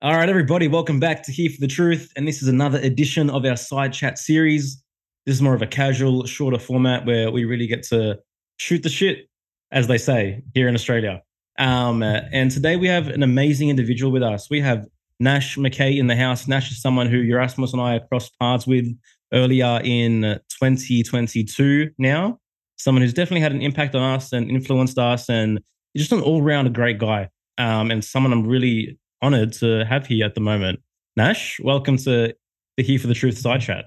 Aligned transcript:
All 0.00 0.14
right, 0.14 0.28
everybody, 0.28 0.68
welcome 0.68 1.00
back 1.00 1.24
to 1.24 1.32
Here 1.32 1.50
for 1.50 1.60
the 1.60 1.66
Truth. 1.66 2.12
And 2.14 2.28
this 2.28 2.40
is 2.40 2.46
another 2.46 2.78
edition 2.78 3.28
of 3.30 3.44
our 3.44 3.56
side 3.56 3.92
chat 3.92 4.16
series. 4.16 4.80
This 5.26 5.34
is 5.34 5.42
more 5.42 5.54
of 5.54 5.62
a 5.62 5.66
casual, 5.66 6.24
shorter 6.24 6.60
format 6.60 7.04
where 7.04 7.32
we 7.32 7.44
really 7.44 7.66
get 7.66 7.82
to 7.88 8.16
shoot 8.58 8.84
the 8.84 8.90
shit, 8.90 9.28
as 9.72 9.88
they 9.88 9.98
say 9.98 10.44
here 10.54 10.68
in 10.68 10.76
Australia. 10.76 11.20
Um, 11.58 12.04
uh, 12.04 12.20
and 12.32 12.48
today 12.48 12.76
we 12.76 12.86
have 12.86 13.08
an 13.08 13.24
amazing 13.24 13.70
individual 13.70 14.12
with 14.12 14.22
us. 14.22 14.48
We 14.48 14.60
have 14.60 14.86
Nash 15.18 15.58
Mackey 15.58 15.98
in 15.98 16.06
the 16.06 16.14
house. 16.14 16.46
Nash 16.46 16.70
is 16.70 16.80
someone 16.80 17.08
who 17.08 17.20
Yerasimos 17.20 17.72
and 17.72 17.82
I 17.82 17.98
crossed 17.98 18.38
paths 18.38 18.68
with 18.68 18.86
earlier 19.32 19.80
in 19.82 20.22
2022 20.60 21.90
now. 21.98 22.38
Someone 22.76 23.02
who's 23.02 23.14
definitely 23.14 23.40
had 23.40 23.50
an 23.50 23.62
impact 23.62 23.96
on 23.96 24.14
us 24.14 24.32
and 24.32 24.48
influenced 24.48 24.96
us, 24.96 25.28
and 25.28 25.58
just 25.96 26.12
an 26.12 26.20
all 26.20 26.40
round 26.40 26.72
great 26.72 27.00
guy. 27.00 27.30
Um, 27.58 27.90
and 27.90 28.04
someone 28.04 28.32
I'm 28.32 28.46
really 28.46 28.96
honored 29.22 29.52
to 29.54 29.84
have 29.84 30.06
here 30.06 30.24
at 30.24 30.34
the 30.34 30.40
moment. 30.40 30.80
Nash, 31.16 31.58
welcome 31.62 31.96
to 31.98 32.34
the 32.76 32.82
Here 32.82 32.98
for 32.98 33.08
the 33.08 33.14
Truth 33.14 33.38
side 33.38 33.60
chat. 33.60 33.86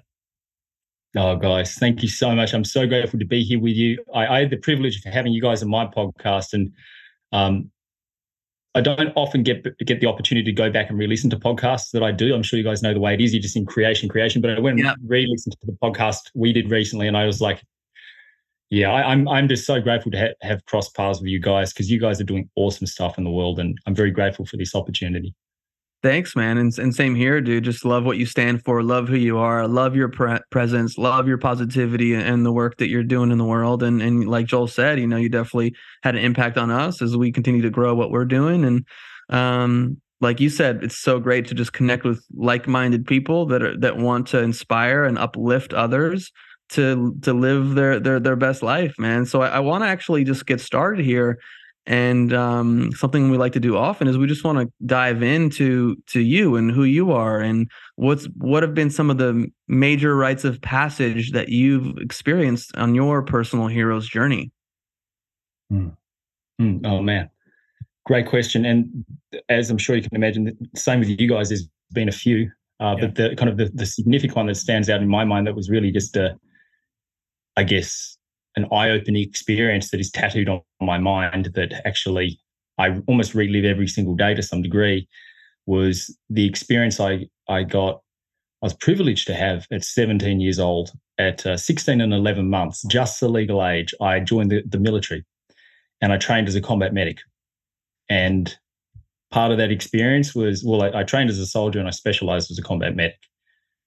Oh, 1.15 1.35
guys, 1.35 1.75
thank 1.75 2.01
you 2.01 2.07
so 2.07 2.33
much. 2.33 2.53
I'm 2.53 2.63
so 2.63 2.87
grateful 2.87 3.19
to 3.19 3.25
be 3.25 3.43
here 3.43 3.59
with 3.59 3.73
you. 3.73 4.03
I, 4.13 4.27
I 4.27 4.39
had 4.39 4.49
the 4.49 4.57
privilege 4.57 4.97
of 4.97 5.11
having 5.11 5.33
you 5.33 5.41
guys 5.41 5.61
on 5.61 5.69
my 5.69 5.85
podcast, 5.85 6.53
and 6.53 6.71
um, 7.33 7.69
I 8.75 8.81
don't 8.81 9.11
often 9.15 9.43
get 9.43 9.65
get 9.79 9.99
the 9.99 10.07
opportunity 10.07 10.45
to 10.45 10.55
go 10.55 10.71
back 10.71 10.89
and 10.89 10.97
re-listen 10.97 11.29
to 11.31 11.37
podcasts 11.37 11.91
that 11.91 12.03
I 12.03 12.11
do. 12.11 12.33
I'm 12.33 12.43
sure 12.43 12.57
you 12.57 12.63
guys 12.63 12.81
know 12.81 12.93
the 12.93 13.01
way 13.01 13.13
it 13.13 13.21
is. 13.21 13.33
You're 13.33 13.41
just 13.41 13.57
in 13.57 13.65
creation, 13.65 14.07
creation. 14.07 14.41
But 14.41 14.51
I 14.51 14.59
went 14.59 14.79
and 14.79 14.89
re-listened 15.05 15.55
to 15.59 15.67
the 15.67 15.77
podcast 15.83 16.31
we 16.33 16.53
did 16.53 16.71
recently, 16.71 17.07
and 17.07 17.17
I 17.17 17.25
was 17.25 17.41
like, 17.41 17.61
yeah, 18.71 18.89
I, 18.89 19.11
am 19.11 19.27
I'm, 19.27 19.27
I'm 19.27 19.47
just 19.49 19.67
so 19.67 19.81
grateful 19.81 20.11
to 20.13 20.17
ha- 20.17 20.47
have 20.47 20.65
crossed 20.65 20.95
paths 20.95 21.19
with 21.19 21.27
you 21.27 21.39
guys 21.39 21.73
because 21.73 21.91
you 21.91 21.99
guys 21.99 22.21
are 22.21 22.25
doing 22.25 22.49
awesome 22.55 22.87
stuff 22.87 23.17
in 23.17 23.25
the 23.25 23.29
world, 23.29 23.59
and 23.59 23.77
I'm 23.85 23.93
very 23.93 24.11
grateful 24.11 24.45
for 24.45 24.55
this 24.55 24.73
opportunity. 24.73 25.35
Thanks, 26.01 26.37
man, 26.37 26.57
and 26.57 26.75
and 26.79 26.95
same 26.95 27.13
here, 27.13 27.41
dude. 27.41 27.65
Just 27.65 27.83
love 27.83 28.05
what 28.05 28.17
you 28.17 28.25
stand 28.25 28.63
for, 28.63 28.81
love 28.81 29.09
who 29.09 29.17
you 29.17 29.37
are, 29.37 29.67
love 29.67 29.93
your 29.95 30.07
pre- 30.07 30.39
presence, 30.51 30.97
love 30.97 31.27
your 31.27 31.37
positivity 31.37 32.15
and 32.15 32.45
the 32.45 32.51
work 32.51 32.77
that 32.77 32.87
you're 32.87 33.03
doing 33.03 33.29
in 33.29 33.37
the 33.37 33.45
world. 33.45 33.83
And 33.83 34.01
and 34.01 34.27
like 34.27 34.47
Joel 34.47 34.67
said, 34.67 34.99
you 34.99 35.05
know, 35.05 35.17
you 35.17 35.27
definitely 35.27 35.75
had 36.01 36.15
an 36.15 36.23
impact 36.23 36.57
on 36.57 36.71
us 36.71 37.01
as 37.01 37.17
we 37.17 37.31
continue 37.31 37.61
to 37.61 37.69
grow 37.69 37.93
what 37.93 38.09
we're 38.09 38.25
doing. 38.25 38.63
And 38.63 38.87
um, 39.29 40.01
like 40.21 40.39
you 40.39 40.49
said, 40.49 40.81
it's 40.81 40.97
so 40.97 41.19
great 41.19 41.45
to 41.47 41.53
just 41.53 41.73
connect 41.73 42.05
with 42.05 42.25
like-minded 42.35 43.05
people 43.05 43.45
that 43.47 43.61
are 43.61 43.77
that 43.79 43.97
want 43.97 44.27
to 44.27 44.39
inspire 44.39 45.03
and 45.03 45.19
uplift 45.19 45.73
others 45.73 46.31
to 46.71 47.15
to 47.21 47.33
live 47.33 47.75
their 47.75 47.99
their 47.99 48.19
their 48.19 48.35
best 48.35 48.63
life, 48.63 48.95
man. 48.97 49.25
So 49.25 49.41
I, 49.41 49.47
I 49.47 49.59
want 49.59 49.83
to 49.83 49.87
actually 49.87 50.23
just 50.23 50.45
get 50.45 50.59
started 50.61 51.03
here. 51.05 51.39
And 51.87 52.31
um, 52.31 52.91
something 52.91 53.31
we 53.31 53.37
like 53.37 53.53
to 53.53 53.59
do 53.59 53.75
often 53.75 54.07
is 54.07 54.15
we 54.15 54.27
just 54.27 54.43
want 54.43 54.59
to 54.59 54.71
dive 54.85 55.23
into 55.23 55.95
to 56.07 56.19
you 56.19 56.55
and 56.55 56.71
who 56.71 56.83
you 56.83 57.11
are 57.11 57.39
and 57.39 57.69
what's 57.95 58.25
what 58.37 58.61
have 58.61 58.75
been 58.75 58.91
some 58.91 59.09
of 59.09 59.17
the 59.17 59.47
major 59.67 60.15
rites 60.15 60.43
of 60.43 60.61
passage 60.61 61.31
that 61.31 61.49
you've 61.49 61.97
experienced 61.97 62.71
on 62.77 62.93
your 62.93 63.23
personal 63.23 63.65
hero's 63.67 64.07
journey. 64.07 64.51
Mm. 65.73 65.97
Mm. 66.61 66.85
Oh 66.85 67.01
man, 67.01 67.29
great 68.05 68.27
question. 68.27 68.63
And 68.63 69.03
as 69.49 69.71
I'm 69.71 69.79
sure 69.79 69.95
you 69.95 70.03
can 70.03 70.15
imagine, 70.15 70.45
the 70.45 70.79
same 70.79 70.99
with 70.99 71.09
you 71.09 71.27
guys. 71.27 71.49
There's 71.49 71.67
been 71.93 72.09
a 72.09 72.13
few, 72.13 72.51
uh, 72.79 72.95
yeah. 72.97 73.07
but 73.07 73.15
the 73.15 73.35
kind 73.35 73.49
of 73.49 73.57
the, 73.57 73.71
the 73.73 73.87
significant 73.87 74.35
one 74.35 74.45
that 74.45 74.55
stands 74.55 74.87
out 74.87 75.01
in 75.01 75.07
my 75.07 75.25
mind 75.25 75.47
that 75.47 75.55
was 75.55 75.67
really 75.67 75.91
just 75.91 76.15
a 76.15 76.37
I 77.57 77.63
guess, 77.63 78.17
an 78.55 78.67
eye-opening 78.71 79.23
experience 79.23 79.91
that 79.91 79.99
is 79.99 80.11
tattooed 80.11 80.49
on 80.49 80.61
my 80.81 80.97
mind 80.97 81.51
that 81.55 81.73
actually 81.85 82.39
I 82.77 82.99
almost 83.07 83.35
relive 83.35 83.65
every 83.65 83.87
single 83.87 84.15
day 84.15 84.33
to 84.33 84.43
some 84.43 84.61
degree 84.61 85.07
was 85.65 86.15
the 86.29 86.45
experience 86.45 86.99
I 86.99 87.27
I 87.47 87.63
got 87.63 88.01
I 88.61 88.67
was 88.67 88.73
privileged 88.73 89.27
to 89.27 89.33
have 89.33 89.65
at 89.71 89.83
17 89.83 90.39
years 90.39 90.59
old 90.59 90.91
at 91.17 91.45
uh, 91.45 91.57
16 91.57 92.01
and 92.01 92.13
11 92.13 92.49
months 92.49 92.83
just 92.87 93.19
the 93.19 93.29
legal 93.29 93.65
age 93.65 93.93
I 94.01 94.19
joined 94.19 94.51
the, 94.51 94.63
the 94.67 94.79
military 94.79 95.25
and 96.01 96.11
I 96.11 96.17
trained 96.17 96.47
as 96.47 96.55
a 96.55 96.61
combat 96.61 96.93
medic. 96.93 97.19
And 98.09 98.55
part 99.29 99.51
of 99.51 99.57
that 99.59 99.71
experience 99.71 100.33
was 100.35 100.63
well 100.63 100.81
I, 100.83 101.01
I 101.01 101.03
trained 101.03 101.29
as 101.29 101.39
a 101.39 101.45
soldier 101.45 101.79
and 101.79 101.87
I 101.87 101.91
specialized 101.91 102.51
as 102.51 102.59
a 102.59 102.63
combat 102.63 102.95
medic. 102.95 103.19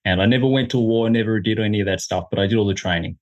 And 0.06 0.21
I 0.21 0.27
never 0.27 0.47
went 0.47 0.71
to 0.71 0.78
war 0.78 1.10
never 1.10 1.41
did 1.41 1.59
any 1.59 1.81
of 1.81 1.87
that 1.87 2.00
stuff 2.00 2.27
but 2.31 2.39
I 2.39 2.47
did 2.47 2.59
all 2.59 2.66
the 2.66 2.75
training 2.75 3.19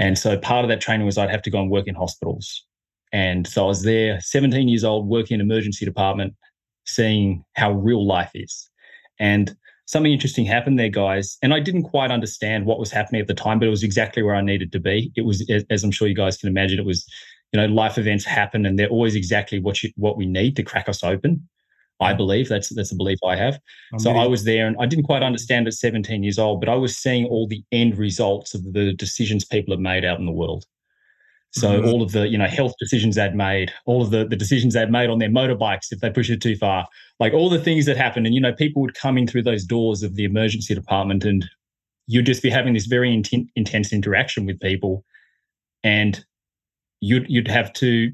and 0.00 0.18
so 0.18 0.38
part 0.38 0.64
of 0.64 0.70
that 0.70 0.80
training 0.80 1.04
was 1.04 1.18
I'd 1.18 1.30
have 1.30 1.42
to 1.42 1.50
go 1.50 1.60
and 1.60 1.70
work 1.70 1.86
in 1.86 1.94
hospitals. 1.94 2.64
And 3.12 3.46
so 3.46 3.64
I 3.64 3.68
was 3.68 3.82
there, 3.82 4.18
17 4.18 4.66
years 4.66 4.82
old, 4.82 5.06
working 5.06 5.34
in 5.34 5.42
emergency 5.42 5.84
department, 5.84 6.34
seeing 6.86 7.44
how 7.54 7.72
real 7.72 8.06
life 8.06 8.30
is. 8.32 8.70
And 9.18 9.54
something 9.84 10.10
interesting 10.10 10.46
happened 10.46 10.78
there, 10.78 10.88
guys. 10.88 11.36
And 11.42 11.52
I 11.52 11.60
didn't 11.60 11.82
quite 11.82 12.10
understand 12.10 12.64
what 12.64 12.78
was 12.78 12.90
happening 12.90 13.20
at 13.20 13.26
the 13.26 13.34
time, 13.34 13.58
but 13.58 13.66
it 13.66 13.70
was 13.70 13.82
exactly 13.82 14.22
where 14.22 14.34
I 14.34 14.40
needed 14.40 14.72
to 14.72 14.80
be. 14.80 15.12
It 15.16 15.26
was, 15.26 15.46
as 15.68 15.84
I'm 15.84 15.90
sure 15.90 16.08
you 16.08 16.14
guys 16.14 16.38
can 16.38 16.48
imagine, 16.48 16.78
it 16.78 16.86
was, 16.86 17.06
you 17.52 17.60
know, 17.60 17.66
life 17.66 17.98
events 17.98 18.24
happen 18.24 18.64
and 18.64 18.78
they're 18.78 18.88
always 18.88 19.14
exactly 19.14 19.60
what 19.60 19.82
you, 19.82 19.90
what 19.96 20.16
we 20.16 20.24
need 20.24 20.56
to 20.56 20.62
crack 20.62 20.88
us 20.88 21.04
open. 21.04 21.46
I 22.00 22.14
believe 22.14 22.48
that's 22.48 22.74
that's 22.74 22.92
a 22.92 22.96
belief 22.96 23.18
I 23.24 23.36
have. 23.36 23.60
I'm 23.92 23.98
so 23.98 24.12
I 24.12 24.26
was 24.26 24.44
there, 24.44 24.66
and 24.66 24.76
I 24.80 24.86
didn't 24.86 25.04
quite 25.04 25.22
understand 25.22 25.66
at 25.66 25.74
17 25.74 26.22
years 26.22 26.38
old, 26.38 26.60
but 26.60 26.68
I 26.68 26.74
was 26.74 26.96
seeing 26.96 27.26
all 27.26 27.46
the 27.46 27.62
end 27.72 27.98
results 27.98 28.54
of 28.54 28.72
the 28.72 28.94
decisions 28.94 29.44
people 29.44 29.72
have 29.72 29.80
made 29.80 30.04
out 30.04 30.18
in 30.18 30.26
the 30.26 30.32
world. 30.32 30.64
So 31.52 31.68
mm-hmm. 31.68 31.88
all 31.88 32.02
of 32.02 32.12
the 32.12 32.28
you 32.28 32.38
know 32.38 32.46
health 32.46 32.74
decisions 32.78 33.16
they'd 33.16 33.34
made, 33.34 33.72
all 33.84 34.02
of 34.02 34.10
the 34.10 34.24
the 34.24 34.36
decisions 34.36 34.74
they'd 34.74 34.90
made 34.90 35.10
on 35.10 35.18
their 35.18 35.28
motorbikes 35.28 35.90
if 35.92 36.00
they 36.00 36.10
pushed 36.10 36.30
it 36.30 36.40
too 36.40 36.56
far, 36.56 36.86
like 37.18 37.34
all 37.34 37.50
the 37.50 37.58
things 37.58 37.86
that 37.86 37.96
happened, 37.96 38.26
and 38.26 38.34
you 38.34 38.40
know 38.40 38.52
people 38.52 38.80
would 38.82 38.94
come 38.94 39.18
in 39.18 39.26
through 39.26 39.42
those 39.42 39.64
doors 39.64 40.02
of 40.02 40.14
the 40.14 40.24
emergency 40.24 40.74
department, 40.74 41.24
and 41.24 41.44
you'd 42.06 42.26
just 42.26 42.42
be 42.42 42.50
having 42.50 42.74
this 42.74 42.86
very 42.86 43.10
inten- 43.10 43.48
intense 43.56 43.92
interaction 43.92 44.46
with 44.46 44.60
people, 44.60 45.04
and 45.82 46.24
you'd 47.00 47.26
you'd 47.28 47.48
have 47.48 47.72
to 47.74 48.10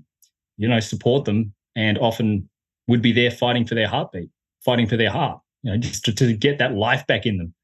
you 0.56 0.68
know 0.68 0.80
support 0.80 1.24
them, 1.24 1.52
and 1.76 1.98
often 1.98 2.48
would 2.88 3.02
be 3.02 3.12
there 3.12 3.30
fighting 3.30 3.66
for 3.66 3.74
their 3.74 3.88
heartbeat, 3.88 4.30
fighting 4.64 4.86
for 4.86 4.96
their 4.96 5.10
heart, 5.10 5.40
you 5.62 5.70
know, 5.70 5.76
just 5.78 6.04
to, 6.04 6.14
to 6.14 6.32
get 6.32 6.58
that 6.58 6.74
life 6.74 7.06
back 7.06 7.26
in 7.26 7.38
them. 7.38 7.54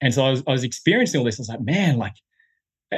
And 0.00 0.14
so 0.14 0.24
I 0.24 0.30
was, 0.30 0.42
I 0.46 0.52
was 0.52 0.64
experiencing 0.64 1.18
all 1.18 1.24
this. 1.24 1.38
I 1.38 1.42
was 1.42 1.48
like, 1.48 1.60
man, 1.60 1.98
like 1.98 2.14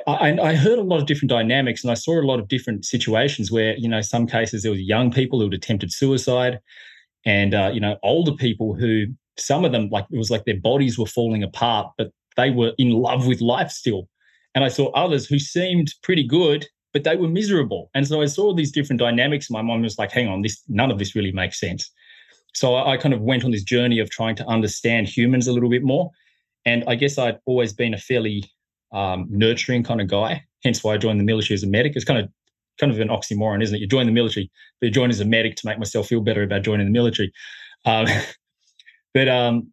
I, 0.07 0.39
I, 0.41 0.55
heard 0.55 0.79
a 0.79 0.83
lot 0.83 1.01
of 1.01 1.07
different 1.07 1.31
dynamics 1.31 1.83
and 1.83 1.91
I 1.91 1.95
saw 1.95 2.21
a 2.21 2.23
lot 2.23 2.39
of 2.39 2.47
different 2.47 2.85
situations 2.85 3.51
where, 3.51 3.77
you 3.77 3.89
know, 3.89 4.03
some 4.03 4.27
cases 4.27 4.63
there 4.63 4.71
was 4.71 4.81
young 4.81 5.11
people 5.11 5.41
who 5.41 5.47
had 5.47 5.55
attempted 5.55 5.93
suicide 5.93 6.61
and, 7.25 7.55
uh, 7.55 7.71
you 7.73 7.81
know, 7.81 7.97
older 8.03 8.33
people 8.33 8.75
who 8.75 9.07
some 9.37 9.65
of 9.65 9.73
them, 9.73 9.89
like 9.91 10.07
it 10.13 10.19
was 10.19 10.31
like 10.31 10.45
their 10.45 10.61
bodies 10.61 10.99
were 10.99 11.07
falling 11.07 11.43
apart, 11.43 11.93
but 11.99 12.13
they 12.37 12.51
were 12.51 12.73
in 12.79 12.91
love 12.91 13.27
with 13.27 13.41
life 13.41 13.71
still. 13.71 14.09
And 14.55 14.65
I 14.65 14.69
saw 14.69 14.91
others 14.91 15.27
who 15.27 15.39
seemed 15.39 15.93
pretty 16.03 16.25
good 16.25 16.69
but 16.93 17.05
they 17.05 17.17
were 17.17 17.29
miserable. 17.29 17.91
And 17.95 18.07
so 18.07 18.21
I 18.21 18.27
saw 18.27 18.55
these 18.55 18.73
different 18.73 19.01
dynamics. 19.01 19.51
My 19.51 19.63
mom 19.63 19.83
was 19.83 19.99
like, 19.99 20.13
hang 20.13 20.29
on, 20.29 20.43
this 20.43 20.63
none 20.69 20.91
of 20.91 20.99
this 20.99 21.15
really 21.15 21.33
makes 21.33 21.59
sense. 21.59 21.91
So 22.55 22.75
I, 22.75 22.93
I 22.93 22.97
kind 22.97 23.15
of 23.15 23.21
went 23.21 23.45
on 23.45 23.51
this 23.51 23.63
journey 23.63 23.99
of 24.01 24.11
trying 24.11 24.37
to 24.37 24.47
understand 24.47 25.09
humans 25.09 25.47
a 25.47 25.53
little 25.53 25.71
bit 25.71 25.83
more. 25.83 26.11
And 26.67 26.85
I 26.87 26.95
guess 26.95 27.19
I'd 27.19 27.39
always 27.47 27.73
been 27.73 27.95
a 27.95 27.99
fairly 27.99 28.45
um, 28.93 29.27
nurturing 29.31 29.85
kind 29.85 30.01
of 30.01 30.09
guy, 30.09 30.45
hence 30.65 30.83
why 30.83 30.95
I 30.95 30.99
joined 30.99 31.21
the 31.21 31.25
military 31.25 31.55
as 31.55 31.63
a 31.63 31.67
medic. 31.67 31.93
It's 31.95 32.05
kind 32.05 32.19
of 32.19 32.29
kind 32.79 32.93
of 32.93 32.99
an 32.99 33.09
oxymoron, 33.09 33.63
isn't 33.63 33.77
it? 33.77 33.81
You 33.81 33.87
join 33.87 34.07
the 34.07 34.13
military, 34.13 34.51
but 34.81 34.87
you 34.87 34.93
join 34.93 35.11
as 35.11 35.21
a 35.21 35.25
medic 35.25 35.57
to 35.57 35.67
make 35.67 35.79
myself 35.79 36.09
feel 36.09 36.23
better 36.23 36.43
about 36.43 36.63
joining 36.63 36.87
the 36.87 36.93
military. 36.93 37.33
Um, 37.85 38.07
but 39.15 39.29
um, 39.29 39.73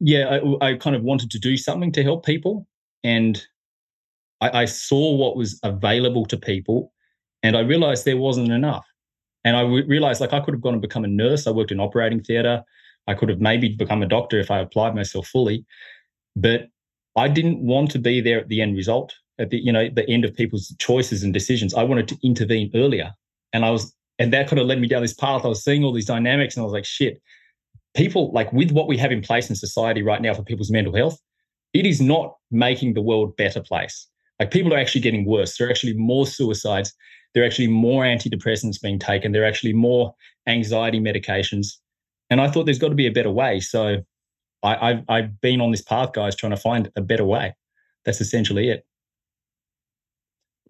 yeah, 0.00 0.38
I, 0.60 0.66
I, 0.66 0.76
kind 0.76 0.94
of 0.94 1.02
wanted 1.02 1.30
to 1.30 1.38
do 1.38 1.56
something 1.56 1.92
to 1.92 2.02
help 2.02 2.24
people, 2.24 2.66
and 3.02 3.42
I, 4.40 4.62
I 4.62 4.64
saw 4.64 5.14
what 5.14 5.36
was 5.36 5.58
available 5.62 6.26
to 6.26 6.36
people 6.36 6.92
and 7.42 7.56
I 7.56 7.60
realized 7.60 8.04
there 8.04 8.16
wasn't 8.16 8.50
enough. 8.50 8.86
And 9.44 9.56
I 9.56 9.62
realized 9.62 10.20
like 10.20 10.32
I 10.32 10.40
could 10.40 10.54
have 10.54 10.60
gone 10.60 10.74
and 10.74 10.82
become 10.82 11.04
a 11.04 11.08
nurse. 11.08 11.46
I 11.46 11.52
worked 11.52 11.70
in 11.70 11.78
operating 11.78 12.22
theater. 12.22 12.64
I 13.06 13.14
could 13.14 13.28
have 13.28 13.40
maybe 13.40 13.68
become 13.68 14.02
a 14.02 14.06
doctor 14.06 14.40
if 14.40 14.50
I 14.50 14.58
applied 14.58 14.94
myself 14.94 15.28
fully. 15.28 15.64
But 16.34 16.68
I 17.16 17.28
didn't 17.28 17.60
want 17.60 17.90
to 17.92 17.98
be 17.98 18.20
there 18.20 18.40
at 18.40 18.48
the 18.48 18.60
end 18.60 18.76
result, 18.76 19.14
at 19.38 19.50
the, 19.50 19.58
you 19.58 19.72
know, 19.72 19.88
the 19.88 20.08
end 20.08 20.24
of 20.24 20.34
people's 20.34 20.74
choices 20.78 21.22
and 21.22 21.32
decisions. 21.32 21.74
I 21.74 21.84
wanted 21.84 22.08
to 22.08 22.18
intervene 22.24 22.70
earlier. 22.74 23.14
And 23.52 23.64
I 23.64 23.70
was, 23.70 23.94
and 24.18 24.32
that 24.32 24.48
kind 24.48 24.58
of 24.58 24.66
led 24.66 24.80
me 24.80 24.88
down 24.88 25.02
this 25.02 25.14
path. 25.14 25.44
I 25.44 25.48
was 25.48 25.62
seeing 25.62 25.84
all 25.84 25.92
these 25.92 26.06
dynamics 26.06 26.56
and 26.56 26.62
I 26.62 26.64
was 26.64 26.72
like, 26.72 26.84
shit, 26.84 27.22
people 27.94 28.32
like 28.32 28.52
with 28.52 28.72
what 28.72 28.88
we 28.88 28.98
have 28.98 29.12
in 29.12 29.22
place 29.22 29.48
in 29.48 29.56
society 29.56 30.02
right 30.02 30.20
now 30.20 30.34
for 30.34 30.42
people's 30.42 30.70
mental 30.70 30.94
health, 30.94 31.20
it 31.72 31.86
is 31.86 32.00
not 32.00 32.36
making 32.50 32.94
the 32.94 33.02
world 33.02 33.36
better 33.36 33.60
place. 33.60 34.08
Like 34.38 34.50
people 34.50 34.74
are 34.74 34.78
actually 34.78 35.00
getting 35.00 35.24
worse. 35.24 35.56
There 35.56 35.66
are 35.66 35.70
actually 35.70 35.94
more 35.94 36.26
suicides. 36.26 36.92
There 37.34 37.42
are 37.42 37.46
actually 37.46 37.68
more 37.68 38.04
antidepressants 38.04 38.80
being 38.80 38.98
taken. 38.98 39.32
There 39.32 39.42
are 39.42 39.46
actually 39.46 39.72
more 39.72 40.14
anxiety 40.46 41.00
medications. 41.00 41.68
And 42.30 42.40
I 42.40 42.50
thought 42.50 42.64
there's 42.64 42.78
got 42.78 42.88
to 42.88 42.94
be 42.94 43.06
a 43.06 43.12
better 43.12 43.30
way. 43.30 43.60
So 43.60 43.98
I, 44.62 44.88
have 44.88 45.04
I've 45.08 45.40
been 45.40 45.60
on 45.60 45.70
this 45.70 45.82
path, 45.82 46.12
guys, 46.12 46.34
trying 46.34 46.50
to 46.50 46.56
find 46.56 46.90
a 46.96 47.00
better 47.00 47.24
way. 47.24 47.54
That's 48.04 48.20
essentially 48.20 48.70
it. 48.70 48.84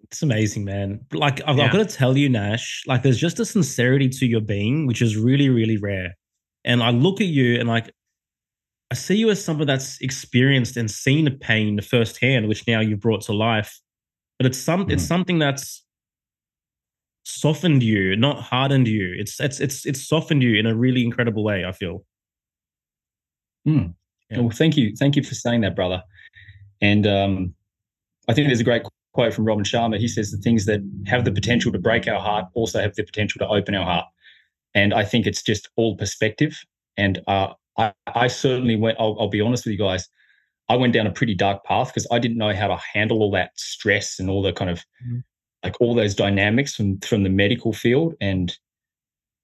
It's 0.03 0.21
amazing, 0.21 0.63
man. 0.65 1.05
Like 1.11 1.41
I've, 1.45 1.57
yeah. 1.57 1.65
I've 1.65 1.73
got 1.73 1.87
to 1.87 1.95
tell 1.95 2.15
you, 2.15 2.29
Nash, 2.29 2.83
like 2.87 3.03
there's 3.03 3.17
just 3.17 3.39
a 3.39 3.45
sincerity 3.45 4.07
to 4.09 4.25
your 4.25 4.41
being, 4.41 4.87
which 4.87 5.01
is 5.01 5.17
really, 5.17 5.49
really 5.49 5.77
rare. 5.77 6.15
And 6.63 6.81
I 6.81 6.91
look 6.91 7.19
at 7.21 7.27
you 7.27 7.59
and 7.59 7.67
like 7.67 7.91
I 8.91 8.95
see 8.95 9.15
you 9.15 9.29
as 9.29 9.43
someone 9.43 9.67
that's 9.67 9.99
experienced 9.99 10.77
and 10.77 10.89
seen 10.89 11.25
the 11.25 11.31
pain 11.31 11.79
firsthand, 11.81 12.47
which 12.47 12.65
now 12.67 12.79
you've 12.79 13.01
brought 13.01 13.21
to 13.23 13.33
life. 13.33 13.79
But 14.39 14.45
it's 14.45 14.57
some 14.57 14.81
mm-hmm. 14.81 14.91
it's 14.91 15.05
something 15.05 15.39
that's 15.39 15.83
softened 17.23 17.83
you, 17.83 18.15
not 18.15 18.41
hardened 18.41 18.87
you. 18.87 19.13
It's 19.17 19.39
it's 19.39 19.59
it's 19.59 19.85
it's 19.85 20.07
softened 20.07 20.43
you 20.43 20.55
in 20.57 20.65
a 20.65 20.75
really 20.75 21.03
incredible 21.03 21.43
way. 21.43 21.65
I 21.65 21.71
feel. 21.71 22.05
Mm. 23.67 23.93
Yeah. 24.29 24.39
Well, 24.39 24.49
thank 24.49 24.77
you, 24.77 24.95
thank 24.95 25.15
you 25.15 25.23
for 25.23 25.35
saying 25.35 25.61
that, 25.61 25.75
brother. 25.75 26.03
And 26.81 27.07
um, 27.07 27.53
I 28.27 28.33
think 28.33 28.47
there's 28.47 28.59
a 28.59 28.65
great 28.65 28.83
quote 29.13 29.33
from 29.33 29.45
Robin 29.45 29.63
Sharma. 29.63 29.97
He 29.97 30.07
says 30.07 30.31
the 30.31 30.37
things 30.37 30.65
that 30.65 30.79
have 31.07 31.25
the 31.25 31.31
potential 31.31 31.71
to 31.71 31.79
break 31.79 32.07
our 32.07 32.19
heart 32.19 32.45
also 32.53 32.81
have 32.81 32.95
the 32.95 33.03
potential 33.03 33.39
to 33.39 33.47
open 33.47 33.75
our 33.75 33.85
heart. 33.85 34.05
And 34.73 34.93
I 34.93 35.03
think 35.03 35.25
it's 35.25 35.41
just 35.41 35.69
all 35.75 35.95
perspective. 35.95 36.61
And 36.97 37.21
uh, 37.27 37.53
I, 37.77 37.93
I, 38.07 38.27
certainly 38.27 38.75
went. 38.75 38.97
I'll, 38.99 39.15
I'll 39.19 39.29
be 39.29 39.41
honest 39.41 39.65
with 39.65 39.73
you 39.73 39.77
guys. 39.77 40.07
I 40.69 40.75
went 40.75 40.93
down 40.93 41.07
a 41.07 41.11
pretty 41.11 41.35
dark 41.35 41.63
path 41.63 41.89
because 41.89 42.07
I 42.11 42.19
didn't 42.19 42.37
know 42.37 42.53
how 42.53 42.67
to 42.67 42.77
handle 42.93 43.21
all 43.21 43.31
that 43.31 43.51
stress 43.57 44.19
and 44.19 44.29
all 44.29 44.41
the 44.41 44.53
kind 44.53 44.69
of 44.69 44.79
mm-hmm 44.79 45.19
like 45.63 45.75
all 45.81 45.95
those 45.95 46.15
dynamics 46.15 46.75
from 46.75 46.99
from 46.99 47.23
the 47.23 47.29
medical 47.29 47.73
field 47.73 48.15
and 48.21 48.57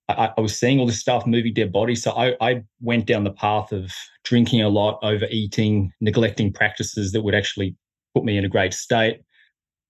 I, 0.09 0.31
I, 0.37 0.41
was 0.41 0.57
seeing 0.57 0.79
all 0.79 0.85
this 0.85 0.99
stuff 0.99 1.25
moving 1.25 1.53
dead 1.53 1.71
bodies 1.71 2.03
so 2.03 2.11
I, 2.11 2.35
I 2.41 2.63
went 2.81 3.05
down 3.05 3.23
the 3.23 3.31
path 3.31 3.71
of 3.71 3.91
drinking 4.23 4.61
a 4.61 4.69
lot 4.69 4.99
overeating 5.01 5.91
neglecting 6.01 6.53
practices 6.53 7.11
that 7.11 7.21
would 7.21 7.35
actually 7.35 7.75
put 8.13 8.23
me 8.23 8.37
in 8.37 8.45
a 8.45 8.49
great 8.49 8.73
state 8.73 9.21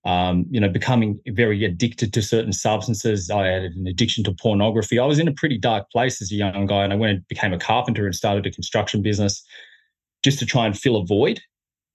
um, 0.05 0.45
you 0.50 0.59
know 0.59 0.69
becoming 0.69 1.19
very 1.27 1.63
addicted 1.63 2.11
to 2.13 2.21
certain 2.21 2.51
substances 2.51 3.29
i 3.29 3.45
had 3.45 3.63
an 3.63 3.88
addiction 3.88 4.23
to 4.23 4.33
pornography 4.33 5.00
i 5.00 5.05
was 5.05 5.19
in 5.19 5.27
a 5.27 5.33
pretty 5.33 5.57
dark 5.57 5.89
place 5.91 6.21
as 6.21 6.31
a 6.31 6.35
young 6.35 6.65
guy 6.65 6.83
and 6.83 6.91
i 6.91 6.95
went 6.95 7.11
and 7.11 7.27
became 7.27 7.53
a 7.53 7.59
carpenter 7.59 8.05
and 8.05 8.15
started 8.15 8.45
a 8.45 8.51
construction 8.51 9.01
business 9.01 9.44
just 10.23 10.39
to 10.39 10.45
try 10.45 10.65
and 10.65 10.77
fill 10.77 10.97
a 10.97 11.05
void 11.05 11.41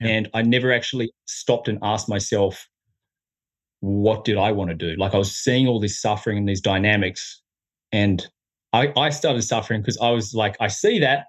yeah. 0.01 0.09
and 0.09 0.29
i 0.33 0.41
never 0.41 0.73
actually 0.73 1.13
stopped 1.27 1.69
and 1.69 1.79
asked 1.83 2.09
myself 2.09 2.67
what 3.81 4.25
did 4.25 4.37
I 4.37 4.53
want 4.53 4.71
to 4.71 4.75
do? 4.75 4.95
Like 4.97 5.15
I 5.15 5.19
was 5.19 5.35
seeing 5.35 5.67
all 5.67 5.81
this 5.81 6.01
suffering 6.01 6.39
and 6.39 6.49
these 6.49 6.61
dynamics, 6.61 7.41
and 7.93 8.27
I, 8.73 8.93
I 8.97 9.11
started 9.11 9.43
suffering 9.43 9.81
because 9.81 9.99
I 9.99 10.11
was 10.11 10.35
like, 10.35 10.57
I 10.61 10.69
see 10.69 10.99
that, 11.01 11.27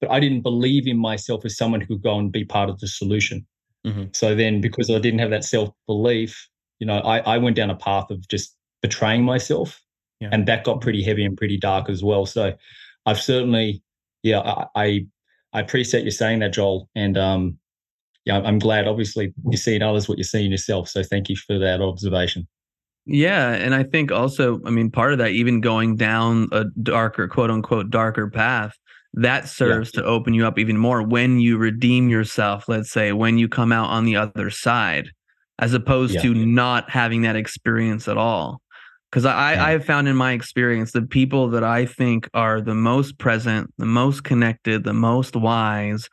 but 0.00 0.10
I 0.10 0.20
didn't 0.20 0.40
believe 0.40 0.86
in 0.86 0.96
myself 0.96 1.44
as 1.44 1.56
someone 1.56 1.80
who 1.80 1.94
could 1.94 2.02
go 2.02 2.18
and 2.18 2.32
be 2.32 2.44
part 2.44 2.70
of 2.70 2.80
the 2.80 2.88
solution. 2.88 3.46
Mm-hmm. 3.86 4.04
So 4.12 4.34
then, 4.34 4.60
because 4.60 4.90
I 4.90 4.98
didn't 4.98 5.20
have 5.20 5.30
that 5.30 5.44
self 5.44 5.70
belief, 5.86 6.48
you 6.78 6.86
know, 6.86 6.98
I, 6.98 7.18
I 7.20 7.38
went 7.38 7.56
down 7.56 7.70
a 7.70 7.76
path 7.76 8.10
of 8.10 8.26
just 8.28 8.56
betraying 8.82 9.24
myself, 9.24 9.80
yeah. 10.20 10.28
and 10.32 10.46
that 10.46 10.64
got 10.64 10.80
pretty 10.80 11.02
heavy 11.02 11.24
and 11.24 11.36
pretty 11.36 11.58
dark 11.58 11.88
as 11.88 12.02
well. 12.02 12.26
So 12.26 12.54
I've 13.06 13.20
certainly, 13.20 13.82
yeah, 14.22 14.40
I, 14.40 14.66
I, 14.74 15.06
I 15.52 15.60
appreciate 15.60 16.04
you 16.04 16.10
saying 16.10 16.40
that, 16.40 16.52
Joel, 16.52 16.88
and 16.94 17.16
um, 17.16 17.58
yeah, 18.24 18.40
I'm 18.40 18.58
glad. 18.58 18.86
Obviously, 18.86 19.32
you 19.48 19.56
see 19.56 19.74
in 19.74 19.82
others 19.82 20.08
what 20.08 20.18
you 20.18 20.24
see 20.24 20.44
in 20.44 20.50
yourself. 20.50 20.88
So 20.88 21.02
thank 21.02 21.28
you 21.28 21.36
for 21.36 21.58
that 21.58 21.80
observation. 21.80 22.46
Yeah, 23.06 23.52
and 23.52 23.74
I 23.74 23.82
think 23.82 24.12
also, 24.12 24.60
I 24.64 24.70
mean, 24.70 24.90
part 24.90 25.12
of 25.12 25.18
that, 25.18 25.30
even 25.30 25.60
going 25.60 25.96
down 25.96 26.48
a 26.52 26.64
darker, 26.82 27.26
quote 27.28 27.50
unquote, 27.50 27.90
darker 27.90 28.28
path, 28.30 28.76
that 29.14 29.48
serves 29.48 29.90
yeah. 29.94 30.00
to 30.00 30.06
open 30.06 30.34
you 30.34 30.46
up 30.46 30.58
even 30.58 30.76
more 30.76 31.02
when 31.02 31.40
you 31.40 31.58
redeem 31.58 32.08
yourself. 32.08 32.68
Let's 32.68 32.90
say 32.90 33.12
when 33.12 33.38
you 33.38 33.48
come 33.48 33.72
out 33.72 33.90
on 33.90 34.04
the 34.04 34.16
other 34.16 34.50
side, 34.50 35.10
as 35.58 35.74
opposed 35.74 36.14
yeah. 36.14 36.22
to 36.22 36.34
not 36.34 36.90
having 36.90 37.22
that 37.22 37.36
experience 37.36 38.08
at 38.08 38.16
all. 38.16 38.60
Because 39.10 39.24
I, 39.24 39.54
yeah. 39.54 39.64
I 39.66 39.70
have 39.72 39.84
found 39.84 40.06
in 40.06 40.16
my 40.16 40.32
experience 40.32 40.92
the 40.92 41.02
people 41.02 41.48
that 41.50 41.64
I 41.64 41.84
think 41.84 42.28
are 42.32 42.60
the 42.60 42.76
most 42.76 43.18
present, 43.18 43.72
the 43.76 43.86
most 43.86 44.22
connected, 44.22 44.84
the 44.84 44.94
most 44.94 45.34
wise 45.34 46.08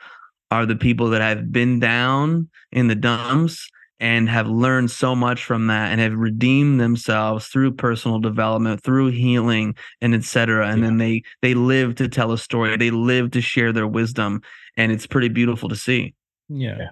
are 0.49 0.65
the 0.65 0.75
people 0.75 1.09
that 1.09 1.21
have 1.21 1.51
been 1.51 1.79
down 1.79 2.49
in 2.71 2.87
the 2.87 2.95
dumps 2.95 3.69
and 3.99 4.29
have 4.29 4.47
learned 4.47 4.91
so 4.91 5.15
much 5.15 5.43
from 5.43 5.67
that 5.67 5.91
and 5.91 5.99
have 5.99 6.13
redeemed 6.13 6.79
themselves 6.79 7.47
through 7.47 7.71
personal 7.71 8.19
development 8.19 8.83
through 8.83 9.07
healing 9.07 9.75
and 10.01 10.13
etc 10.13 10.67
and 10.67 10.81
yeah. 10.81 10.87
then 10.87 10.97
they 10.97 11.23
they 11.41 11.53
live 11.53 11.95
to 11.95 12.07
tell 12.07 12.31
a 12.31 12.37
story 12.37 12.75
they 12.77 12.91
live 12.91 13.31
to 13.31 13.41
share 13.41 13.73
their 13.73 13.87
wisdom 13.87 14.41
and 14.75 14.91
it's 14.91 15.07
pretty 15.07 15.29
beautiful 15.29 15.69
to 15.69 15.75
see 15.75 16.13
yeah, 16.49 16.75
yeah. 16.77 16.89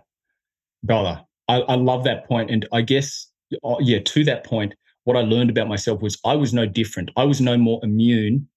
brother 0.84 1.22
I, 1.48 1.62
I 1.62 1.76
love 1.76 2.04
that 2.06 2.28
point 2.28 2.50
and 2.50 2.68
i 2.74 2.82
guess 2.82 3.28
uh, 3.64 3.76
yeah 3.80 4.00
to 4.00 4.24
that 4.26 4.46
point 4.46 4.74
what 5.04 5.18
i 5.18 5.22
learned 5.22 5.50
about 5.50 5.68
myself 5.68 6.02
was 6.02 6.18
i 6.26 6.36
was 6.36 6.54
no 6.54 6.66
different 6.66 7.12
i 7.16 7.24
was 7.24 7.40
no 7.40 7.58
more 7.58 7.80
immune 7.84 8.48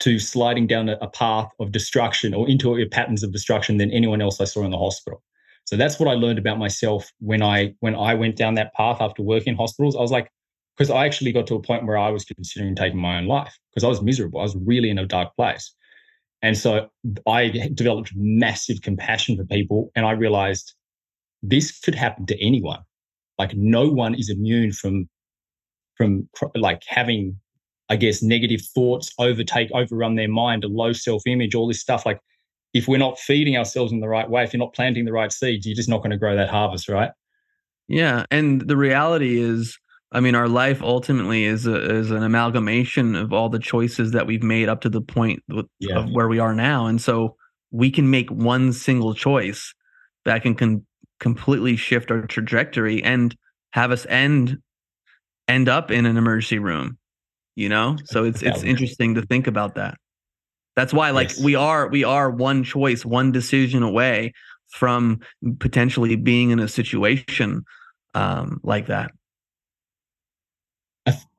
to 0.00 0.18
sliding 0.18 0.66
down 0.66 0.88
a, 0.88 0.98
a 1.00 1.08
path 1.08 1.50
of 1.60 1.72
destruction 1.72 2.34
or 2.34 2.48
into 2.48 2.84
patterns 2.90 3.22
of 3.22 3.32
destruction 3.32 3.76
than 3.76 3.90
anyone 3.92 4.20
else 4.20 4.40
I 4.40 4.44
saw 4.44 4.64
in 4.64 4.70
the 4.70 4.78
hospital. 4.78 5.22
So 5.70 5.76
that's 5.76 6.00
what 6.00 6.08
I 6.08 6.14
learned 6.14 6.40
about 6.40 6.58
myself 6.58 7.12
when 7.20 7.44
I 7.44 7.74
when 7.78 7.94
I 7.94 8.14
went 8.14 8.34
down 8.34 8.54
that 8.54 8.74
path 8.74 8.96
after 9.00 9.22
working 9.22 9.52
in 9.52 9.56
hospitals. 9.56 9.94
I 9.94 10.00
was 10.00 10.10
like, 10.10 10.28
because 10.76 10.90
I 10.90 11.06
actually 11.06 11.30
got 11.30 11.46
to 11.46 11.54
a 11.54 11.62
point 11.62 11.86
where 11.86 11.96
I 11.96 12.10
was 12.10 12.24
considering 12.24 12.74
taking 12.74 12.98
my 12.98 13.18
own 13.18 13.26
life 13.26 13.56
because 13.70 13.84
I 13.84 13.86
was 13.86 14.02
miserable. 14.02 14.40
I 14.40 14.42
was 14.42 14.56
really 14.56 14.90
in 14.90 14.98
a 14.98 15.06
dark 15.06 15.28
place. 15.36 15.72
And 16.42 16.58
so 16.58 16.88
I 17.24 17.68
developed 17.72 18.10
massive 18.16 18.82
compassion 18.82 19.36
for 19.36 19.44
people 19.44 19.92
and 19.94 20.04
I 20.04 20.10
realized 20.10 20.74
this 21.40 21.78
could 21.78 21.94
happen 21.94 22.26
to 22.26 22.44
anyone. 22.44 22.80
Like 23.38 23.54
no 23.54 23.88
one 23.88 24.16
is 24.16 24.28
immune 24.28 24.72
from 24.72 25.08
from 25.96 26.28
like 26.56 26.82
having 26.88 27.36
I 27.90 27.96
guess, 27.96 28.22
negative 28.22 28.60
thoughts 28.74 29.12
overtake, 29.18 29.68
overrun 29.72 30.14
their 30.14 30.28
mind, 30.28 30.62
a 30.64 30.68
low 30.68 30.92
self 30.92 31.22
image, 31.26 31.56
all 31.56 31.66
this 31.66 31.80
stuff. 31.80 32.06
Like, 32.06 32.20
if 32.72 32.86
we're 32.88 32.98
not 32.98 33.18
feeding 33.18 33.56
ourselves 33.56 33.92
in 33.92 34.00
the 34.00 34.08
right 34.08 34.28
way, 34.28 34.44
if 34.44 34.52
you're 34.52 34.58
not 34.58 34.74
planting 34.74 35.04
the 35.04 35.12
right 35.12 35.32
seeds, 35.32 35.66
you're 35.66 35.76
just 35.76 35.88
not 35.88 35.98
going 35.98 36.10
to 36.10 36.16
grow 36.16 36.36
that 36.36 36.48
harvest, 36.48 36.88
right? 36.88 37.10
Yeah. 37.88 38.24
And 38.30 38.60
the 38.60 38.76
reality 38.76 39.40
is, 39.40 39.76
I 40.12 40.20
mean, 40.20 40.34
our 40.34 40.48
life 40.48 40.82
ultimately 40.82 41.44
is 41.44 41.66
a, 41.66 41.96
is 41.96 42.10
an 42.10 42.22
amalgamation 42.22 43.16
of 43.16 43.32
all 43.32 43.48
the 43.48 43.58
choices 43.58 44.12
that 44.12 44.26
we've 44.26 44.42
made 44.42 44.68
up 44.68 44.80
to 44.82 44.88
the 44.88 45.00
point 45.00 45.42
yeah. 45.80 45.98
of 45.98 46.10
where 46.10 46.28
we 46.28 46.38
are 46.38 46.54
now. 46.54 46.86
And 46.86 47.00
so 47.00 47.36
we 47.72 47.90
can 47.90 48.10
make 48.10 48.30
one 48.30 48.72
single 48.72 49.14
choice 49.14 49.74
that 50.24 50.42
can 50.42 50.54
con- 50.54 50.86
completely 51.18 51.76
shift 51.76 52.10
our 52.10 52.22
trajectory 52.26 53.02
and 53.02 53.36
have 53.72 53.90
us 53.90 54.06
end 54.08 54.58
end 55.46 55.68
up 55.68 55.90
in 55.90 56.06
an 56.06 56.16
emergency 56.16 56.58
room 56.58 56.96
you 57.56 57.68
know 57.68 57.96
so 58.04 58.24
it's 58.24 58.42
it's 58.42 58.62
interesting 58.62 59.14
to 59.14 59.22
think 59.22 59.46
about 59.46 59.74
that 59.74 59.96
that's 60.80 60.94
why 60.94 61.10
like 61.10 61.28
yes. 61.28 61.40
we 61.40 61.54
are 61.54 61.88
we 61.88 62.04
are 62.04 62.30
one 62.30 62.64
choice 62.64 63.04
one 63.04 63.30
decision 63.30 63.82
away 63.82 64.32
from 64.70 65.20
potentially 65.58 66.16
being 66.16 66.50
in 66.50 66.58
a 66.58 66.68
situation 66.68 67.62
um 68.14 68.60
like 68.62 68.86
that 68.86 69.10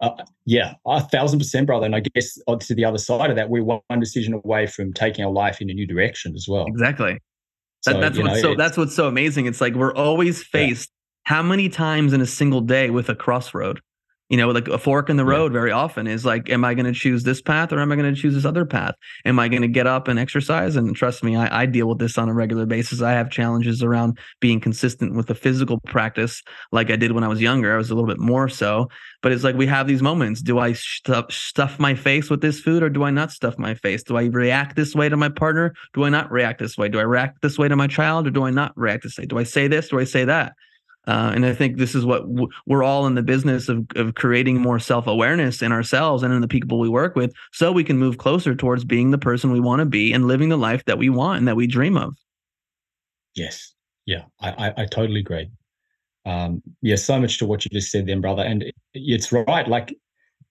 uh, 0.02 0.10
yeah, 0.46 0.74
a 0.86 1.02
thousand 1.02 1.40
percent, 1.40 1.68
brother. 1.68 1.86
And 1.86 1.96
I 1.96 2.02
guess 2.02 2.38
to 2.60 2.76
the 2.76 2.84
other 2.84 2.98
side 2.98 3.30
of 3.30 3.36
that, 3.36 3.50
we're 3.50 3.64
one 3.64 4.00
decision 4.00 4.34
away 4.34 4.68
from 4.68 4.92
taking 4.94 5.24
our 5.24 5.32
life 5.32 5.62
in 5.62 5.70
a 5.70 5.74
new 5.74 5.86
direction 5.86 6.34
as 6.36 6.48
well. 6.50 6.66
Exactly. 6.66 7.20
That, 7.86 7.94
so, 7.94 8.00
that's 8.02 8.18
what's 8.18 8.34
know, 8.36 8.42
so 8.42 8.56
that's 8.56 8.78
what's 8.78 8.96
so 8.96 9.08
amazing. 9.08 9.46
It's 9.46 9.62
like 9.62 9.74
we're 9.74 9.94
always 9.94 10.44
faced 10.44 10.90
yeah. 11.28 11.36
how 11.36 11.44
many 11.44 11.70
times 11.70 12.14
in 12.14 12.22
a 12.22 12.26
single 12.26 12.62
day 12.62 12.90
with 12.90 13.10
a 13.10 13.16
crossroad? 13.16 13.82
You 14.32 14.38
know 14.38 14.50
like 14.50 14.70
a 14.70 14.78
fork 14.78 15.10
in 15.10 15.18
the 15.18 15.26
road 15.26 15.52
very 15.52 15.72
often 15.72 16.08
is 16.08 16.24
like 16.24 16.50
am 16.50 16.64
i 16.64 16.74
going 16.74 16.86
to 16.86 16.94
choose 16.94 17.24
this 17.24 17.42
path 17.42 17.74
or 17.74 17.80
am 17.80 17.92
i 17.92 17.96
going 17.98 18.12
to 18.12 18.20
choose 18.20 18.34
this 18.34 18.46
other 18.46 18.66
path? 18.66 18.96
Am 19.26 19.38
i 19.38 19.50
going 19.50 19.62
to 19.62 19.68
get 19.68 19.86
up 19.86 20.08
and 20.08 20.18
exercise? 20.18 20.78
And 20.78 20.96
trust 20.96 21.22
me 21.22 21.36
I, 21.36 21.64
I, 21.64 21.66
deal 21.66 21.88
with 21.88 22.00
this 22.00 22.18
on 22.18 22.30
a 22.30 22.34
regular 22.34 22.66
basis. 22.66 23.02
I 23.02 23.12
have 23.12 23.30
challenges 23.30 23.84
around 23.84 24.18
being 24.40 24.62
consistent 24.62 25.16
with 25.16 25.28
the 25.28 25.36
physical 25.36 25.80
practice 25.82 26.42
like 26.72 26.90
i 26.90 26.96
did 26.96 27.12
when 27.12 27.26
i 27.26 27.28
was 27.28 27.42
younger. 27.42 27.74
I 27.74 27.78
was 27.78 27.92
a 27.92 27.96
little 27.96 28.08
bit 28.08 28.20
more 28.20 28.48
so 28.48 28.88
but 29.22 29.32
it's 29.32 29.44
like 29.44 29.56
we 29.56 29.68
have 29.68 29.88
these 29.88 30.02
moments. 30.02 30.42
Do 30.42 30.60
i 30.60 30.74
stuff, 30.74 31.32
stuff 31.32 31.78
my 31.78 31.94
face 31.94 32.30
with 32.30 32.42
this 32.42 32.60
food 32.62 32.84
or 32.84 32.90
do 32.90 33.04
i 33.04 33.12
not 33.12 33.32
stuff 33.32 33.58
my 33.58 33.76
face? 33.76 34.02
Do 34.04 34.18
i 34.18 34.26
react 34.26 34.76
this 34.76 34.96
way 34.96 35.10
to 35.10 35.18
my 35.18 35.30
partner? 35.30 35.74
Do 35.94 36.06
i 36.06 36.10
not 36.10 36.32
react 36.32 36.60
this 36.60 36.78
way? 36.78 36.88
Do 36.88 37.00
i 37.00 37.04
react 37.04 37.42
this 37.42 37.58
way 37.58 37.68
to 37.68 37.76
my 37.76 37.88
child 37.88 38.28
or 38.28 38.32
do 38.32 38.44
i 38.44 38.50
not 38.50 38.72
react 38.78 39.04
this 39.04 39.18
way? 39.18 39.26
Do 39.26 39.38
i 39.38 39.44
say 39.44 39.68
this? 39.68 39.90
Do 39.90 40.00
i 40.00 40.06
say 40.06 40.24
that 40.26 40.54
uh, 41.08 41.32
and 41.34 41.46
I 41.46 41.54
think 41.54 41.78
this 41.78 41.96
is 41.96 42.06
what 42.06 42.22
w- 42.22 42.48
we're 42.68 42.84
all 42.84 43.08
in 43.08 43.16
the 43.16 43.24
business 43.24 43.70
of, 43.70 43.86
of 43.96 44.14
creating 44.16 44.62
more 44.62 44.78
self 44.78 45.08
awareness 45.08 45.62
in 45.62 45.72
ourselves 45.72 46.22
and 46.22 46.34
in 46.34 46.42
the 46.42 46.48
people 46.48 46.80
we 46.80 46.90
work 46.90 47.16
with, 47.16 47.34
so 47.52 47.72
we 47.72 47.84
can 47.84 47.98
move 47.98 48.18
closer 48.18 48.54
towards 48.54 48.86
being 48.86 49.12
the 49.12 49.18
person 49.18 49.52
we 49.52 49.60
want 49.60 49.80
to 49.80 49.86
be 49.86 50.14
and 50.14 50.28
living 50.28 50.50
the 50.50 50.58
life 50.58 50.86
that 50.86 50.98
we 50.98 51.10
want 51.10 51.40
and 51.40 51.48
that 51.48 51.56
we 51.56 51.66
dream 51.66 51.98
of. 51.98 52.16
Yes, 53.36 53.74
yeah, 54.06 54.24
I, 54.40 54.52
I, 54.52 54.74
I 54.84 54.86
totally 54.86 55.22
agree. 55.22 55.50
Um, 56.26 56.62
yeah, 56.84 56.98
so 56.98 57.20
much 57.20 57.40
to 57.40 57.48
what 57.48 57.66
you 57.66 57.70
just 57.72 57.92
said, 57.92 58.06
then, 58.06 58.22
brother. 58.22 58.44
And 58.44 58.72
it's 58.94 59.32
right. 59.32 59.68
Like, 59.68 59.96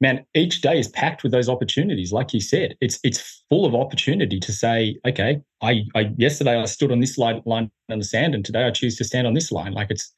man, 0.01 0.27
each 0.35 0.63
day 0.63 0.81
is 0.81 0.89
packed 0.89 1.23
with 1.23 1.31
those 1.31 1.49
opportunities. 1.49 2.13
Like 2.13 2.35
you 2.35 2.41
said, 2.41 2.77
it's 2.81 2.99
it's 3.05 3.45
full 3.49 3.67
of 3.67 3.75
opportunity 3.77 4.41
to 4.41 4.53
say, 4.53 4.99
okay, 5.07 5.41
I, 5.63 5.85
I 5.95 6.11
yesterday 6.17 6.61
I 6.61 6.65
stood 6.65 6.91
on 6.91 6.99
this 6.99 7.19
line, 7.19 7.41
line 7.47 7.71
on 7.89 7.99
the 7.99 8.05
sand, 8.05 8.35
and 8.35 8.45
today 8.45 8.65
I 8.65 8.73
choose 8.73 8.97
to 8.97 9.05
stand 9.05 9.29
on 9.29 9.35
this 9.35 9.53
line. 9.53 9.73
Like 9.73 9.91
it's 9.91 10.13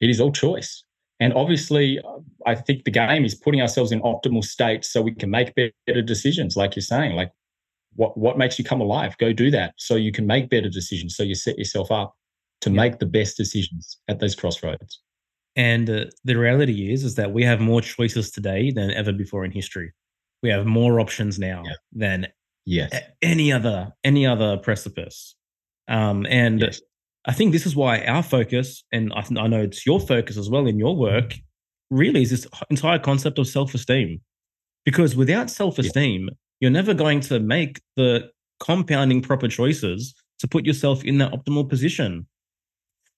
it 0.00 0.10
is 0.10 0.20
all 0.20 0.32
choice. 0.32 0.84
And 1.20 1.32
obviously, 1.34 2.00
I 2.46 2.54
think 2.54 2.84
the 2.84 2.90
game 2.90 3.24
is 3.24 3.34
putting 3.34 3.60
ourselves 3.60 3.92
in 3.92 4.00
optimal 4.00 4.42
states 4.42 4.90
so 4.90 5.02
we 5.02 5.14
can 5.14 5.30
make 5.30 5.54
better 5.54 6.02
decisions, 6.02 6.56
like 6.56 6.76
you're 6.76 6.82
saying. 6.82 7.14
Like 7.16 7.32
what 7.96 8.16
what 8.16 8.38
makes 8.38 8.58
you 8.58 8.64
come 8.64 8.80
alive 8.80 9.16
go 9.18 9.32
do 9.32 9.50
that 9.50 9.74
so 9.76 9.96
you 9.96 10.12
can 10.12 10.26
make 10.26 10.48
better 10.48 10.68
decisions 10.68 11.16
so 11.16 11.24
you 11.24 11.34
set 11.34 11.58
yourself 11.58 11.90
up 11.90 12.14
to 12.60 12.70
Yeah. 12.70 12.76
make 12.76 12.98
the 13.00 13.06
best 13.06 13.36
decisions 13.36 13.98
at 14.08 14.20
those 14.20 14.34
crossroads 14.36 15.00
And 15.56 15.90
uh, 15.90 16.04
the 16.24 16.36
reality 16.36 16.92
is, 16.92 17.02
is 17.04 17.16
that 17.16 17.32
we 17.32 17.42
have 17.44 17.60
more 17.60 17.82
choices 17.82 18.30
today 18.30 18.70
than 18.70 18.90
ever 18.92 19.12
before 19.12 19.44
in 19.44 19.50
history. 19.50 19.92
We 20.42 20.50
have 20.50 20.66
more 20.66 21.00
options 21.00 21.38
now 21.38 21.64
Yeah. 21.66 21.74
than 21.92 22.28
yes 22.64 22.92
any 23.22 23.52
other 23.52 23.92
any 24.04 24.24
other 24.26 24.56
precipice. 24.58 25.34
Um, 25.88 26.26
and 26.30 26.60
yes 26.60 26.80
I 27.26 27.32
think 27.32 27.52
this 27.52 27.66
is 27.66 27.76
why 27.76 28.04
our 28.04 28.22
focus, 28.22 28.82
and 28.92 29.12
I, 29.14 29.20
th- 29.20 29.38
I 29.38 29.46
know 29.46 29.60
it's 29.62 29.84
your 29.84 30.00
focus 30.00 30.36
as 30.36 30.48
well 30.48 30.66
in 30.66 30.78
your 30.78 30.96
work, 30.96 31.34
really 31.90 32.22
is 32.22 32.30
this 32.30 32.46
entire 32.70 32.98
concept 32.98 33.38
of 33.38 33.46
self 33.46 33.74
esteem. 33.74 34.20
Because 34.84 35.14
without 35.14 35.50
self 35.50 35.78
esteem, 35.78 36.30
you're 36.60 36.70
never 36.70 36.94
going 36.94 37.20
to 37.20 37.38
make 37.40 37.80
the 37.96 38.30
compounding 38.58 39.20
proper 39.20 39.48
choices 39.48 40.14
to 40.38 40.48
put 40.48 40.64
yourself 40.64 41.04
in 41.04 41.18
that 41.18 41.32
optimal 41.32 41.68
position. 41.68 42.26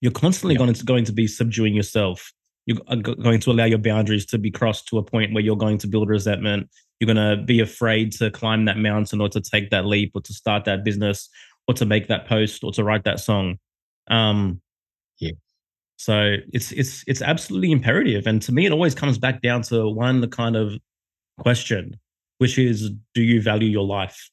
You're 0.00 0.12
constantly 0.12 0.54
Yeah. 0.54 0.58
going 0.58 0.74
to 0.74 0.84
going 0.84 1.04
to 1.04 1.12
be 1.12 1.28
subduing 1.28 1.74
yourself. 1.74 2.32
You're 2.66 2.78
going 2.78 3.40
to 3.40 3.50
allow 3.50 3.64
your 3.64 3.78
boundaries 3.78 4.26
to 4.26 4.38
be 4.38 4.50
crossed 4.50 4.86
to 4.88 4.98
a 4.98 5.02
point 5.02 5.32
where 5.32 5.42
you're 5.42 5.56
going 5.56 5.78
to 5.78 5.88
build 5.88 6.08
resentment. 6.08 6.68
You're 6.98 7.12
going 7.12 7.38
to 7.38 7.42
be 7.44 7.58
afraid 7.60 8.12
to 8.12 8.30
climb 8.30 8.64
that 8.66 8.78
mountain 8.78 9.20
or 9.20 9.28
to 9.30 9.40
take 9.40 9.70
that 9.70 9.84
leap 9.86 10.12
or 10.14 10.20
to 10.22 10.32
start 10.32 10.64
that 10.66 10.84
business 10.84 11.28
or 11.66 11.74
to 11.74 11.84
make 11.84 12.06
that 12.08 12.26
post 12.28 12.62
or 12.62 12.72
to 12.72 12.84
write 12.84 13.02
that 13.04 13.18
song. 13.20 13.58
Um, 14.08 14.60
Yeah. 15.18 15.32
So 15.96 16.36
it's 16.52 16.72
it's 16.72 17.04
it's 17.06 17.22
absolutely 17.22 17.70
imperative, 17.70 18.26
and 18.26 18.42
to 18.42 18.52
me, 18.52 18.66
it 18.66 18.72
always 18.72 18.94
comes 18.94 19.18
back 19.18 19.40
down 19.42 19.62
to 19.62 19.88
one 19.88 20.20
the 20.20 20.28
kind 20.28 20.56
of 20.56 20.74
question, 21.38 21.96
which 22.38 22.58
is, 22.58 22.90
do 23.14 23.22
you 23.22 23.40
value 23.40 23.68
your 23.68 23.86
life? 23.86 24.30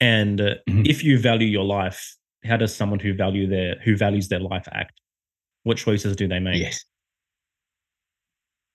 And 0.00 0.40
uh, 0.40 0.54
Mhm. 0.68 0.86
if 0.88 1.02
you 1.04 1.18
value 1.18 1.48
your 1.48 1.64
life, 1.64 2.16
how 2.44 2.56
does 2.56 2.74
someone 2.74 3.00
who 3.00 3.14
value 3.14 3.46
their 3.46 3.76
who 3.84 3.96
values 3.96 4.28
their 4.28 4.40
life 4.40 4.68
act? 4.72 5.00
What 5.64 5.76
choices 5.76 6.16
do 6.16 6.28
they 6.28 6.38
make? 6.40 6.60
yes 6.60 6.84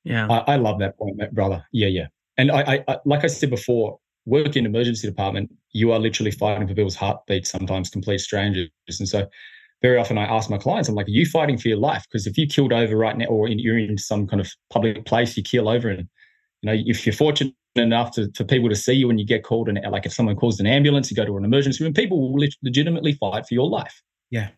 Yeah. 0.03 0.27
I, 0.29 0.53
I 0.53 0.55
love 0.57 0.79
that 0.79 0.97
point, 0.97 1.17
brother. 1.33 1.65
Yeah, 1.71 1.87
yeah. 1.87 2.07
And 2.37 2.51
I, 2.51 2.61
I, 2.75 2.83
I, 2.87 2.97
like 3.05 3.23
I 3.23 3.27
said 3.27 3.49
before, 3.49 3.99
work 4.25 4.55
in 4.55 4.65
emergency 4.65 5.07
department, 5.07 5.51
you 5.71 5.91
are 5.91 5.99
literally 5.99 6.31
fighting 6.31 6.67
for 6.67 6.75
people's 6.75 6.95
heartbeats, 6.95 7.49
sometimes 7.49 7.89
complete 7.89 8.19
strangers. 8.19 8.69
And 8.99 9.09
so, 9.09 9.27
very 9.81 9.97
often, 9.97 10.17
I 10.17 10.25
ask 10.25 10.49
my 10.49 10.57
clients, 10.57 10.89
I'm 10.89 10.95
like, 10.95 11.07
"Are 11.07 11.11
you 11.11 11.25
fighting 11.25 11.57
for 11.57 11.67
your 11.67 11.77
life? 11.77 12.05
Because 12.09 12.25
if 12.27 12.37
you 12.37 12.47
killed 12.47 12.73
over 12.73 12.95
right 12.95 13.17
now, 13.17 13.25
or 13.25 13.47
in, 13.47 13.59
you're 13.59 13.77
in 13.77 13.97
some 13.97 14.27
kind 14.27 14.39
of 14.39 14.51
public 14.71 15.05
place, 15.05 15.37
you 15.37 15.43
keel 15.43 15.69
over, 15.69 15.89
and 15.89 16.07
you 16.61 16.71
know, 16.71 16.83
if 16.85 17.05
you're 17.05 17.13
fortunate 17.13 17.53
enough 17.75 18.11
to, 18.11 18.31
for 18.35 18.43
people 18.43 18.69
to 18.69 18.75
see 18.75 18.93
you 18.93 19.07
when 19.07 19.17
you 19.17 19.25
get 19.25 19.43
called, 19.43 19.69
and 19.69 19.79
like 19.91 20.05
if 20.05 20.13
someone 20.13 20.35
calls 20.35 20.59
an 20.59 20.67
ambulance, 20.67 21.11
you 21.11 21.17
go 21.17 21.25
to 21.25 21.37
an 21.37 21.45
emergency 21.45 21.83
room, 21.83 21.93
people 21.93 22.19
will 22.21 22.39
leg- 22.39 22.53
legitimately 22.63 23.13
fight 23.13 23.45
for 23.45 23.53
your 23.53 23.69
life. 23.69 24.01
Yeah. 24.31 24.49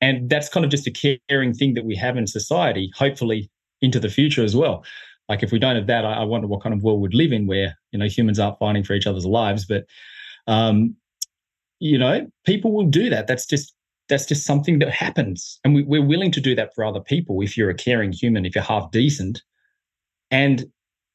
And 0.00 0.30
that's 0.30 0.48
kind 0.48 0.64
of 0.64 0.70
just 0.70 0.86
a 0.86 1.18
caring 1.28 1.52
thing 1.52 1.74
that 1.74 1.84
we 1.84 1.96
have 1.96 2.16
in 2.16 2.26
society, 2.26 2.90
hopefully 2.96 3.50
into 3.82 3.98
the 3.98 4.08
future 4.08 4.44
as 4.44 4.54
well. 4.54 4.84
Like 5.28 5.42
if 5.42 5.50
we 5.50 5.58
don't 5.58 5.76
have 5.76 5.88
that, 5.88 6.04
I, 6.04 6.14
I 6.14 6.24
wonder 6.24 6.46
what 6.46 6.62
kind 6.62 6.74
of 6.74 6.82
world 6.82 7.00
we'd 7.00 7.14
live 7.14 7.32
in 7.32 7.46
where, 7.46 7.76
you 7.90 7.98
know, 7.98 8.06
humans 8.06 8.38
aren't 8.38 8.58
fighting 8.58 8.84
for 8.84 8.94
each 8.94 9.06
other's 9.06 9.26
lives. 9.26 9.66
But 9.66 9.84
um, 10.46 10.94
you 11.80 11.98
know, 11.98 12.26
people 12.44 12.72
will 12.72 12.86
do 12.86 13.10
that. 13.10 13.26
That's 13.26 13.46
just 13.46 13.74
that's 14.08 14.26
just 14.26 14.44
something 14.46 14.78
that 14.78 14.90
happens. 14.90 15.58
And 15.64 15.74
we, 15.74 15.82
we're 15.82 16.04
willing 16.04 16.30
to 16.32 16.40
do 16.40 16.54
that 16.54 16.74
for 16.74 16.84
other 16.84 17.00
people 17.00 17.40
if 17.42 17.56
you're 17.56 17.70
a 17.70 17.74
caring 17.74 18.12
human, 18.12 18.46
if 18.46 18.54
you're 18.54 18.64
half 18.64 18.90
decent. 18.90 19.42
And 20.30 20.64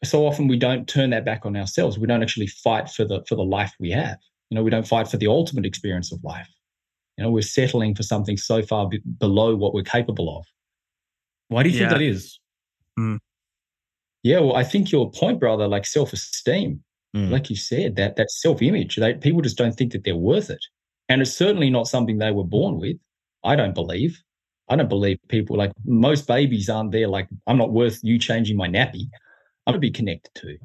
so 0.04 0.26
often 0.28 0.48
we 0.48 0.58
don't 0.58 0.88
turn 0.88 1.10
that 1.12 1.26
back 1.26 1.46
on 1.46 1.56
ourselves. 1.56 1.98
We 1.98 2.08
don't 2.08 2.22
actually 2.24 2.48
fight 2.48 2.90
for 2.90 3.06
the 3.06 3.24
for 3.28 3.36
the 3.36 3.44
life 3.44 3.74
we 3.80 3.92
have. 3.92 4.18
You 4.50 4.56
know, 4.56 4.64
we 4.64 4.70
don't 4.70 4.88
fight 4.88 5.08
for 5.08 5.18
the 5.18 5.28
ultimate 5.28 5.66
experience 5.66 6.12
of 6.12 6.24
life. 6.24 6.50
You 7.18 7.24
know, 7.24 7.32
we're 7.32 7.42
settling 7.42 7.96
for 7.96 8.04
something 8.04 8.38
so 8.38 8.62
far 8.62 8.90
be- 8.90 9.02
below 9.20 9.56
what 9.56 9.74
we're 9.74 9.84
capable 9.84 10.38
of. 10.38 10.46
Why 11.50 11.64
do 11.64 11.70
you 11.70 11.78
think 11.78 11.92
Yeah. 11.92 11.98
that 11.98 12.02
is? 12.02 12.40
Yeah, 14.24 14.40
well, 14.40 14.56
I 14.56 14.64
think 14.64 14.92
your 14.92 15.12
point, 15.12 15.40
brother, 15.40 15.68
like 15.68 15.86
self-esteem, 15.86 16.84
Mm. 17.16 17.30
like 17.30 17.50
you 17.52 17.56
said, 17.56 17.96
that 17.98 18.16
that 18.16 18.32
self-image, 18.32 18.96
they 18.96 19.14
people 19.14 19.42
just 19.42 19.58
don't 19.58 19.74
think 19.76 19.92
that 19.92 20.04
they're 20.04 20.16
worth 20.16 20.50
it. 20.50 20.66
And 21.10 21.22
it's 21.22 21.36
certainly 21.36 21.70
not 21.70 21.88
something 21.88 22.18
they 22.18 22.32
were 22.32 22.44
born 22.44 22.80
with. 22.80 22.98
I 23.44 23.56
don't 23.56 23.76
believe. 23.76 24.22
I 24.70 24.76
don't 24.76 24.90
believe 24.90 25.18
people 25.28 25.58
like 25.58 25.72
most 25.86 26.28
babies 26.28 26.70
aren't 26.70 26.92
there 26.92 27.08
like, 27.08 27.28
I'm 27.48 27.58
not 27.58 27.74
worth 27.74 28.00
you 28.04 28.18
changing 28.18 28.58
my 28.58 28.68
nappy. 28.68 29.08
I'm 29.68 29.74
gonna 29.74 29.80
be 29.80 29.92
connected 29.92 30.34
to. 30.36 30.58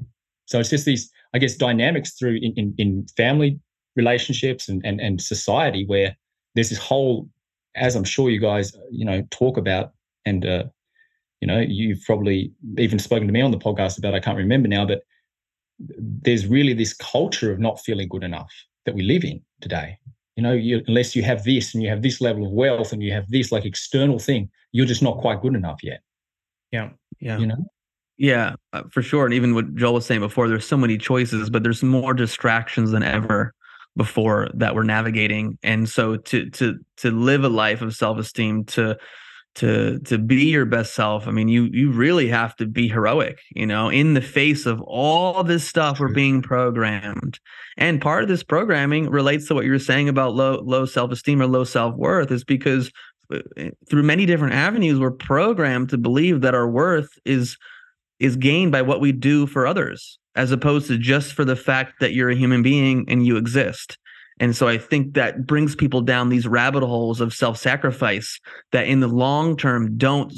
So 0.47 0.61
it's 0.61 0.71
just 0.71 0.85
these, 0.85 1.11
I 1.35 1.39
guess, 1.39 1.57
dynamics 1.57 2.13
through 2.13 2.39
in, 2.41 2.53
in, 2.57 2.75
in 2.79 3.07
family 3.17 3.59
relationships 3.97 4.69
and, 4.69 4.81
and 4.85 5.01
and 5.01 5.21
society 5.21 5.85
where 5.87 6.17
there's 6.55 6.71
this 6.71 6.79
whole, 6.79 7.29
as 7.75 7.97
I'm 7.97 8.05
sure 8.05 8.31
you 8.31 8.41
guys, 8.41 8.73
you 8.91 9.05
know, 9.05 9.23
talk 9.31 9.57
about 9.57 9.93
and 10.25 10.47
uh, 10.47 10.65
you 11.41 11.47
know, 11.47 11.61
you've 11.61 12.03
probably 12.05 12.53
even 12.79 12.99
spoken 12.99 13.27
to 13.27 13.33
me 13.33 13.41
on 13.41 13.51
the 13.51 13.59
podcast 13.59 13.99
about, 13.99 14.15
I 14.15 14.21
can't 14.21 14.37
remember 14.37 14.69
now, 14.69 14.85
but 14.87 15.03
there's 15.79 16.47
really 16.47 16.75
this 16.75 16.95
culture 16.95 17.53
of 17.53 17.61
not 17.61 17.81
feeling 17.81 18.09
good 18.09 18.25
enough 18.25 18.53
that 18.87 18.95
we 18.95 19.03
live 19.03 19.25
in 19.25 19.41
today. 19.61 19.99
You 20.39 20.43
know, 20.43 20.53
you, 20.53 20.85
unless 20.87 21.17
you 21.17 21.25
have 21.25 21.43
this 21.43 21.75
and 21.75 21.83
you 21.83 21.89
have 21.89 22.01
this 22.01 22.21
level 22.21 22.47
of 22.47 22.53
wealth 22.53 22.93
and 22.93 23.03
you 23.03 23.13
have 23.13 23.29
this 23.29 23.51
like 23.51 23.65
external 23.65 24.21
thing, 24.21 24.49
you're 24.71 24.87
just 24.87 25.03
not 25.03 25.19
quite 25.19 25.43
good 25.43 25.57
enough 25.57 25.81
yet. 25.83 25.99
Yeah. 26.71 26.91
Yeah. 27.19 27.39
You 27.39 27.47
know? 27.49 27.67
Yeah, 28.19 28.55
uh, 28.73 28.85
for 28.93 29.03
sure. 29.03 29.25
And 29.25 29.35
even 29.35 29.57
what 29.57 29.75
Joel 29.75 29.95
was 29.95 30.07
saying 30.07 30.21
before, 30.21 30.47
there's 30.47 30.65
so 30.65 30.77
many 30.77 30.97
choices, 30.97 31.51
but 31.51 31.65
there's 31.65 31.83
more 31.83 32.15
distractions 32.15 32.93
than 32.93 33.03
ever 33.03 33.53
before 33.97 34.49
that 34.55 34.77
we're 34.77 34.85
navigating. 34.85 35.59
And 35.65 35.89
so 35.89 36.17
to 36.17 36.49
to 36.51 36.79
to 36.99 37.11
live 37.11 37.43
a 37.43 37.49
life 37.49 37.83
of 37.83 37.97
self-esteem, 37.97 38.67
to 38.67 38.97
to 39.59 39.99
to 40.01 40.19
be 40.19 40.47
your 40.47 40.65
best 40.65 40.95
self, 40.95 41.27
I 41.27 41.33
mean, 41.33 41.49
you 41.49 41.65
you 41.73 41.91
really 41.91 42.29
have 42.29 42.57
to 42.57 42.67
be 42.67 42.89
heroic, 42.89 43.41
you 43.55 43.67
know, 43.67 43.89
in 43.89 44.15
the 44.15 44.21
face 44.21 44.67
of 44.67 44.81
all 44.83 45.43
this 45.43 45.67
stuff 45.67 46.01
we're 46.01 46.13
being 46.13 46.43
programmed. 46.43 47.39
And 47.77 48.01
part 48.01 48.23
of 48.23 48.29
this 48.29 48.43
programming 48.43 49.11
relates 49.11 49.49
to 49.49 49.55
what 49.55 49.65
you 49.65 49.73
were 49.73 49.79
saying 49.79 50.09
about 50.09 50.35
low 50.35 50.61
low 50.65 50.87
self-esteem 50.87 51.43
or 51.43 51.47
low 51.47 51.65
self-worth 51.65 52.31
is 52.31 52.45
because 52.45 52.91
uh, 53.33 53.41
through 53.91 54.05
many 54.05 54.27
different 54.27 54.55
avenues 54.55 55.01
we're 55.01 55.11
programmed 55.11 55.91
to 55.91 55.99
believe 55.99 56.41
that 56.41 56.55
our 56.55 56.69
worth 56.69 57.11
is 57.25 57.57
is 58.21 58.37
gained 58.37 58.73
by 58.73 58.83
what 58.83 59.01
we 59.01 59.13
do 59.13 59.47
for 59.47 59.67
others 59.67 60.19
as 60.35 60.53
opposed 60.53 60.87
to 60.87 60.97
just 60.97 61.33
for 61.33 61.45
the 61.45 61.57
fact 61.57 61.95
that 62.01 62.13
you're 62.13 62.31
a 62.31 62.37
human 62.37 62.63
being 62.63 63.05
and 63.09 63.27
you 63.27 63.37
exist 63.37 63.99
and 64.41 64.57
so 64.57 64.69
i 64.69 64.79
think 64.79 65.15
that 65.15 65.47
brings 65.47 65.75
people 65.75 66.01
down 66.01 66.29
these 66.29 66.47
rabbit 66.47 66.83
holes 66.83 67.21
of 67.21 67.33
self-sacrifice 67.33 68.41
that 68.73 68.87
in 68.87 69.01
the 69.01 69.09
long 69.09 69.57
term 69.57 69.97
don't 69.97 70.33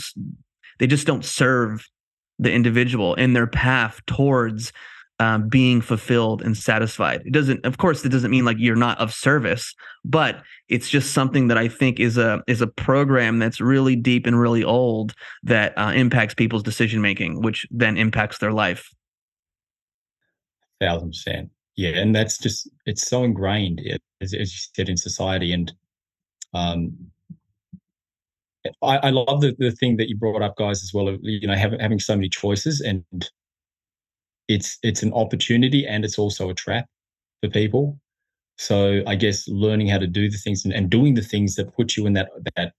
they 0.79 0.87
just 0.87 1.07
don't 1.07 1.25
serve 1.25 1.87
the 2.39 2.53
individual 2.53 3.15
in 3.15 3.33
their 3.33 3.47
path 3.47 4.01
towards 4.07 4.73
um, 5.19 5.51
being 5.51 5.83
fulfilled 5.83 6.41
and 6.41 6.57
satisfied 6.57 7.23
it 7.27 7.33
doesn't 7.33 7.65
of 7.67 7.77
course 7.77 8.03
it 8.05 8.09
doesn't 8.09 8.31
mean 8.31 8.47
like 8.47 8.57
you're 8.59 8.75
not 8.75 8.99
of 8.99 9.13
service 9.13 9.75
but 10.03 10.43
it's 10.69 10.89
just 10.89 11.13
something 11.13 11.49
that 11.49 11.59
i 11.59 11.69
think 11.69 12.01
is 12.01 12.17
a 12.17 12.43
is 12.47 12.63
a 12.63 12.67
program 12.67 13.39
that's 13.39 13.61
really 13.61 13.97
deep 13.97 14.27
and 14.27 14.41
really 14.41 14.65
old 14.65 15.15
that 15.43 15.77
uh, 15.77 15.93
impacts 15.95 16.33
people's 16.33 16.63
decision 16.63 17.03
making 17.03 17.43
which 17.43 17.67
then 17.71 17.99
impacts 17.99 18.39
their 18.39 18.53
life 18.53 18.89
Thousand 20.81 21.11
percent. 21.11 21.51
Yeah. 21.81 21.99
And 21.99 22.15
that's 22.15 22.37
just, 22.37 22.69
it's 22.85 23.09
so 23.09 23.25
ingrained, 23.25 23.81
as, 24.21 24.35
as 24.35 24.53
you 24.53 24.61
said, 24.77 24.91
in 24.91 24.99
society. 24.99 25.51
And 25.51 25.73
um, 26.53 26.95
I, 28.83 28.99
I 28.99 29.09
love 29.09 29.41
the, 29.41 29.57
the 29.59 29.71
thing 29.71 29.97
that 29.97 30.11
you 30.11 30.17
brought 30.19 30.43
up, 30.43 30.59
guys, 30.59 30.83
as 30.83 30.93
well, 30.93 31.09
of, 31.09 31.21
you 31.23 31.47
know, 31.47 31.55
having, 31.55 31.81
having 31.81 31.99
so 31.99 32.15
many 32.17 32.29
choices 32.29 32.83
and 32.83 33.03
it's, 34.47 34.79
it's 34.83 35.03
an 35.03 35.15
opportunity 35.15 35.87
and 35.87 36.05
it's 36.05 36.19
also 36.19 36.51
a 36.51 36.55
trap 36.55 36.85
for 37.43 37.49
people. 37.49 37.99
So 38.59 39.03
I 39.07 39.15
guess 39.15 39.49
learning 39.49 39.89
how 39.89 39.97
to 39.97 40.07
do 40.07 40.29
the 40.29 40.37
things 40.37 40.67
and, 40.67 40.75
and 40.75 40.91
doing 40.91 41.15
the 41.15 41.23
things 41.23 41.55
that 41.55 41.75
put 41.75 41.97
you 41.97 42.05
in 42.05 42.13
that, 42.13 42.29
that, 42.57 42.75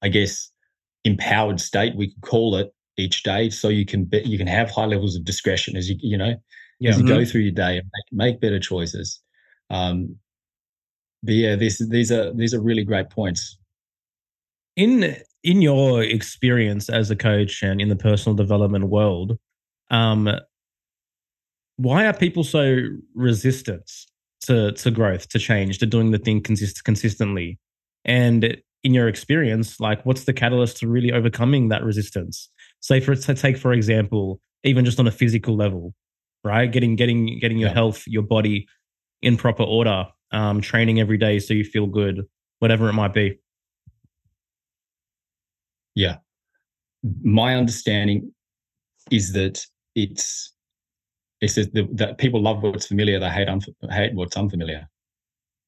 I 0.00 0.08
guess, 0.08 0.50
empowered 1.04 1.60
state, 1.60 1.94
we 1.94 2.14
could 2.14 2.22
call 2.22 2.56
it 2.56 2.72
each 2.96 3.24
day. 3.24 3.50
So 3.50 3.68
you 3.68 3.84
can, 3.84 4.04
be, 4.04 4.22
you 4.24 4.38
can 4.38 4.46
have 4.46 4.70
high 4.70 4.86
levels 4.86 5.16
of 5.16 5.24
discretion 5.26 5.76
as 5.76 5.90
you, 5.90 5.96
you 6.00 6.16
know, 6.16 6.34
Yeah. 6.78 6.90
as 6.90 7.00
you 7.00 7.06
go 7.06 7.24
through 7.24 7.42
your 7.42 7.52
day 7.52 7.78
and 7.78 7.90
make, 7.94 8.34
make 8.34 8.40
better 8.40 8.60
choices. 8.60 9.20
Um, 9.70 10.16
but 11.22 11.34
yeah, 11.34 11.56
this, 11.56 11.78
these 11.88 12.12
are 12.12 12.32
these 12.34 12.54
are 12.54 12.60
really 12.60 12.84
great 12.84 13.10
points. 13.10 13.56
in 14.76 15.16
in 15.42 15.62
your 15.62 16.02
experience 16.02 16.88
as 16.88 17.10
a 17.10 17.16
coach 17.16 17.62
and 17.62 17.80
in 17.80 17.88
the 17.88 17.96
personal 17.96 18.34
development 18.36 18.88
world 18.88 19.38
um 19.90 20.28
why 21.76 22.06
are 22.06 22.12
people 22.12 22.44
so 22.44 22.78
resistant 23.14 23.90
to 24.40 24.72
to 24.72 24.90
growth 24.90 25.28
to 25.28 25.38
change 25.38 25.78
to 25.78 25.86
doing 25.86 26.10
the 26.10 26.18
thing 26.18 26.42
consist- 26.42 26.84
consistently 26.84 27.58
and 28.04 28.56
in 28.84 28.94
your 28.94 29.08
experience 29.08 29.80
like 29.80 30.04
what's 30.04 30.24
the 30.24 30.32
catalyst 30.32 30.78
to 30.78 30.88
really 30.88 31.12
overcoming 31.12 31.68
that 31.68 31.82
resistance 31.84 32.50
say 32.80 33.00
for 33.00 33.14
to 33.14 33.34
take 33.34 33.56
for 33.56 33.72
example 33.72 34.40
even 34.64 34.84
just 34.84 34.98
on 35.00 35.06
a 35.06 35.10
physical 35.12 35.56
level 35.56 35.94
right 36.46 36.70
getting 36.70 36.96
getting 36.96 37.38
getting 37.40 37.58
your 37.58 37.68
Yeah. 37.68 37.74
health 37.74 38.04
your 38.06 38.22
body 38.22 38.66
in 39.22 39.36
proper 39.36 39.62
order, 39.62 40.06
um, 40.32 40.60
training 40.60 41.00
every 41.00 41.18
day 41.18 41.38
so 41.38 41.54
you 41.54 41.64
feel 41.64 41.86
good, 41.86 42.26
whatever 42.60 42.88
it 42.88 42.92
might 42.92 43.14
be. 43.14 43.38
Yeah. 45.94 46.16
My 47.22 47.54
understanding 47.56 48.32
is 49.10 49.32
that 49.32 49.64
it's 49.94 50.52
it's 51.40 51.54
that, 51.56 51.88
that 51.92 52.18
people 52.18 52.40
love 52.42 52.62
what's 52.62 52.86
familiar, 52.86 53.18
they 53.18 53.28
hate 53.28 53.48
unf- 53.48 53.92
hate 53.92 54.14
what's 54.14 54.36
unfamiliar. 54.36 54.88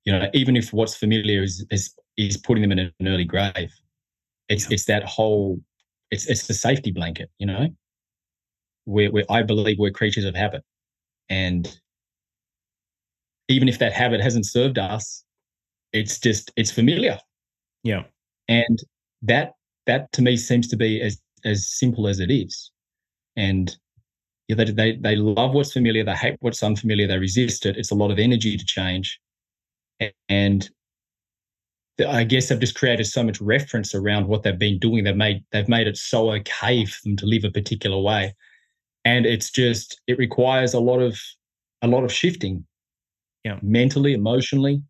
You 0.04 0.12
know, 0.12 0.30
even 0.32 0.56
if 0.56 0.72
what's 0.72 0.94
familiar 0.94 1.42
is 1.42 1.64
is, 1.70 1.94
is 2.16 2.36
putting 2.36 2.62
them 2.62 2.72
in 2.72 2.78
an 2.78 2.92
early 3.06 3.24
grave, 3.24 3.72
it's 4.48 4.64
yeah. 4.64 4.74
it's 4.74 4.84
that 4.86 5.04
whole 5.04 5.60
it's 6.10 6.26
it's 6.26 6.46
the 6.46 6.54
safety 6.54 6.90
blanket. 6.90 7.30
You 7.38 7.46
know, 7.46 7.68
where 8.88 9.10
where 9.10 9.24
I 9.30 9.42
believe 9.42 9.78
we're 9.78 9.90
creatures 9.90 10.24
of 10.24 10.34
habit, 10.34 10.64
and 11.28 11.78
even 13.48 13.68
if 13.68 13.78
that 13.78 13.92
habit 13.92 14.20
hasn't 14.20 14.46
served 14.46 14.78
us, 14.78 15.24
it's 15.92 16.18
just 16.18 16.50
it's 16.56 16.70
familiar. 16.70 17.18
Yeah, 17.84 18.04
and 18.48 18.78
that 19.22 19.52
that 19.86 20.10
to 20.12 20.22
me 20.22 20.36
seems 20.36 20.68
to 20.68 20.76
be 20.76 21.00
as 21.02 21.20
as 21.44 21.68
simple 21.68 22.08
as 22.08 22.18
it 22.18 22.30
is, 22.30 22.70
and 23.36 23.76
yeah, 24.48 24.56
they, 24.56 24.64
they 24.64 24.96
they 24.96 25.16
love 25.16 25.52
what's 25.52 25.72
familiar, 25.72 26.04
they 26.04 26.14
hate 26.14 26.36
what's 26.40 26.62
unfamiliar, 26.62 27.06
they 27.06 27.18
resist 27.18 27.66
it. 27.66 27.76
It's 27.76 27.90
a 27.90 27.94
lot 27.94 28.10
of 28.10 28.18
energy 28.18 28.56
to 28.56 28.64
change, 28.64 29.20
and 30.28 30.68
I 32.06 32.24
guess 32.24 32.48
they've 32.48 32.60
just 32.60 32.76
created 32.76 33.06
so 33.06 33.22
much 33.22 33.40
reference 33.40 33.94
around 33.94 34.28
what 34.28 34.44
they've 34.44 34.58
been 34.58 34.78
doing. 34.78 35.04
They've 35.04 35.16
made 35.16 35.44
they've 35.52 35.68
made 35.68 35.88
it 35.88 35.98
so 35.98 36.30
okay 36.32 36.86
for 36.86 37.00
them 37.04 37.16
to 37.16 37.26
live 37.26 37.44
a 37.44 37.50
particular 37.50 38.00
way, 38.00 38.34
and 39.04 39.26
it's 39.26 39.50
just 39.50 40.00
it 40.06 40.18
requires 40.18 40.74
a 40.74 40.80
lot 40.80 41.00
of 41.00 41.18
a 41.82 41.88
lot 41.88 42.04
of 42.04 42.12
shifting, 42.12 42.64
yeah, 43.44 43.58
mentally, 43.62 44.12
emotionally, 44.12 44.82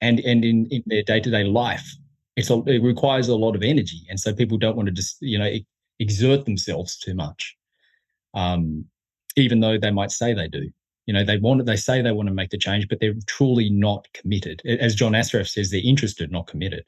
and 0.00 0.20
and 0.20 0.44
in 0.44 0.66
in 0.66 0.82
their 0.86 1.02
day 1.02 1.20
to 1.20 1.30
day 1.30 1.44
life. 1.44 1.88
It's 2.36 2.50
a, 2.50 2.62
it 2.66 2.82
requires 2.82 3.28
a 3.28 3.36
lot 3.36 3.56
of 3.56 3.62
energy, 3.62 4.06
and 4.08 4.20
so 4.20 4.32
people 4.32 4.58
don't 4.58 4.76
want 4.76 4.86
to 4.86 4.92
just 4.92 5.16
you 5.20 5.38
know 5.38 5.50
exert 5.98 6.44
themselves 6.44 6.96
too 6.96 7.14
much, 7.14 7.56
um, 8.34 8.84
even 9.36 9.60
though 9.60 9.78
they 9.78 9.90
might 9.90 10.12
say 10.12 10.32
they 10.34 10.48
do. 10.48 10.70
You 11.06 11.14
know 11.14 11.24
they 11.24 11.38
want 11.38 11.64
they 11.64 11.76
say 11.76 12.02
they 12.02 12.12
want 12.12 12.28
to 12.28 12.34
make 12.34 12.50
the 12.50 12.58
change 12.58 12.86
but 12.86 13.00
they're 13.00 13.14
truly 13.26 13.70
not 13.70 14.06
committed. 14.12 14.60
As 14.66 14.94
john 14.94 15.12
assaraf 15.12 15.48
says 15.48 15.70
they're 15.70 15.80
interested 15.82 16.30
not 16.30 16.46
committed. 16.46 16.84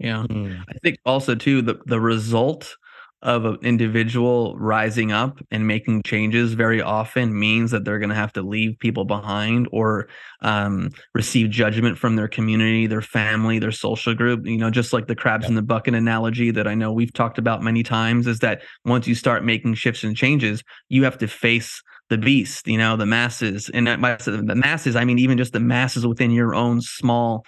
Yeah. 0.00 0.24
Mm. 0.28 0.60
i 0.68 0.78
think 0.82 0.98
also 1.06 1.34
too 1.34 1.62
the 1.62 1.78
the 1.86 2.00
result 2.00 2.76
of 3.24 3.46
an 3.46 3.58
individual 3.62 4.54
rising 4.58 5.10
up 5.10 5.38
and 5.50 5.66
making 5.66 6.02
changes 6.02 6.52
very 6.52 6.82
often 6.82 7.36
means 7.36 7.70
that 7.70 7.84
they're 7.84 7.98
going 7.98 8.10
to 8.10 8.14
have 8.14 8.34
to 8.34 8.42
leave 8.42 8.78
people 8.78 9.06
behind 9.06 9.66
or 9.72 10.08
um, 10.42 10.90
receive 11.14 11.48
judgment 11.48 11.96
from 11.96 12.16
their 12.16 12.28
community, 12.28 12.86
their 12.86 13.00
family, 13.00 13.58
their 13.58 13.72
social 13.72 14.14
group. 14.14 14.46
You 14.46 14.58
know, 14.58 14.70
just 14.70 14.92
like 14.92 15.06
the 15.06 15.16
crabs 15.16 15.48
in 15.48 15.54
the 15.54 15.62
bucket 15.62 15.94
analogy 15.94 16.50
that 16.50 16.68
I 16.68 16.74
know 16.74 16.92
we've 16.92 17.12
talked 17.12 17.38
about 17.38 17.62
many 17.62 17.82
times, 17.82 18.26
is 18.26 18.40
that 18.40 18.60
once 18.84 19.08
you 19.08 19.14
start 19.14 19.42
making 19.42 19.74
shifts 19.74 20.04
and 20.04 20.14
changes, 20.14 20.62
you 20.90 21.04
have 21.04 21.16
to 21.18 21.26
face 21.26 21.82
the 22.10 22.18
beast, 22.18 22.68
you 22.68 22.76
know, 22.76 22.96
the 22.98 23.06
masses. 23.06 23.70
And 23.72 23.86
by 24.02 24.16
the 24.16 24.54
masses, 24.54 24.96
I 24.96 25.06
mean 25.06 25.18
even 25.18 25.38
just 25.38 25.54
the 25.54 25.60
masses 25.60 26.06
within 26.06 26.30
your 26.30 26.54
own 26.54 26.82
small 26.82 27.44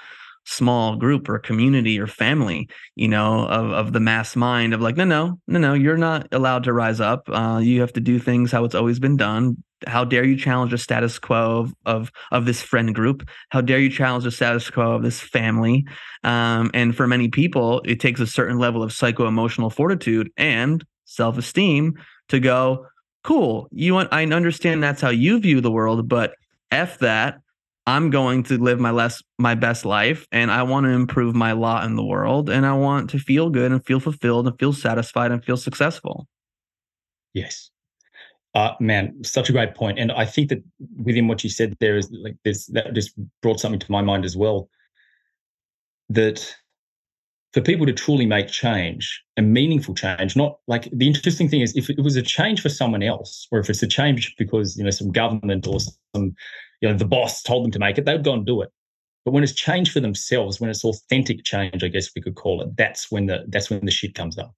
small 0.47 0.97
group 0.97 1.29
or 1.29 1.39
community 1.39 1.99
or 1.99 2.07
family, 2.07 2.69
you 2.95 3.09
know, 3.09 3.47
of, 3.47 3.71
of 3.73 3.93
the 3.93 4.01
mass 4.01 4.37
mind 4.37 4.73
of 4.73 4.81
like, 4.81 4.97
no, 4.97 5.05
no, 5.05 5.39
no, 5.49 5.59
no, 5.59 5.75
you're 5.75 5.97
not 5.97 6.29
allowed 6.33 6.65
to 6.65 6.73
rise 6.73 7.01
up. 7.01 7.29
Uh, 7.29 7.59
you 7.63 7.81
have 7.81 7.93
to 7.93 8.01
do 8.01 8.19
things 8.19 8.53
how 8.53 8.65
it's 8.65 8.75
always 8.75 8.99
been 8.99 9.17
done. 9.17 9.63
How 9.87 10.05
dare 10.05 10.25
you 10.25 10.37
challenge 10.39 10.71
the 10.71 10.79
status 10.79 11.19
quo 11.19 11.59
of, 11.59 11.75
of, 11.85 12.13
of 12.31 12.47
this 12.47 12.63
friend 12.63 12.95
group? 12.95 13.29
How 13.51 13.61
dare 13.61 13.81
you 13.81 13.91
challenge 13.91 14.25
the 14.25 14.31
status 14.31 14.71
quo 14.71 14.93
of 14.93 15.03
this 15.03 15.21
family? 15.21 15.85
Um, 16.25 16.71
and 16.73 16.97
for 16.97 17.07
many 17.07 17.29
people, 17.29 17.83
it 17.85 18.01
takes 18.01 18.21
a 18.21 18.27
certain 18.27 18.59
level 18.59 18.83
of 18.83 18.93
psycho 18.93 19.27
emotional 19.27 19.69
fortitude 19.69 20.31
and 20.37 20.83
self 21.05 21.37
esteem 21.37 21.95
to 22.29 22.41
go, 22.41 22.87
cool. 23.23 23.69
You 23.73 23.95
want 23.95 24.13
I 24.13 24.25
understand 24.25 24.83
that's 24.83 25.01
how 25.01 25.11
you 25.11 25.41
view 25.41 25.61
the 25.61 25.71
world, 25.71 26.09
but 26.09 26.35
F 26.71 26.99
that. 27.01 27.41
I'm 27.87 28.11
going 28.11 28.43
to 28.45 28.59
live 28.59 28.81
my 28.81 28.91
less 28.91 29.23
my 29.39 29.55
best 29.55 29.85
life 29.85 30.27
and 30.33 30.51
I 30.51 30.65
want 30.65 30.85
to 30.85 30.91
improve 30.91 31.35
my 31.37 31.53
lot 31.53 31.85
in 31.85 31.95
the 31.95 32.05
world 32.05 32.51
and 32.51 32.67
I 32.67 32.75
want 32.75 33.11
to 33.11 33.19
feel 33.19 33.49
good 33.49 33.71
and 33.71 33.85
feel 33.85 34.01
fulfilled 34.01 34.49
and 34.49 34.59
feel 34.59 34.73
satisfied 34.73 35.31
and 35.31 35.45
feel 35.45 35.57
successful. 35.57 36.27
Yes. 37.33 37.71
Uh, 38.55 38.73
man, 38.81 39.23
such 39.23 39.51
a 39.51 39.53
great 39.53 39.75
point. 39.75 39.99
And 39.99 40.11
I 40.11 40.25
think 40.25 40.49
that 40.49 40.65
within 40.97 41.29
what 41.29 41.45
you 41.45 41.51
said 41.51 41.77
there 41.79 41.97
is 41.97 42.11
like 42.11 42.37
this 42.45 42.67
that 42.69 42.93
just 42.95 43.13
brought 43.43 43.61
something 43.61 43.81
to 43.81 43.93
my 43.93 44.03
mind 44.03 44.25
as 44.25 44.37
well. 44.37 44.69
That 46.09 46.57
for 47.53 47.61
people 47.61 47.87
to 47.87 47.93
truly 47.93 48.27
make 48.27 48.49
change 48.49 49.23
and 49.37 49.53
meaningful 49.53 49.95
change, 49.95 50.37
not 50.37 50.59
like 50.67 50.89
the 50.93 51.07
interesting 51.07 51.49
thing 51.49 51.61
is 51.61 51.77
if 51.77 51.89
it 51.91 52.03
was 52.03 52.17
a 52.17 52.23
change 52.23 52.61
for 52.63 52.69
someone 52.69 53.03
else, 53.03 53.47
or 53.53 53.59
if 53.59 53.71
it's 53.71 53.83
a 53.83 53.87
change 53.87 54.35
because 54.39 54.77
you 54.77 54.85
know 54.85 54.91
some 54.91 55.13
government 55.13 55.67
or 55.67 55.79
some 56.15 56.35
you 56.81 56.89
know 56.89 56.97
the 56.97 57.05
boss 57.05 57.43
told 57.43 57.65
them 57.65 57.71
to 57.73 57.79
make 57.79 57.99
it, 57.99 58.05
they'd 58.05 58.25
go 58.25 58.35
and 58.35 58.47
do 58.47 58.63
it. 58.63 58.71
But 59.25 59.33
when 59.33 59.43
it's 59.43 59.53
change 59.53 59.93
for 59.93 60.01
themselves, 60.01 60.61
when 60.61 60.71
it's 60.71 60.85
authentic 60.85 61.45
change, 61.45 61.83
I 61.83 61.89
guess 61.89 62.11
we 62.15 62.23
could 62.23 62.37
call 62.37 62.63
it, 62.63 62.77
that's 62.77 63.11
when 63.11 63.27
the 63.27 63.45
that's 63.49 63.71
when 63.71 63.85
the 63.85 63.91
shit 63.91 64.15
comes 64.15 64.39
up. 64.39 64.55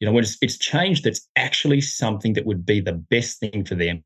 You 0.00 0.06
know, 0.06 0.12
when 0.12 0.24
it's 0.24 0.36
it's 0.42 0.58
change 0.58 1.02
that's 1.02 1.28
actually 1.36 1.80
something 1.80 2.34
that 2.34 2.46
would 2.46 2.66
be 2.66 2.80
the 2.80 2.92
best 2.92 3.40
thing 3.40 3.64
for 3.64 3.74
them, 3.74 4.04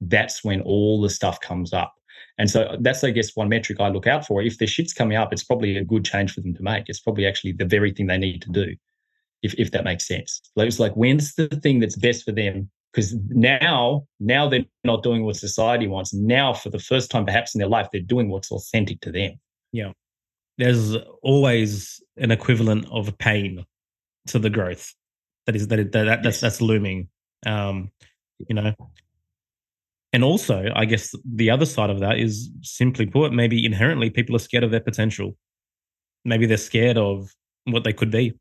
that's 0.00 0.42
when 0.44 0.60
all 0.62 1.00
the 1.00 1.10
stuff 1.10 1.40
comes 1.40 1.72
up. 1.72 1.94
And 2.38 2.50
so 2.50 2.62
uh, 2.62 2.76
that's, 2.80 3.04
I 3.04 3.10
guess, 3.10 3.36
one 3.36 3.48
metric 3.48 3.80
I 3.80 3.88
look 3.88 4.06
out 4.06 4.26
for. 4.26 4.42
If 4.42 4.58
their 4.58 4.68
shit's 4.68 4.92
coming 4.92 5.16
up, 5.16 5.32
it's 5.32 5.44
probably 5.44 5.76
a 5.76 5.84
good 5.84 6.04
change 6.04 6.32
for 6.32 6.40
them 6.40 6.54
to 6.54 6.62
make. 6.62 6.84
It's 6.86 7.00
probably 7.00 7.26
actually 7.26 7.52
the 7.52 7.64
very 7.64 7.92
thing 7.92 8.06
they 8.06 8.18
need 8.18 8.42
to 8.42 8.50
do, 8.50 8.74
if, 9.42 9.54
if 9.58 9.70
that 9.72 9.84
makes 9.84 10.06
sense. 10.06 10.40
It's 10.56 10.80
like, 10.80 10.94
when's 10.94 11.34
the 11.34 11.48
thing 11.48 11.80
that's 11.80 11.96
best 11.96 12.24
for 12.24 12.32
them? 12.32 12.70
Because 12.92 13.14
now, 13.28 14.06
now 14.20 14.48
they're 14.48 14.66
not 14.84 15.02
doing 15.02 15.24
what 15.24 15.36
society 15.36 15.86
wants. 15.86 16.12
Now, 16.12 16.52
for 16.52 16.68
the 16.68 16.78
first 16.78 17.10
time, 17.10 17.24
perhaps 17.24 17.54
in 17.54 17.58
their 17.58 17.68
life, 17.68 17.88
they're 17.90 18.02
doing 18.02 18.28
what's 18.28 18.52
authentic 18.52 19.00
to 19.00 19.10
them. 19.10 19.32
Yeah. 19.72 19.92
There's 20.58 20.94
always 21.22 22.02
an 22.18 22.30
equivalent 22.30 22.86
of 22.90 23.16
pain 23.16 23.64
to 24.26 24.38
the 24.38 24.50
growth 24.50 24.92
that 25.46 25.56
is 25.56 25.68
that, 25.68 25.76
that, 25.76 25.92
that 25.92 26.22
that's 26.22 26.36
yes. 26.36 26.40
that's 26.40 26.60
looming. 26.60 27.08
Um, 27.46 27.90
you 28.46 28.54
know, 28.54 28.74
and 30.12 30.22
also, 30.22 30.70
I 30.74 30.84
guess 30.84 31.14
the 31.24 31.50
other 31.50 31.64
side 31.64 31.90
of 31.90 32.00
that 32.00 32.18
is 32.18 32.50
simply 32.60 33.06
put, 33.06 33.32
maybe 33.32 33.64
inherently 33.64 34.10
people 34.10 34.36
are 34.36 34.40
scared 34.40 34.64
of 34.64 34.70
their 34.70 34.80
potential. 34.80 35.36
Maybe 36.24 36.46
they're 36.46 36.58
scared 36.58 36.98
of 36.98 37.34
what 37.64 37.84
they 37.84 37.92
could 37.92 38.10
be. 38.10 38.38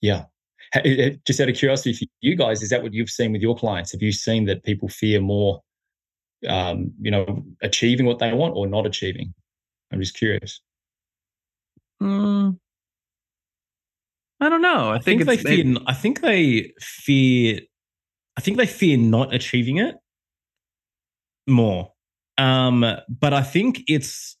Yeah. 0.00 0.24
Just 1.26 1.40
out 1.40 1.48
of 1.48 1.56
curiosity 1.56 1.92
for 1.92 2.04
you 2.20 2.36
guys, 2.36 2.62
is 2.62 2.70
that 2.70 2.82
what 2.82 2.92
you've 2.92 3.10
seen 3.10 3.32
with 3.32 3.42
your 3.42 3.56
clients? 3.56 3.92
Have 3.92 4.02
you 4.02 4.12
seen 4.12 4.46
that 4.46 4.64
people 4.64 4.88
fear 4.88 5.20
more, 5.20 5.60
um, 6.48 6.92
you 7.00 7.10
know, 7.10 7.44
achieving 7.62 8.06
what 8.06 8.18
they 8.18 8.32
want 8.32 8.56
or 8.56 8.66
not 8.66 8.86
achieving? 8.86 9.34
I'm 9.92 10.00
just 10.00 10.16
curious. 10.16 10.60
Mm, 12.02 12.58
I 14.40 14.48
don't 14.48 14.62
know. 14.62 14.90
I, 14.90 14.96
I 14.96 14.98
think, 14.98 15.24
think 15.24 15.42
they 15.42 15.62
fear. 15.62 15.76
I 15.86 15.94
think 15.94 16.20
they 16.20 16.72
fear. 16.80 17.60
I 18.36 18.40
think 18.40 18.56
they 18.56 18.66
fear 18.66 18.96
not 18.96 19.32
achieving 19.32 19.78
it 19.78 19.94
more. 21.46 21.92
Um, 22.36 22.84
but 23.08 23.32
I 23.32 23.42
think 23.42 23.82
it's 23.86 24.36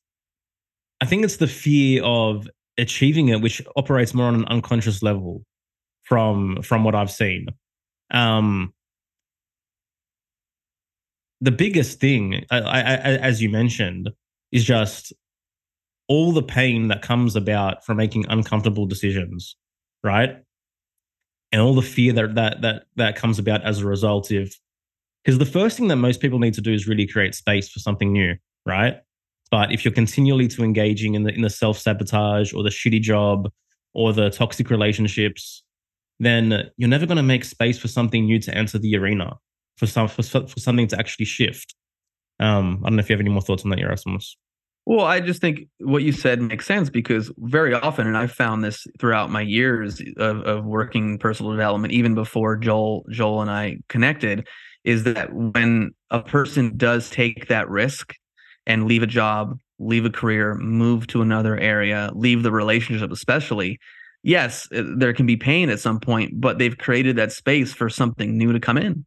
I 1.00 1.06
think 1.06 1.24
it's 1.24 1.36
the 1.36 1.46
fear 1.46 2.02
of 2.02 2.48
achieving 2.76 3.28
it 3.28 3.40
which 3.40 3.62
operates 3.76 4.14
more 4.14 4.26
on 4.26 4.34
an 4.34 4.46
unconscious 4.46 5.00
level 5.02 5.44
from 6.04 6.62
from 6.62 6.84
what 6.84 6.94
I've 6.94 7.10
seen. 7.10 7.46
Um, 8.10 8.72
the 11.40 11.50
biggest 11.50 12.00
thing, 12.00 12.44
I, 12.50 12.58
I, 12.60 12.82
as 12.82 13.42
you 13.42 13.50
mentioned, 13.50 14.10
is 14.52 14.64
just 14.64 15.12
all 16.08 16.32
the 16.32 16.42
pain 16.42 16.88
that 16.88 17.02
comes 17.02 17.36
about 17.36 17.84
from 17.84 17.96
making 17.96 18.26
uncomfortable 18.28 18.86
decisions, 18.86 19.56
right? 20.02 20.36
And 21.52 21.60
all 21.60 21.74
the 21.74 21.82
fear 21.82 22.12
that 22.12 22.34
that 22.34 22.62
that 22.62 22.84
that 22.96 23.16
comes 23.16 23.38
about 23.38 23.62
as 23.62 23.80
a 23.80 23.86
result 23.86 24.30
of 24.30 24.54
because 25.24 25.38
the 25.38 25.46
first 25.46 25.76
thing 25.76 25.88
that 25.88 25.96
most 25.96 26.20
people 26.20 26.38
need 26.38 26.54
to 26.54 26.60
do 26.60 26.72
is 26.72 26.86
really 26.86 27.06
create 27.06 27.34
space 27.34 27.68
for 27.68 27.78
something 27.78 28.12
new, 28.12 28.36
right? 28.66 28.96
But 29.50 29.72
if 29.72 29.84
you're 29.84 29.94
continually 29.94 30.48
to 30.48 30.64
engaging 30.64 31.14
in 31.14 31.24
the 31.24 31.34
in 31.34 31.42
the 31.42 31.50
self 31.50 31.78
sabotage 31.78 32.52
or 32.52 32.62
the 32.62 32.70
shitty 32.70 33.00
job 33.00 33.50
or 33.92 34.12
the 34.12 34.30
toxic 34.30 34.70
relationships, 34.70 35.63
then 36.20 36.70
you're 36.76 36.88
never 36.88 37.06
going 37.06 37.16
to 37.16 37.22
make 37.22 37.44
space 37.44 37.78
for 37.78 37.88
something 37.88 38.24
new 38.24 38.38
to 38.40 38.54
enter 38.54 38.78
the 38.78 38.96
arena 38.96 39.34
for 39.76 39.86
some 39.86 40.08
for, 40.08 40.22
for 40.22 40.60
something 40.60 40.88
to 40.88 40.98
actually 40.98 41.26
shift. 41.26 41.74
Um, 42.40 42.82
I 42.84 42.88
don't 42.88 42.96
know 42.96 43.00
if 43.00 43.08
you 43.08 43.14
have 43.14 43.20
any 43.20 43.30
more 43.30 43.42
thoughts 43.42 43.64
on 43.64 43.70
that, 43.70 43.78
Yerasimos. 43.78 44.34
Well, 44.86 45.06
I 45.06 45.20
just 45.20 45.40
think 45.40 45.60
what 45.78 46.02
you 46.02 46.12
said 46.12 46.42
makes 46.42 46.66
sense 46.66 46.90
because 46.90 47.32
very 47.38 47.72
often, 47.72 48.06
and 48.06 48.18
I've 48.18 48.32
found 48.32 48.62
this 48.62 48.86
throughout 49.00 49.30
my 49.30 49.40
years 49.40 50.02
of, 50.18 50.42
of 50.42 50.64
working 50.66 51.18
personal 51.18 51.52
development, 51.52 51.94
even 51.94 52.14
before 52.14 52.56
Joel, 52.56 53.06
Joel 53.10 53.40
and 53.40 53.50
I 53.50 53.78
connected, 53.88 54.46
is 54.84 55.04
that 55.04 55.32
when 55.32 55.92
a 56.10 56.20
person 56.20 56.76
does 56.76 57.08
take 57.08 57.48
that 57.48 57.68
risk 57.70 58.14
and 58.66 58.86
leave 58.86 59.02
a 59.02 59.06
job, 59.06 59.58
leave 59.78 60.04
a 60.04 60.10
career, 60.10 60.54
move 60.54 61.06
to 61.08 61.22
another 61.22 61.56
area, 61.56 62.10
leave 62.14 62.42
the 62.42 62.52
relationship, 62.52 63.10
especially. 63.10 63.78
Yes, 64.24 64.66
uh, 64.72 64.82
there 64.96 65.12
can 65.12 65.26
be 65.26 65.36
pain 65.36 65.68
at 65.68 65.80
some 65.80 66.00
point, 66.00 66.40
but 66.40 66.58
they've 66.58 66.76
created 66.76 67.16
that 67.16 67.30
space 67.30 67.74
for 67.74 67.90
something 67.90 68.36
new 68.36 68.52
to 68.54 68.58
come 68.58 68.78
in. 68.78 69.04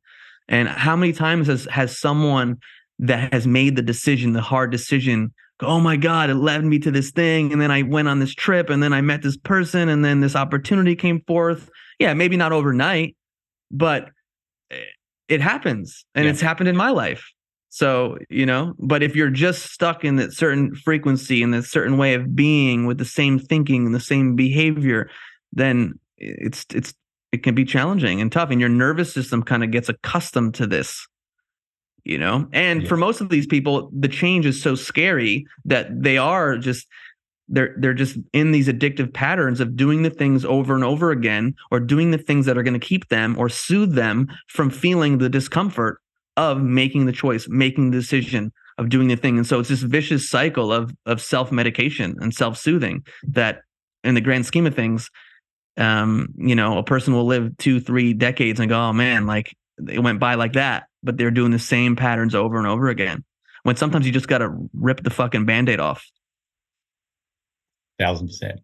And 0.47 0.69
how 0.69 0.95
many 0.95 1.11
times 1.11 1.47
has 1.47 1.65
has 1.65 1.99
someone 1.99 2.57
that 2.99 3.33
has 3.33 3.45
made 3.45 3.75
the 3.75 3.81
decision, 3.81 4.33
the 4.33 4.41
hard 4.41 4.71
decision, 4.71 5.33
go, 5.59 5.67
oh 5.67 5.79
my 5.79 5.97
God, 5.97 6.29
it 6.29 6.35
led 6.35 6.63
me 6.63 6.79
to 6.79 6.91
this 6.91 7.11
thing. 7.11 7.51
And 7.51 7.59
then 7.59 7.71
I 7.71 7.81
went 7.81 8.07
on 8.07 8.19
this 8.19 8.33
trip 8.33 8.69
and 8.69 8.81
then 8.81 8.93
I 8.93 9.01
met 9.01 9.23
this 9.23 9.37
person 9.37 9.89
and 9.89 10.05
then 10.05 10.21
this 10.21 10.35
opportunity 10.35 10.95
came 10.95 11.21
forth. 11.27 11.69
Yeah, 11.99 12.13
maybe 12.13 12.37
not 12.37 12.53
overnight, 12.53 13.17
but 13.71 14.09
eh, 14.71 14.77
it 15.27 15.41
happens. 15.41 16.05
And 16.13 16.25
yeah. 16.25 16.31
it's 16.31 16.41
happened 16.41 16.69
in 16.69 16.77
my 16.77 16.91
life. 16.91 17.27
So, 17.69 18.17
you 18.29 18.45
know, 18.45 18.73
but 18.79 19.03
if 19.03 19.15
you're 19.15 19.29
just 19.29 19.71
stuck 19.71 20.05
in 20.05 20.15
that 20.15 20.33
certain 20.33 20.73
frequency 20.75 21.43
and 21.43 21.53
that 21.53 21.63
certain 21.63 21.97
way 21.97 22.13
of 22.13 22.35
being 22.35 22.85
with 22.85 22.97
the 22.97 23.05
same 23.05 23.39
thinking 23.39 23.85
and 23.85 23.93
the 23.93 23.99
same 23.99 24.35
behavior, 24.35 25.09
then 25.51 25.99
it's 26.17 26.65
it's 26.73 26.93
it 27.31 27.43
can 27.43 27.55
be 27.55 27.65
challenging 27.65 28.21
and 28.21 28.31
tough 28.31 28.49
and 28.49 28.59
your 28.59 28.69
nervous 28.69 29.13
system 29.13 29.43
kind 29.43 29.63
of 29.63 29.71
gets 29.71 29.89
accustomed 29.89 30.53
to 30.55 30.65
this 30.65 31.07
you 32.03 32.17
know 32.17 32.47
and 32.53 32.83
yeah. 32.83 32.87
for 32.87 32.97
most 32.97 33.21
of 33.21 33.29
these 33.29 33.45
people 33.45 33.89
the 33.97 34.07
change 34.07 34.45
is 34.45 34.61
so 34.61 34.75
scary 34.75 35.45
that 35.65 35.87
they 36.01 36.17
are 36.17 36.57
just 36.57 36.87
they're 37.49 37.75
they're 37.79 37.93
just 37.93 38.17
in 38.33 38.51
these 38.51 38.67
addictive 38.67 39.13
patterns 39.13 39.59
of 39.59 39.75
doing 39.75 40.03
the 40.03 40.09
things 40.09 40.43
over 40.43 40.73
and 40.75 40.83
over 40.83 41.11
again 41.11 41.53
or 41.71 41.79
doing 41.79 42.11
the 42.11 42.17
things 42.17 42.45
that 42.45 42.57
are 42.57 42.63
going 42.63 42.79
to 42.79 42.85
keep 42.85 43.07
them 43.09 43.35
or 43.37 43.49
soothe 43.49 43.93
them 43.93 44.27
from 44.47 44.69
feeling 44.69 45.17
the 45.17 45.29
discomfort 45.29 46.01
of 46.37 46.61
making 46.61 47.05
the 47.05 47.11
choice 47.11 47.47
making 47.49 47.91
the 47.91 47.97
decision 47.97 48.51
of 48.77 48.89
doing 48.89 49.09
the 49.09 49.17
thing 49.17 49.37
and 49.37 49.45
so 49.45 49.59
it's 49.59 49.69
this 49.69 49.81
vicious 49.81 50.29
cycle 50.29 50.71
of 50.71 50.93
of 51.05 51.19
self-medication 51.21 52.15
and 52.21 52.33
self-soothing 52.33 53.05
that 53.23 53.59
in 54.03 54.15
the 54.15 54.21
grand 54.21 54.45
scheme 54.45 54.65
of 54.65 54.73
things 54.73 55.09
um 55.75 56.27
you 56.37 56.55
know 56.55 56.77
a 56.77 56.83
person 56.83 57.13
will 57.13 57.25
live 57.25 57.55
two 57.57 57.81
three 57.81 58.13
decades 58.13 58.59
and 58.59 58.69
go 58.69 58.79
oh 58.79 58.93
man 58.93 59.25
like 59.25 59.53
it 59.89 59.99
went 59.99 60.19
by 60.19 60.35
like 60.35 60.53
that 60.53 60.85
but 61.07 61.17
they're 61.17 61.31
doing 61.31 61.51
the 61.51 61.59
same 61.59 61.95
patterns 61.95 62.35
over 62.35 62.57
and 62.57 62.67
over 62.67 62.89
again. 62.89 63.23
When 63.63 63.75
sometimes 63.75 64.05
you 64.05 64.11
just 64.11 64.27
got 64.27 64.39
to 64.39 64.69
rip 64.73 65.03
the 65.03 65.09
fucking 65.09 65.45
band-aid 65.45 65.79
off. 65.79 66.05
Thousand 67.99 68.27
percent. 68.27 68.59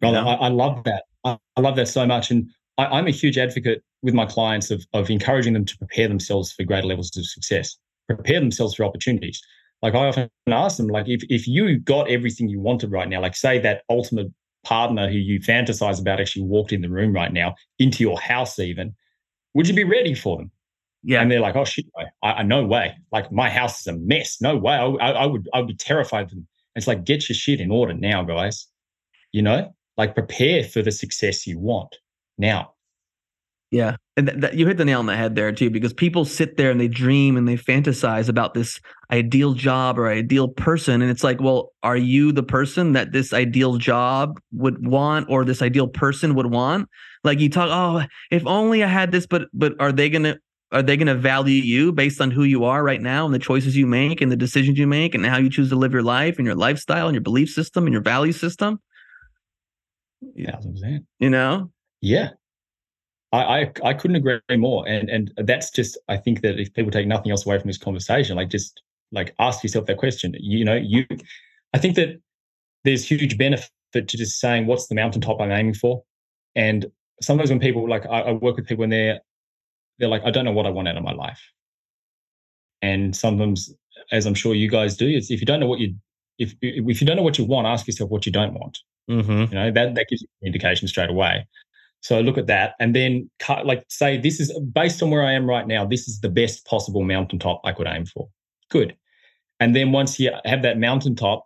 Brother, 0.00 0.18
I, 0.18 0.34
I, 0.34 0.48
love 0.48 0.84
that. 0.84 1.04
I, 1.24 1.36
I, 1.56 1.60
love 1.60 1.74
that 1.76 1.88
so 1.88 2.06
much. 2.06 2.30
And 2.30 2.48
I, 2.76 2.98
am 2.98 3.08
a 3.08 3.10
huge 3.10 3.36
advocate 3.36 3.82
with 4.02 4.14
my 4.14 4.26
clients 4.26 4.70
of, 4.70 4.84
of 4.92 5.10
encouraging 5.10 5.52
them 5.52 5.64
to 5.64 5.78
prepare 5.78 6.08
themselves 6.08 6.52
for 6.52 6.64
greater 6.64 6.86
levels 6.86 7.16
of 7.16 7.26
success, 7.26 7.76
prepare 8.06 8.40
themselves 8.40 8.74
for 8.74 8.84
opportunities. 8.84 9.40
Like 9.82 9.94
I 9.94 10.08
often 10.08 10.30
ask 10.48 10.76
them, 10.76 10.88
like 10.88 11.08
if, 11.08 11.22
if 11.28 11.46
you 11.46 11.78
got 11.78 12.10
everything 12.10 12.48
you 12.48 12.60
wanted 12.60 12.90
right 12.90 13.08
now, 13.08 13.20
like 13.20 13.36
say 13.36 13.58
that 13.60 13.82
ultimate 13.88 14.28
partner 14.64 15.08
who 15.08 15.16
you 15.16 15.40
fantasize 15.40 16.00
about 16.00 16.20
actually 16.20 16.42
walked 16.42 16.72
in 16.72 16.80
the 16.80 16.90
room 16.90 17.12
right 17.12 17.32
now 17.32 17.54
into 17.78 18.02
your 18.02 18.20
house 18.20 18.58
even, 18.58 18.94
would 19.54 19.68
you 19.68 19.74
be 19.74 19.84
ready 19.84 20.14
for 20.14 20.36
them? 20.36 20.50
Yeah. 21.04 21.22
And 21.22 21.30
they're 21.30 21.40
like, 21.40 21.56
oh 21.56 21.64
shit, 21.64 21.86
I, 22.22 22.32
I 22.32 22.42
no 22.42 22.64
way. 22.64 22.94
Like 23.12 23.30
my 23.30 23.48
house 23.48 23.80
is 23.80 23.86
a 23.86 23.92
mess. 23.94 24.38
No 24.40 24.56
way. 24.56 24.74
I, 24.74 24.84
I, 24.84 25.10
I 25.10 25.26
would 25.26 25.48
I 25.54 25.58
would 25.58 25.68
be 25.68 25.74
terrified 25.74 26.24
of 26.24 26.30
them. 26.30 26.46
It's 26.74 26.86
like 26.86 27.04
get 27.04 27.28
your 27.28 27.36
shit 27.36 27.60
in 27.60 27.70
order 27.70 27.94
now, 27.94 28.22
guys. 28.24 28.66
You 29.32 29.42
know, 29.42 29.74
like 29.96 30.14
prepare 30.14 30.64
for 30.64 30.82
the 30.82 30.90
success 30.90 31.46
you 31.46 31.58
want 31.58 31.96
now. 32.36 32.72
Yeah, 33.70 33.96
and 34.16 34.26
th- 34.26 34.40
th- 34.40 34.54
you 34.54 34.66
hit 34.66 34.78
the 34.78 34.84
nail 34.86 34.98
on 34.98 35.06
the 35.06 35.16
head 35.16 35.34
there 35.34 35.52
too, 35.52 35.68
because 35.68 35.92
people 35.92 36.24
sit 36.24 36.56
there 36.56 36.70
and 36.70 36.80
they 36.80 36.88
dream 36.88 37.36
and 37.36 37.46
they 37.46 37.56
fantasize 37.56 38.30
about 38.30 38.54
this 38.54 38.80
ideal 39.10 39.52
job 39.52 39.98
or 39.98 40.08
ideal 40.08 40.48
person, 40.48 41.02
and 41.02 41.10
it's 41.10 41.22
like, 41.22 41.40
well, 41.40 41.72
are 41.82 41.96
you 41.96 42.32
the 42.32 42.42
person 42.42 42.94
that 42.94 43.12
this 43.12 43.34
ideal 43.34 43.76
job 43.76 44.40
would 44.52 44.86
want 44.86 45.26
or 45.28 45.44
this 45.44 45.60
ideal 45.60 45.86
person 45.86 46.34
would 46.34 46.50
want? 46.50 46.88
Like 47.24 47.40
you 47.40 47.50
talk, 47.50 47.68
oh, 47.70 48.06
if 48.30 48.46
only 48.46 48.82
I 48.82 48.88
had 48.88 49.12
this, 49.12 49.26
but 49.26 49.48
but 49.52 49.74
are 49.80 49.92
they 49.92 50.08
gonna 50.08 50.38
are 50.72 50.82
they 50.82 50.96
going 50.96 51.06
to 51.06 51.14
value 51.14 51.62
you 51.62 51.92
based 51.92 52.20
on 52.20 52.30
who 52.30 52.44
you 52.44 52.64
are 52.64 52.84
right 52.84 53.00
now 53.00 53.24
and 53.24 53.34
the 53.34 53.38
choices 53.38 53.76
you 53.76 53.86
make 53.86 54.20
and 54.20 54.30
the 54.30 54.36
decisions 54.36 54.78
you 54.78 54.86
make 54.86 55.14
and 55.14 55.24
how 55.24 55.38
you 55.38 55.48
choose 55.48 55.70
to 55.70 55.76
live 55.76 55.92
your 55.92 56.02
life 56.02 56.36
and 56.36 56.46
your 56.46 56.54
lifestyle 56.54 57.06
and 57.06 57.14
your 57.14 57.22
belief 57.22 57.48
system 57.48 57.86
and 57.86 57.92
your 57.92 58.02
value 58.02 58.32
system? 58.32 58.78
Yeah, 60.34 60.56
I'm 60.62 60.76
saying. 60.76 61.06
you 61.18 61.30
know. 61.30 61.70
Yeah, 62.00 62.30
I, 63.32 63.38
I 63.38 63.72
I 63.84 63.94
couldn't 63.94 64.16
agree 64.16 64.40
more. 64.56 64.86
And 64.88 65.08
and 65.08 65.32
that's 65.36 65.70
just 65.70 65.98
I 66.08 66.16
think 66.16 66.42
that 66.42 66.58
if 66.58 66.72
people 66.74 66.90
take 66.90 67.06
nothing 67.06 67.30
else 67.30 67.44
away 67.44 67.58
from 67.58 67.68
this 67.68 67.78
conversation, 67.78 68.36
like 68.36 68.48
just 68.48 68.82
like 69.12 69.34
ask 69.38 69.62
yourself 69.62 69.86
that 69.86 69.98
question. 69.98 70.34
You 70.38 70.64
know, 70.64 70.76
you 70.76 71.06
I 71.74 71.78
think 71.78 71.96
that 71.96 72.20
there's 72.84 73.06
huge 73.06 73.36
benefit 73.36 73.70
to 73.94 74.02
just 74.02 74.40
saying 74.40 74.66
what's 74.66 74.86
the 74.86 74.94
mountaintop 74.94 75.40
I'm 75.40 75.52
aiming 75.52 75.74
for. 75.74 76.02
And 76.54 76.86
sometimes 77.20 77.50
when 77.50 77.60
people 77.60 77.88
like 77.88 78.06
I, 78.06 78.20
I 78.20 78.32
work 78.32 78.56
with 78.56 78.66
people 78.66 78.84
and 78.84 78.92
they're 78.92 79.20
they're 79.98 80.08
like, 80.08 80.22
I 80.24 80.30
don't 80.30 80.44
know 80.44 80.52
what 80.52 80.66
I 80.66 80.70
want 80.70 80.88
out 80.88 80.96
of 80.96 81.02
my 81.02 81.12
life. 81.12 81.40
And 82.80 83.14
sometimes, 83.16 83.72
as 84.12 84.26
I'm 84.26 84.34
sure 84.34 84.54
you 84.54 84.70
guys 84.70 84.96
do, 84.96 85.08
is 85.08 85.30
if 85.30 85.40
you 85.40 85.46
don't 85.46 85.60
know 85.60 85.66
what 85.66 85.80
you 85.80 85.94
if 86.38 86.54
if 86.62 87.00
you 87.00 87.06
don't 87.06 87.16
know 87.16 87.22
what 87.22 87.38
you 87.38 87.44
want, 87.44 87.66
ask 87.66 87.86
yourself 87.86 88.10
what 88.10 88.24
you 88.24 88.32
don't 88.32 88.54
want. 88.54 88.78
Mm-hmm. 89.10 89.52
You 89.52 89.58
know 89.58 89.70
that 89.72 89.94
that 89.94 90.06
gives 90.08 90.22
you 90.22 90.28
an 90.42 90.46
indication 90.46 90.86
straight 90.88 91.10
away. 91.10 91.46
So 92.00 92.20
look 92.20 92.38
at 92.38 92.46
that, 92.46 92.74
and 92.78 92.94
then 92.94 93.28
like 93.64 93.84
say 93.88 94.18
this 94.18 94.38
is 94.38 94.56
based 94.72 95.02
on 95.02 95.10
where 95.10 95.24
I 95.24 95.32
am 95.32 95.46
right 95.46 95.66
now. 95.66 95.84
This 95.84 96.08
is 96.08 96.20
the 96.20 96.28
best 96.28 96.64
possible 96.64 97.02
mountaintop 97.02 97.60
I 97.64 97.72
could 97.72 97.88
aim 97.88 98.06
for. 98.06 98.28
Good. 98.70 98.96
And 99.60 99.74
then 99.74 99.90
once 99.90 100.20
you 100.20 100.30
have 100.44 100.62
that 100.62 100.78
mountaintop, 100.78 101.44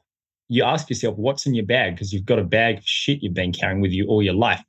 you 0.48 0.62
ask 0.62 0.90
yourself 0.90 1.16
what's 1.16 1.46
in 1.46 1.54
your 1.54 1.64
bag 1.64 1.94
because 1.94 2.12
you've 2.12 2.26
got 2.26 2.38
a 2.38 2.44
bag 2.44 2.78
of 2.78 2.84
shit 2.84 3.22
you've 3.22 3.32
been 3.32 3.52
carrying 3.52 3.80
with 3.80 3.92
you 3.92 4.06
all 4.06 4.22
your 4.22 4.34
life 4.34 4.62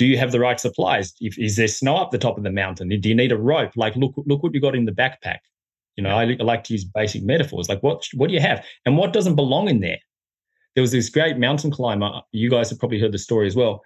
do 0.00 0.06
you 0.06 0.16
have 0.16 0.32
the 0.32 0.40
right 0.40 0.58
supplies? 0.58 1.12
If, 1.20 1.38
is 1.38 1.56
there 1.56 1.68
snow 1.68 1.94
up 1.98 2.10
the 2.10 2.16
top 2.16 2.38
of 2.38 2.42
the 2.42 2.50
mountain? 2.50 2.88
Do 2.88 3.06
you 3.06 3.14
need 3.14 3.32
a 3.32 3.36
rope? 3.36 3.72
Like, 3.76 3.94
look, 3.96 4.14
look 4.16 4.42
what 4.42 4.54
you 4.54 4.60
got 4.60 4.74
in 4.74 4.86
the 4.86 4.92
backpack. 4.92 5.40
You 5.94 6.02
know, 6.02 6.16
I, 6.16 6.22
I 6.22 6.42
like 6.42 6.64
to 6.64 6.72
use 6.72 6.86
basic 6.86 7.22
metaphors. 7.22 7.68
Like, 7.68 7.82
what, 7.82 8.08
what 8.14 8.28
do 8.28 8.34
you 8.34 8.40
have, 8.40 8.64
and 8.86 8.96
what 8.96 9.12
doesn't 9.12 9.36
belong 9.36 9.68
in 9.68 9.80
there? 9.80 9.98
There 10.74 10.80
was 10.80 10.92
this 10.92 11.10
great 11.10 11.36
mountain 11.36 11.70
climber. 11.70 12.22
You 12.32 12.48
guys 12.48 12.70
have 12.70 12.78
probably 12.78 12.98
heard 12.98 13.12
the 13.12 13.18
story 13.18 13.46
as 13.46 13.54
well. 13.54 13.82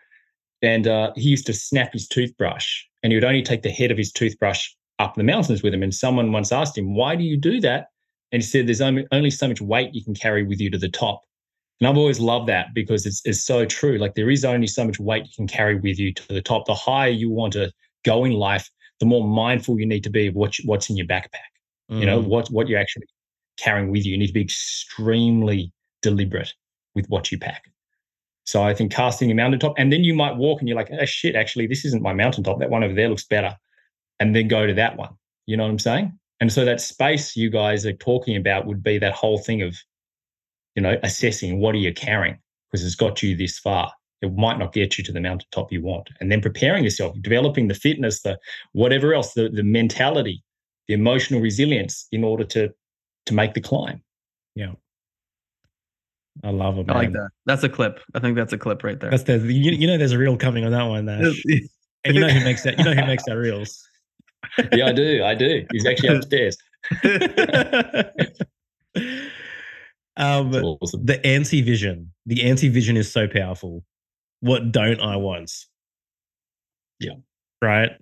And 0.65 0.87
uh, 0.87 1.13
he 1.15 1.29
used 1.29 1.47
to 1.47 1.53
snap 1.53 1.93
his 1.93 2.09
toothbrush, 2.09 2.83
and 3.03 3.13
he 3.13 3.17
would 3.17 3.25
only 3.25 3.43
take 3.43 3.63
the 3.63 3.71
head 3.71 3.91
of 3.91 3.99
his 3.99 4.11
toothbrush 4.13 4.69
up 4.99 5.15
the 5.15 5.23
mountains 5.23 5.63
with 5.63 5.75
him. 5.75 5.83
And 5.83 5.95
someone 5.95 6.33
once 6.33 6.53
asked 6.53 6.79
him, 6.79 6.95
"Why 6.95 7.17
do 7.17 7.25
you 7.25 7.37
do 7.37 7.61
that?" 7.61 7.89
And 8.33 8.43
he 8.43 8.47
said, 8.47 8.67
"There's 8.67 8.81
only, 8.81 9.07
only 9.13 9.31
so 9.31 9.47
much 9.49 9.61
weight 9.61 9.91
you 9.93 10.03
can 10.03 10.15
carry 10.15 10.43
with 10.43 10.61
you 10.61 10.71
to 10.71 10.79
the 10.79 10.89
top." 10.89 11.21
And 11.81 11.89
I've 11.89 11.99
always 11.99 12.21
loved 12.21 12.49
that 12.49 12.69
because 12.73 13.05
it's, 13.05 13.21
it's 13.25 13.45
so 13.45 13.67
true. 13.67 13.99
Like 13.99 14.15
there 14.15 14.31
is 14.31 14.45
only 14.45 14.67
so 14.67 14.85
much 14.85 14.99
weight 14.99 15.25
you 15.25 15.33
can 15.37 15.49
carry 15.49 15.75
with 15.75 15.99
you 15.99 16.15
to 16.15 16.29
the 16.29 16.41
top. 16.41 16.67
The 16.67 16.75
higher 16.75 17.11
you 17.11 17.31
want 17.31 17.53
to 17.55 17.71
go 18.05 18.25
in 18.25 18.33
life, 18.33 18.71
the 19.01 19.07
more 19.07 19.27
mindful 19.27 19.79
you 19.79 19.87
need 19.87 20.05
to 20.05 20.11
be 20.11 20.29
of 20.29 20.35
what 20.35 20.59
you, 20.59 20.65
what's 20.67 20.89
in 20.89 20.97
your 20.97 21.07
backpack. 21.07 21.51
Mm. 21.91 22.01
You 22.01 22.07
know, 22.07 22.23
mm. 22.23 22.27
what 22.27 22.49
what 22.49 22.69
you're 22.69 22.81
actually 22.81 23.07
carrying 23.59 23.91
with 23.91 24.07
you. 24.07 24.13
You 24.13 24.19
need 24.19 24.29
to 24.29 24.33
be 24.33 24.43
extremely 24.43 25.73
deliberate 26.01 26.55
with 26.95 27.07
what 27.09 27.31
you 27.31 27.39
pack. 27.39 27.65
So 28.45 28.63
I 28.63 28.75
think 28.75 28.93
casting 28.93 29.31
a 29.31 29.35
mountaintop, 29.35 29.75
and 29.79 29.93
then 29.93 30.05
you 30.05 30.15
might 30.15 30.37
walk 30.37 30.61
and 30.61 30.69
you're 30.69 30.77
like, 30.77 30.91
oh 30.93 31.05
shit, 31.07 31.35
actually, 31.35 31.67
this 31.67 31.85
isn't 31.85 32.03
my 32.03 32.13
mountaintop. 32.13 32.59
That 32.59 32.71
one 32.71 32.85
over 32.85 32.95
there 32.95 33.09
looks 33.09 33.25
better. 33.25 33.57
And 34.21 34.37
then 34.37 34.49
go 34.49 34.67
to 34.67 34.75
that 34.75 34.97
one. 34.97 35.11
You 35.47 35.57
know 35.57 35.65
what 35.65 35.71
I'm 35.71 35.79
saying? 35.79 36.19
And 36.41 36.53
so 36.53 36.65
that 36.65 36.81
space 36.81 37.37
you 37.37 37.51
guys 37.51 37.87
are 37.87 37.93
talking 37.93 38.37
about 38.37 38.67
would 38.67 38.83
be 38.83 38.99
that 38.99 39.15
whole 39.15 39.39
thing 39.39 39.63
of 39.63 39.77
you 40.75 40.83
know, 40.83 40.99
assessing 41.03 41.61
what 41.61 41.75
are 41.75 41.79
you 41.79 41.93
carrying 41.93 42.39
because 42.71 42.85
it's 42.85 42.95
got 42.95 43.23
you 43.23 43.37
this 43.37 43.59
far. 43.59 43.93
It 44.23 44.35
might 44.35 44.59
not 44.59 44.73
get 44.73 44.97
you 44.97 45.05
to 45.05 45.13
the 45.13 45.21
mountaintop 45.21 45.71
you 45.71 45.83
want. 45.83 46.09
And 46.21 46.33
then 46.33 46.41
preparing 46.41 46.83
yourself, 46.83 47.15
developing 47.21 47.69
the 47.69 47.75
fitness, 47.75 48.23
the 48.23 48.39
whatever 48.73 49.15
else, 49.15 49.35
the, 49.35 49.49
the 49.49 49.63
mentality, 49.63 50.43
the 50.89 50.95
emotional 50.95 51.41
resilience 51.41 52.07
in 52.11 52.25
order 52.25 52.45
to 52.45 52.71
to 53.27 53.35
make 53.35 53.55
the 53.55 53.61
climb. 53.61 54.03
Yeah. 54.55 54.73
I 56.43 56.51
love 56.51 56.79
it. 56.79 56.87
Man. 56.87 56.97
I 56.97 56.99
like 56.99 57.13
that. 57.13 57.31
That's 57.47 57.63
a 57.63 57.69
clip. 57.69 58.01
I 58.15 58.19
think 58.19 58.37
that's 58.37 58.53
a 58.53 58.59
clip 58.59 58.83
right 58.83 58.99
there. 58.99 59.11
That's 59.11 59.23
the 59.23 59.39
you, 59.39 59.73
you 59.73 59.87
know 59.87 59.97
there's 59.97 60.13
a 60.13 60.19
reel 60.19 60.37
coming 60.37 60.65
on 60.65 60.73
that 60.73 60.85
one, 60.85 61.05
Nash. 61.05 61.43
and 62.05 62.15
you 62.15 62.21
know 62.21 62.29
who 62.29 62.45
makes 62.45 62.63
that 62.65 62.79
you 62.79 62.85
know 62.85 62.93
who 62.93 63.07
makes 63.07 63.25
that 63.25 63.37
reels. 63.37 63.87
yeah, 64.73 64.87
I 64.87 64.93
do. 64.93 65.23
I 65.23 65.35
do. 65.35 65.65
He's 65.71 65.87
actually 65.87 66.17
upstairs. 66.17 66.57
Um, 70.17 70.55
awesome. 70.55 71.05
The 71.05 71.25
anti 71.27 71.63
vision. 71.63 72.13
The 72.27 72.45
anti 72.45 72.69
vision 72.69 72.97
is 72.97 73.11
so 73.11 73.27
powerful. 73.27 73.85
What 74.41 74.73
don't 74.73 75.01
I 75.01 75.17
want? 75.17 75.51
Yeah. 77.01 77.15
Right. 77.61 77.93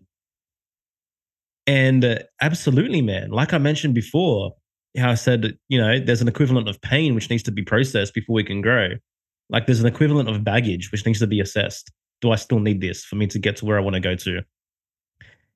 And 1.67 2.05
uh, 2.05 2.19
absolutely, 2.41 3.03
man. 3.03 3.31
Like 3.31 3.55
I 3.55 3.59
mentioned 3.59 3.95
before, 3.95 4.55
how 4.99 5.11
I 5.11 5.15
said, 5.15 5.57
you 5.69 5.79
know, 5.79 5.99
there's 5.99 6.23
an 6.23 6.29
equivalent 6.29 6.69
of 6.69 6.81
pain 6.81 7.15
which 7.15 7.31
needs 7.31 7.43
to 7.45 7.51
be 7.51 7.63
processed 7.63 8.15
before 8.15 8.35
we 8.35 8.45
can 8.45 8.61
grow. 8.61 8.91
Like 9.49 9.67
there's 9.67 9.81
an 9.81 9.87
equivalent 9.87 10.29
of 10.29 10.45
baggage 10.45 10.93
which 10.93 11.07
needs 11.07 11.19
to 11.21 11.27
be 11.27 11.41
assessed. 11.41 11.91
Do 12.21 12.31
I 12.31 12.37
still 12.37 12.61
need 12.61 12.81
this 12.81 13.05
for 13.05 13.17
me 13.17 13.27
to 13.29 13.39
get 13.39 13.57
to 13.57 13.65
where 13.65 13.79
I 13.79 13.81
want 13.81 13.95
to 13.95 14.01
go 14.01 14.15
to? 14.15 14.43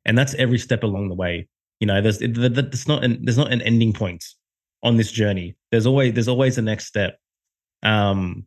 And 0.05 0.17
that's 0.17 0.35
every 0.35 0.59
step 0.59 0.83
along 0.83 1.09
the 1.09 1.15
way. 1.15 1.49
You 1.81 1.87
know, 1.87 2.01
there's 2.01 2.19
there's 2.19 2.89
not 2.89 3.05
an, 3.05 3.25
there's 3.25 3.37
not 3.37 3.53
an 3.53 3.61
ending 3.63 3.93
point 3.93 4.25
on 4.83 4.97
this 4.97 5.13
journey. 5.13 5.57
There's 5.71 5.87
always 5.87 6.15
there's 6.15 6.29
always 6.29 6.57
a 6.59 6.63
next 6.63 6.87
step. 6.87 7.19
Um, 7.83 8.47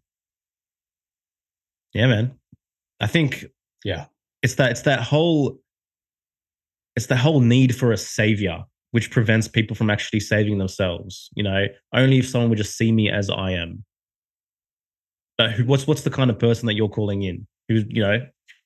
yeah, 1.93 2.07
man. 2.07 2.33
I 2.99 3.07
think 3.07 3.45
yeah, 3.83 4.05
it's 4.41 4.55
that 4.55 4.71
it's 4.71 4.81
that 4.83 5.01
whole 5.01 5.59
it's 6.95 7.05
the 7.05 7.15
whole 7.15 7.39
need 7.39 7.75
for 7.75 7.91
a 7.91 7.97
savior 7.97 8.65
which 8.91 9.11
prevents 9.11 9.47
people 9.47 9.75
from 9.75 9.89
actually 9.89 10.19
saving 10.19 10.57
themselves. 10.57 11.29
You 11.35 11.43
know, 11.43 11.65
only 11.93 12.19
if 12.19 12.27
someone 12.27 12.49
would 12.49 12.57
just 12.57 12.77
see 12.77 12.91
me 12.91 13.09
as 13.09 13.29
I 13.29 13.51
am. 13.51 13.83
But 15.37 15.51
who, 15.51 15.65
what's 15.65 15.87
what's 15.87 16.01
the 16.01 16.09
kind 16.09 16.29
of 16.29 16.39
person 16.39 16.67
that 16.67 16.75
you're 16.75 16.89
calling 16.89 17.23
in? 17.23 17.47
Who 17.67 17.83
you 17.87 18.01
know 18.01 18.19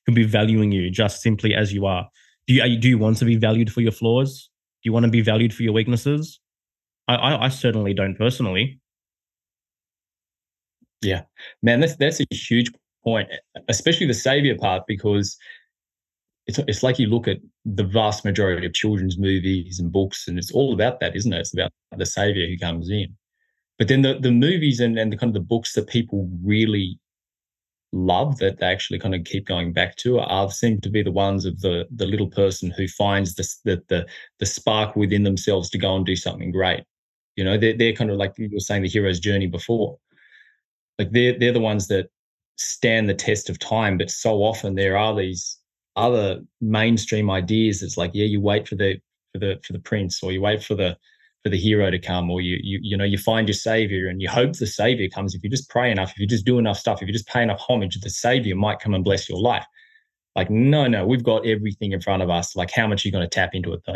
who 0.06 0.12
be 0.12 0.24
valuing 0.24 0.72
you 0.72 0.90
just 0.90 1.22
simply 1.22 1.54
as 1.54 1.72
you 1.72 1.86
are? 1.86 2.08
Do 2.46 2.54
you, 2.54 2.64
you 2.64 2.78
do 2.78 2.88
you 2.88 2.98
want 2.98 3.18
to 3.18 3.24
be 3.24 3.36
valued 3.36 3.72
for 3.72 3.80
your 3.80 3.92
flaws? 3.92 4.50
Do 4.82 4.88
you 4.88 4.92
want 4.92 5.04
to 5.04 5.10
be 5.10 5.20
valued 5.20 5.54
for 5.54 5.62
your 5.62 5.72
weaknesses? 5.72 6.40
I, 7.08 7.14
I, 7.14 7.44
I 7.44 7.48
certainly 7.48 7.94
don't 7.94 8.16
personally. 8.16 8.80
Yeah, 11.02 11.22
man, 11.62 11.80
that's 11.80 11.96
that's 11.96 12.20
a 12.20 12.26
huge 12.34 12.70
point, 13.04 13.28
especially 13.68 14.06
the 14.06 14.14
savior 14.14 14.56
part, 14.56 14.84
because 14.86 15.36
it's 16.46 16.58
it's 16.58 16.82
like 16.82 16.98
you 16.98 17.06
look 17.06 17.26
at 17.26 17.38
the 17.64 17.84
vast 17.84 18.24
majority 18.24 18.66
of 18.66 18.74
children's 18.74 19.18
movies 19.18 19.80
and 19.80 19.90
books, 19.90 20.28
and 20.28 20.38
it's 20.38 20.52
all 20.52 20.74
about 20.74 21.00
that, 21.00 21.16
isn't 21.16 21.32
it? 21.32 21.40
It's 21.40 21.54
about 21.54 21.72
the 21.96 22.06
savior 22.06 22.46
who 22.46 22.58
comes 22.58 22.90
in. 22.90 23.16
But 23.78 23.88
then 23.88 24.02
the 24.02 24.18
the 24.18 24.30
movies 24.30 24.80
and, 24.80 24.98
and 24.98 25.12
the 25.12 25.16
kind 25.16 25.30
of 25.30 25.34
the 25.34 25.48
books 25.48 25.72
that 25.74 25.88
people 25.88 26.28
really 26.42 26.98
love 27.92 28.38
that 28.38 28.58
they 28.58 28.66
actually 28.66 28.98
kind 28.98 29.14
of 29.14 29.24
keep 29.24 29.46
going 29.46 29.72
back 29.72 29.94
to 29.94 30.18
are 30.18 30.50
seem 30.50 30.80
to 30.80 30.90
be 30.90 31.02
the 31.02 31.12
ones 31.12 31.44
of 31.46 31.60
the 31.60 31.86
the 31.94 32.06
little 32.06 32.28
person 32.28 32.70
who 32.70 32.86
finds 32.88 33.34
this 33.34 33.60
the 33.64 33.82
the 33.88 34.06
the 34.38 34.46
spark 34.46 34.96
within 34.96 35.22
themselves 35.22 35.70
to 35.70 35.78
go 35.78 35.96
and 35.96 36.04
do 36.04 36.16
something 36.16 36.50
great. 36.50 36.84
You 37.36 37.44
know, 37.44 37.56
they're 37.56 37.76
they're 37.76 37.94
kind 37.94 38.10
of 38.10 38.16
like 38.16 38.34
you 38.36 38.50
were 38.52 38.60
saying 38.60 38.82
the 38.82 38.88
hero's 38.88 39.20
journey 39.20 39.46
before. 39.46 39.98
Like 40.98 41.10
they're 41.12 41.38
they're 41.38 41.52
the 41.52 41.60
ones 41.60 41.88
that 41.88 42.10
stand 42.56 43.08
the 43.08 43.14
test 43.14 43.48
of 43.48 43.58
time, 43.58 43.98
but 43.98 44.10
so 44.10 44.42
often 44.42 44.74
there 44.74 44.96
are 44.96 45.16
these 45.16 45.58
other 45.96 46.40
mainstream 46.60 47.30
ideas. 47.30 47.82
It's 47.82 47.96
like, 47.96 48.10
yeah, 48.14 48.26
you 48.26 48.40
wait 48.40 48.68
for 48.68 48.74
the 48.74 48.98
for 49.32 49.38
the 49.38 49.60
for 49.64 49.72
the 49.72 49.78
prince, 49.80 50.22
or 50.22 50.32
you 50.32 50.40
wait 50.40 50.62
for 50.62 50.74
the 50.74 50.96
for 51.42 51.50
the 51.50 51.58
hero 51.58 51.90
to 51.90 51.98
come, 51.98 52.30
or 52.30 52.40
you 52.40 52.58
you 52.62 52.78
you 52.82 52.96
know 52.96 53.04
you 53.04 53.18
find 53.18 53.48
your 53.48 53.54
savior 53.54 54.08
and 54.08 54.22
you 54.22 54.28
hope 54.28 54.54
the 54.54 54.66
savior 54.66 55.08
comes. 55.08 55.34
If 55.34 55.42
you 55.42 55.50
just 55.50 55.68
pray 55.68 55.90
enough, 55.90 56.12
if 56.12 56.18
you 56.18 56.26
just 56.26 56.46
do 56.46 56.58
enough 56.58 56.78
stuff, 56.78 57.02
if 57.02 57.08
you 57.08 57.12
just 57.12 57.28
pay 57.28 57.42
enough 57.42 57.60
homage, 57.60 57.98
the 58.00 58.10
savior 58.10 58.56
might 58.56 58.80
come 58.80 58.94
and 58.94 59.04
bless 59.04 59.28
your 59.28 59.40
life. 59.40 59.66
Like, 60.36 60.50
no, 60.50 60.86
no, 60.88 61.06
we've 61.06 61.22
got 61.22 61.46
everything 61.46 61.92
in 61.92 62.00
front 62.00 62.22
of 62.22 62.30
us. 62.30 62.56
Like, 62.56 62.70
how 62.70 62.88
much 62.88 63.04
are 63.04 63.08
you 63.08 63.12
going 63.12 63.28
to 63.28 63.28
tap 63.28 63.50
into 63.52 63.72
it 63.72 63.82
though? 63.86 63.94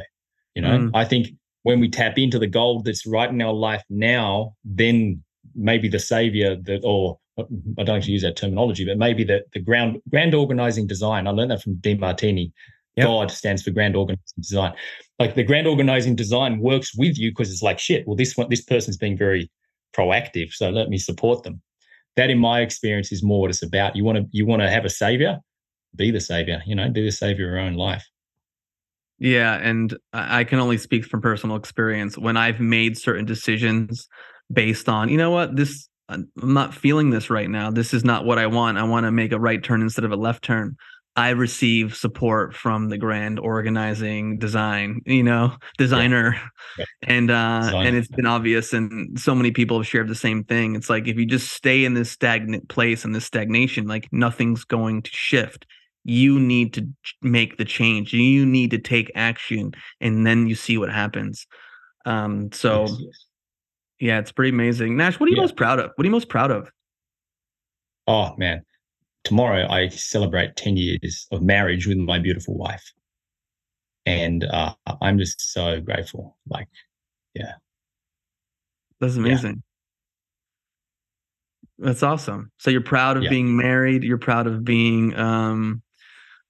You 0.55 0.63
know, 0.63 0.79
mm. 0.79 0.91
I 0.95 1.05
think 1.05 1.29
when 1.63 1.81
we 1.81 1.89
tap 1.89 2.17
into 2.17 2.39
the 2.39 2.47
gold 2.47 2.85
that's 2.85 3.07
right 3.07 3.29
in 3.29 3.43
our 3.43 3.53
life 3.53 3.83
now, 3.91 4.55
then 4.65 5.23
maybe 5.55 5.89
the 5.89 5.99
savior 5.99 6.57
that 6.63 6.83
or 6.85 7.19
I 7.39 7.85
don't 7.85 7.97
actually 7.97 8.15
use 8.15 8.23
that 8.23 8.37
terminology, 8.37 8.85
but 8.85 8.99
maybe 8.99 9.25
the 9.25 9.43
the 9.53 9.61
ground 9.61 10.01
grand 10.11 10.35
organizing 10.35 10.87
design. 10.87 11.27
I 11.27 11.31
learned 11.31 11.51
that 11.51 11.63
from 11.63 11.77
Demartini. 11.77 12.53
Yep. 12.97 13.07
God 13.07 13.31
stands 13.31 13.63
for 13.63 13.71
grand 13.71 13.95
organizing 13.95 14.25
design. 14.41 14.73
Like 15.19 15.37
the 15.37 15.45
grand 15.45 15.69
organizing 15.69 16.17
design 16.17 16.59
works 16.59 16.97
with 16.97 17.17
you 17.17 17.31
because 17.31 17.53
it's 17.53 17.63
like 17.63 17.79
shit. 17.79 18.07
Well, 18.07 18.17
this 18.17 18.37
one, 18.37 18.49
this 18.51 18.63
person's 18.63 18.97
being 18.97 19.17
very 19.17 19.51
proactive, 19.97 20.53
so 20.53 20.71
let 20.71 20.89
me 20.89 20.99
support 20.99 21.45
them. 21.45 21.63
That, 22.17 22.31
in 22.31 22.39
my 22.39 22.61
experience, 22.61 23.13
is 23.13 23.23
more 23.23 23.43
what 23.43 23.51
it's 23.51 23.63
about. 23.63 23.95
You 23.95 24.05
want 24.05 24.19
to 24.19 24.25
you 24.33 24.47
want 24.47 24.63
to 24.63 24.71
have 24.71 24.85
a 24.85 24.91
savior, 24.91 25.39
be 25.95 26.11
the 26.11 26.21
savior. 26.21 26.61
You 26.67 26.75
know, 26.75 26.91
be 26.91 27.05
the 27.05 27.13
savior 27.13 27.47
of 27.47 27.53
your 27.53 27.61
own 27.61 27.75
life. 27.75 28.05
Yeah, 29.21 29.55
and 29.55 29.97
I 30.13 30.45
can 30.45 30.59
only 30.59 30.79
speak 30.79 31.05
from 31.05 31.21
personal 31.21 31.57
experience. 31.57 32.17
When 32.17 32.37
I've 32.37 32.61
made 32.61 32.97
certain 32.97 33.25
decisions 33.25 34.09
based 34.53 34.89
on, 34.89 35.09
you 35.09 35.17
know 35.17 35.31
what, 35.31 35.57
this 35.57 35.89
I'm 36.09 36.31
not 36.37 36.75
feeling 36.75 37.11
this 37.11 37.29
right 37.29 37.51
now. 37.51 37.71
This 37.71 37.93
is 37.93 38.05
not 38.05 38.25
what 38.25 38.39
I 38.39 38.47
want. 38.47 38.79
I 38.79 38.85
want 38.85 39.05
to 39.05 39.13
make 39.13 39.33
a 39.33 39.39
right 39.39 39.63
turn 39.63 39.83
instead 39.83 40.05
of 40.05 40.13
a 40.13 40.17
left 40.17 40.43
turn. 40.43 40.77
I 41.17 41.31
receive 41.31 41.97
support 41.97 42.55
from 42.55 42.91
the 42.91 42.97
grand 42.97 43.41
organizing 43.41 44.39
design, 44.39 45.01
you 45.05 45.25
know, 45.25 45.57
designer. 45.79 46.41
Yeah. 46.79 46.85
And 47.03 47.31
uh 47.31 47.73
and 47.75 47.97
it's 47.97 48.09
been 48.09 48.25
obvious 48.25 48.73
and 48.73 49.19
so 49.19 49.35
many 49.35 49.51
people 49.51 49.79
have 49.79 49.87
shared 49.87 50.07
the 50.07 50.15
same 50.15 50.45
thing. 50.45 50.77
It's 50.77 50.89
like 50.89 51.09
if 51.09 51.17
you 51.17 51.27
just 51.27 51.53
stay 51.53 51.85
in 51.85 51.95
this 51.95 52.11
stagnant 52.13 52.69
place 52.69 53.05
and 53.05 53.15
this 53.15 53.25
stagnation, 53.25 53.89
like 53.89 54.07
nothing's 54.13 54.65
going 54.65 55.03
to 55.03 55.11
shift. 55.11 55.67
You 56.05 56.39
need 56.39 56.73
to 56.75 56.87
make 57.21 57.57
the 57.57 57.65
change. 57.65 58.13
You 58.13 58.47
need 58.47 58.71
to 58.71 58.79
take 58.79 59.11
action 59.17 59.73
and 60.01 60.25
then 60.25 60.47
you 60.47 60.55
see 60.55 60.79
what 60.79 60.93
happens. 60.93 61.49
Um 62.07 62.53
so 62.53 62.83
yes, 62.83 62.97
yes 63.01 63.28
yeah, 64.01 64.19
it's 64.19 64.33
pretty 64.33 64.51
amazing. 64.51 64.97
Nash, 64.97 65.19
what 65.19 65.27
are 65.29 65.31
you 65.31 65.37
yeah. 65.37 65.43
most 65.43 65.57
proud 65.57 65.79
of? 65.79 65.91
What 65.95 66.05
are 66.05 66.07
you 66.07 66.13
most 66.13 66.29
proud 66.29 66.51
of? 66.51 66.71
Oh 68.07 68.35
man, 68.37 68.65
tomorrow 69.25 69.69
I 69.69 69.89
celebrate 69.89 70.57
10 70.57 70.77
years 70.77 71.27
of 71.31 71.43
marriage 71.43 71.87
with 71.87 71.99
my 71.99 72.19
beautiful 72.19 72.57
wife. 72.57 72.93
And 74.07 74.45
uh, 74.45 74.73
I'm 75.03 75.19
just 75.19 75.53
so 75.53 75.81
grateful. 75.83 76.39
Like, 76.49 76.69
yeah. 77.35 77.53
That's 79.01 79.17
amazing. 79.17 79.63
Yeah. 81.79 81.87
That's 81.87 82.03
awesome. 82.03 82.51
So 82.59 82.71
you're 82.71 82.81
proud 82.81 83.19
of 83.19 83.25
yeah. 83.25 83.29
being 83.29 83.55
married. 83.57 84.03
You're 84.03 84.19
proud 84.19 84.47
of 84.47 84.65
being 84.65 85.15
um, 85.15 85.83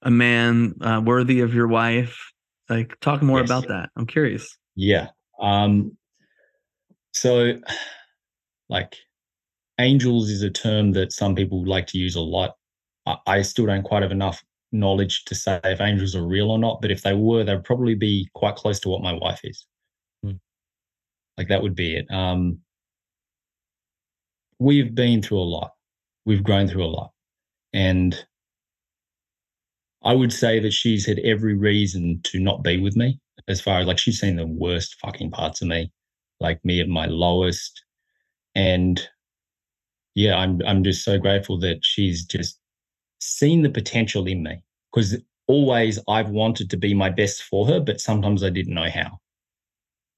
a 0.02 0.10
man 0.10 0.74
uh, 0.80 1.02
worthy 1.04 1.40
of 1.40 1.52
your 1.52 1.66
wife. 1.66 2.16
Like, 2.68 2.98
talk 3.00 3.22
more 3.22 3.40
yes. 3.40 3.48
about 3.48 3.68
that. 3.68 3.90
I'm 3.96 4.06
curious. 4.06 4.56
Yeah. 4.76 5.08
Um, 5.40 5.96
so, 7.18 7.54
like, 8.68 8.96
angels 9.78 10.30
is 10.30 10.42
a 10.42 10.50
term 10.50 10.92
that 10.92 11.12
some 11.12 11.34
people 11.34 11.64
like 11.64 11.86
to 11.88 11.98
use 11.98 12.16
a 12.16 12.20
lot. 12.20 12.56
I, 13.06 13.16
I 13.26 13.42
still 13.42 13.66
don't 13.66 13.82
quite 13.82 14.02
have 14.02 14.12
enough 14.12 14.42
knowledge 14.70 15.24
to 15.24 15.34
say 15.34 15.60
if 15.64 15.80
angels 15.80 16.14
are 16.14 16.26
real 16.26 16.50
or 16.50 16.58
not, 16.58 16.80
but 16.80 16.90
if 16.90 17.02
they 17.02 17.14
were, 17.14 17.44
they'd 17.44 17.64
probably 17.64 17.94
be 17.94 18.28
quite 18.34 18.56
close 18.56 18.80
to 18.80 18.88
what 18.88 19.02
my 19.02 19.12
wife 19.12 19.40
is. 19.44 19.66
Hmm. 20.22 20.32
Like, 21.36 21.48
that 21.48 21.62
would 21.62 21.74
be 21.74 21.96
it. 21.96 22.06
Um, 22.10 22.58
we've 24.58 24.94
been 24.94 25.22
through 25.22 25.40
a 25.40 25.50
lot, 25.56 25.72
we've 26.24 26.44
grown 26.44 26.68
through 26.68 26.84
a 26.84 26.86
lot. 26.86 27.12
And 27.72 28.24
I 30.02 30.14
would 30.14 30.32
say 30.32 30.60
that 30.60 30.72
she's 30.72 31.06
had 31.06 31.18
every 31.20 31.54
reason 31.54 32.20
to 32.24 32.38
not 32.38 32.62
be 32.62 32.78
with 32.78 32.96
me 32.96 33.20
as 33.46 33.60
far 33.60 33.80
as 33.80 33.86
like 33.86 33.98
she's 33.98 34.20
seen 34.20 34.36
the 34.36 34.46
worst 34.46 34.96
fucking 35.00 35.30
parts 35.30 35.60
of 35.60 35.68
me 35.68 35.90
like 36.40 36.64
me 36.64 36.80
at 36.80 36.88
my 36.88 37.06
lowest. 37.06 37.82
And 38.54 39.00
yeah, 40.14 40.36
I'm 40.36 40.60
I'm 40.66 40.84
just 40.84 41.04
so 41.04 41.18
grateful 41.18 41.58
that 41.60 41.78
she's 41.82 42.24
just 42.24 42.58
seen 43.20 43.62
the 43.62 43.70
potential 43.70 44.26
in 44.26 44.42
me 44.42 44.62
because 44.92 45.18
always 45.48 45.98
I've 46.08 46.30
wanted 46.30 46.70
to 46.70 46.76
be 46.76 46.94
my 46.94 47.10
best 47.10 47.42
for 47.44 47.66
her, 47.68 47.80
but 47.80 48.00
sometimes 48.00 48.44
I 48.44 48.50
didn't 48.50 48.74
know 48.74 48.90
how. 48.90 49.18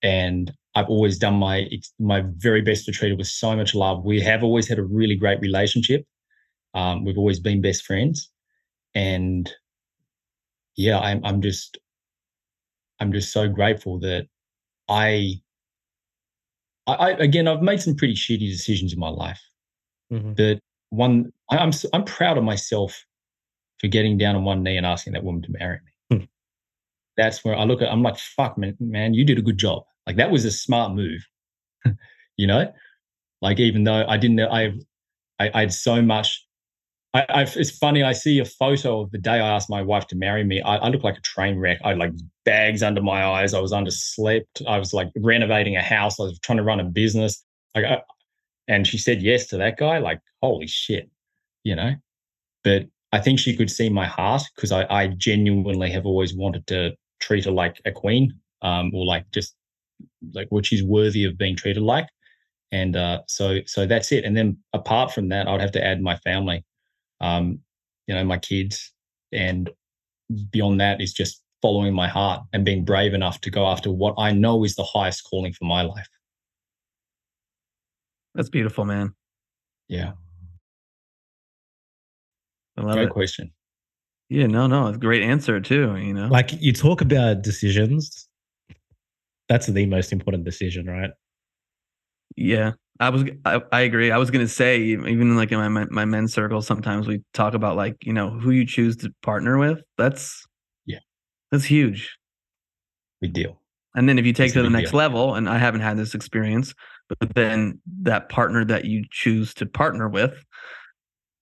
And 0.02 0.52
I've 0.74 0.88
always 0.88 1.18
done 1.18 1.34
my 1.34 1.68
my 1.98 2.22
very 2.36 2.62
best 2.62 2.84
to 2.86 2.92
treat 2.92 3.10
her 3.10 3.16
with 3.16 3.26
so 3.26 3.56
much 3.56 3.74
love. 3.74 4.04
We 4.04 4.20
have 4.20 4.42
always 4.42 4.68
had 4.68 4.78
a 4.78 4.84
really 4.84 5.16
great 5.16 5.40
relationship. 5.40 6.04
Um, 6.74 7.04
we've 7.04 7.18
always 7.18 7.40
been 7.40 7.60
best 7.62 7.84
friends, 7.84 8.30
and 8.94 9.50
yeah, 10.76 10.98
I'm 10.98 11.24
I'm 11.24 11.42
just 11.42 11.78
I'm 13.00 13.12
just 13.12 13.32
so 13.32 13.48
grateful 13.48 13.98
that 14.00 14.26
I 14.88 15.40
I, 16.92 17.10
again, 17.12 17.48
I've 17.48 17.62
made 17.62 17.80
some 17.80 17.96
pretty 17.96 18.14
shitty 18.14 18.50
decisions 18.50 18.92
in 18.92 18.98
my 18.98 19.08
life, 19.08 19.40
mm-hmm. 20.12 20.32
but 20.34 20.60
one, 20.90 21.32
I, 21.50 21.58
I'm 21.58 21.72
I'm 21.92 22.04
proud 22.04 22.38
of 22.38 22.44
myself 22.44 23.04
for 23.78 23.88
getting 23.88 24.18
down 24.18 24.36
on 24.36 24.44
one 24.44 24.62
knee 24.62 24.76
and 24.76 24.86
asking 24.86 25.14
that 25.14 25.24
woman 25.24 25.42
to 25.42 25.52
marry 25.52 25.78
me. 26.10 26.18
Mm. 26.18 26.28
That's 27.16 27.44
where 27.44 27.56
I 27.56 27.64
look 27.64 27.80
at. 27.80 27.90
I'm 27.90 28.02
like, 28.02 28.18
fuck, 28.18 28.58
man, 28.58 28.76
man, 28.78 29.14
you 29.14 29.24
did 29.24 29.38
a 29.38 29.42
good 29.42 29.58
job. 29.58 29.84
Like 30.06 30.16
that 30.16 30.30
was 30.30 30.44
a 30.44 30.50
smart 30.50 30.92
move, 30.92 31.26
you 32.36 32.46
know. 32.46 32.72
Like 33.40 33.58
even 33.58 33.84
though 33.84 34.04
I 34.06 34.16
didn't, 34.18 34.40
I, 34.40 34.74
I, 35.38 35.50
I 35.54 35.60
had 35.60 35.72
so 35.72 36.02
much 36.02 36.46
I, 37.12 37.26
I've, 37.28 37.56
it's 37.56 37.76
funny. 37.76 38.02
I 38.02 38.12
see 38.12 38.38
a 38.38 38.44
photo 38.44 39.00
of 39.00 39.10
the 39.10 39.18
day 39.18 39.32
I 39.32 39.56
asked 39.56 39.68
my 39.68 39.82
wife 39.82 40.06
to 40.08 40.16
marry 40.16 40.44
me. 40.44 40.62
I, 40.62 40.76
I 40.76 40.88
look 40.88 41.02
like 41.02 41.18
a 41.18 41.22
train 41.22 41.58
wreck. 41.58 41.78
I 41.84 41.90
had 41.90 41.98
like 41.98 42.12
bags 42.44 42.82
under 42.82 43.02
my 43.02 43.24
eyes. 43.24 43.52
I 43.52 43.60
was 43.60 43.72
underslept. 43.72 44.64
I 44.68 44.78
was 44.78 44.92
like 44.92 45.10
renovating 45.16 45.76
a 45.76 45.82
house. 45.82 46.20
I 46.20 46.24
was 46.24 46.38
trying 46.38 46.58
to 46.58 46.64
run 46.64 46.78
a 46.78 46.84
business. 46.84 47.44
Like, 47.74 47.84
I, 47.84 48.02
and 48.68 48.86
she 48.86 48.96
said 48.96 49.22
yes 49.22 49.48
to 49.48 49.56
that 49.56 49.76
guy. 49.76 49.98
Like, 49.98 50.20
holy 50.40 50.68
shit, 50.68 51.10
you 51.64 51.74
know. 51.74 51.94
But 52.62 52.86
I 53.12 53.20
think 53.20 53.40
she 53.40 53.56
could 53.56 53.70
see 53.70 53.88
my 53.88 54.06
heart 54.06 54.42
because 54.54 54.70
I, 54.70 54.86
I 54.88 55.08
genuinely 55.08 55.90
have 55.90 56.06
always 56.06 56.34
wanted 56.34 56.66
to 56.68 56.92
treat 57.18 57.44
her 57.44 57.50
like 57.50 57.80
a 57.84 57.90
queen, 57.90 58.32
um, 58.62 58.92
or 58.94 59.04
like 59.04 59.28
just 59.32 59.56
like 60.32 60.46
what 60.50 60.64
she's 60.64 60.84
worthy 60.84 61.24
of 61.24 61.36
being 61.36 61.56
treated 61.56 61.82
like. 61.82 62.06
And 62.70 62.94
uh, 62.94 63.22
so, 63.26 63.58
so 63.66 63.84
that's 63.84 64.12
it. 64.12 64.24
And 64.24 64.36
then 64.36 64.58
apart 64.72 65.12
from 65.12 65.28
that, 65.30 65.48
I'd 65.48 65.60
have 65.60 65.72
to 65.72 65.84
add 65.84 66.00
my 66.00 66.14
family 66.18 66.64
um, 67.20 67.60
you 68.06 68.14
know, 68.14 68.24
my 68.24 68.38
kids. 68.38 68.92
And 69.32 69.70
beyond 70.50 70.80
that 70.80 71.00
is 71.00 71.12
just 71.12 71.42
following 71.62 71.94
my 71.94 72.08
heart 72.08 72.42
and 72.52 72.64
being 72.64 72.84
brave 72.84 73.14
enough 73.14 73.40
to 73.42 73.50
go 73.50 73.66
after 73.66 73.90
what 73.90 74.14
I 74.18 74.32
know 74.32 74.64
is 74.64 74.74
the 74.74 74.84
highest 74.84 75.24
calling 75.28 75.52
for 75.52 75.64
my 75.64 75.82
life. 75.82 76.08
That's 78.34 78.48
beautiful, 78.48 78.84
man. 78.84 79.14
Yeah. 79.88 80.12
I 82.76 82.82
love 82.82 82.94
Great 82.94 83.08
it. 83.08 83.10
question. 83.10 83.52
Yeah, 84.28 84.46
no, 84.46 84.68
no, 84.68 84.86
it's 84.86 84.96
a 84.96 85.00
great 85.00 85.22
answer 85.22 85.60
too. 85.60 85.96
You 85.96 86.14
know, 86.14 86.28
Like 86.28 86.52
you 86.60 86.72
talk 86.72 87.00
about 87.00 87.42
decisions. 87.42 88.28
That's 89.48 89.66
the 89.66 89.86
most 89.86 90.12
important 90.12 90.44
decision, 90.44 90.86
right? 90.86 91.10
yeah, 92.36 92.72
I 93.00 93.08
was, 93.08 93.24
I, 93.46 93.62
I 93.72 93.80
agree. 93.80 94.10
I 94.10 94.18
was 94.18 94.30
gonna 94.30 94.46
say, 94.46 94.80
even 94.82 95.36
like 95.36 95.50
in 95.52 95.72
my 95.72 95.86
my 95.86 96.04
men's 96.04 96.34
circle, 96.34 96.60
sometimes 96.60 97.08
we 97.08 97.22
talk 97.32 97.54
about 97.54 97.76
like 97.76 97.96
you 98.02 98.12
know 98.12 98.30
who 98.30 98.50
you 98.50 98.66
choose 98.66 98.96
to 98.98 99.12
partner 99.22 99.58
with. 99.58 99.80
That's 99.96 100.46
Yeah. 100.84 100.98
that's 101.50 101.64
huge. 101.64 102.16
Big 103.20 103.32
deal. 103.32 103.58
And 103.94 104.08
then 104.08 104.18
if 104.18 104.26
you 104.26 104.32
take 104.32 104.52
to 104.52 104.62
the 104.62 104.70
next 104.70 104.90
deal. 104.90 104.98
level, 104.98 105.34
and 105.34 105.48
I 105.48 105.58
haven't 105.58 105.80
had 105.80 105.96
this 105.96 106.14
experience, 106.14 106.74
but 107.08 107.34
then 107.34 107.80
that 108.02 108.28
partner 108.28 108.64
that 108.66 108.84
you 108.84 109.04
choose 109.10 109.52
to 109.54 109.66
partner 109.66 110.08
with, 110.08 110.44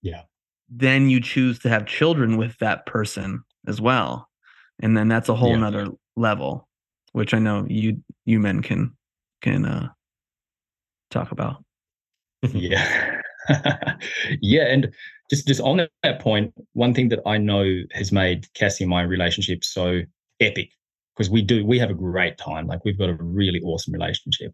Yeah. 0.01 0.23
then 0.71 1.11
you 1.11 1.21
choose 1.21 1.59
to 1.61 1.68
have 1.68 1.87
children 1.87 2.37
with 2.37 2.57
that 2.59 2.87
person 2.87 3.42
as 3.66 3.81
well. 3.81 4.29
And 4.81 4.97
then 4.97 5.09
that's 5.09 5.29
a 5.29 5.35
whole 5.35 5.51
Yeah. 5.55 5.59
nother 5.59 5.88
level, 6.16 6.68
which 7.12 7.35
I 7.35 7.38
know 7.38 7.66
you 7.68 8.03
you 8.25 8.38
men 8.38 8.62
can 8.62 8.97
can 9.42 9.64
uh 9.64 9.88
talk 11.11 11.33
about. 11.33 11.62
yeah 12.53 13.21
yeah 14.40 14.64
and 14.64 14.92
just 15.31 15.47
just 15.47 15.61
on 15.61 15.87
that, 16.03 16.21
point 16.21 16.53
one 16.75 16.94
thing 16.94 17.09
that 17.09 17.18
i 17.27 17.37
know 17.38 17.64
has 17.92 18.12
made 18.12 18.47
cassie 18.55 18.85
and 18.85 18.90
my 18.90 19.03
relationship 19.03 19.64
so 19.64 20.01
epic 20.40 20.71
because 21.16 21.31
we 21.31 21.42
do 21.42 21.64
we 21.66 21.79
have 21.79 21.90
a 21.90 21.94
great 21.94 22.37
time 22.38 22.66
like 22.66 22.85
we've 22.85 22.99
got 22.99 23.09
a 23.09 23.16
really 23.21 23.61
awesome 23.62 23.92
relationship 23.92 24.53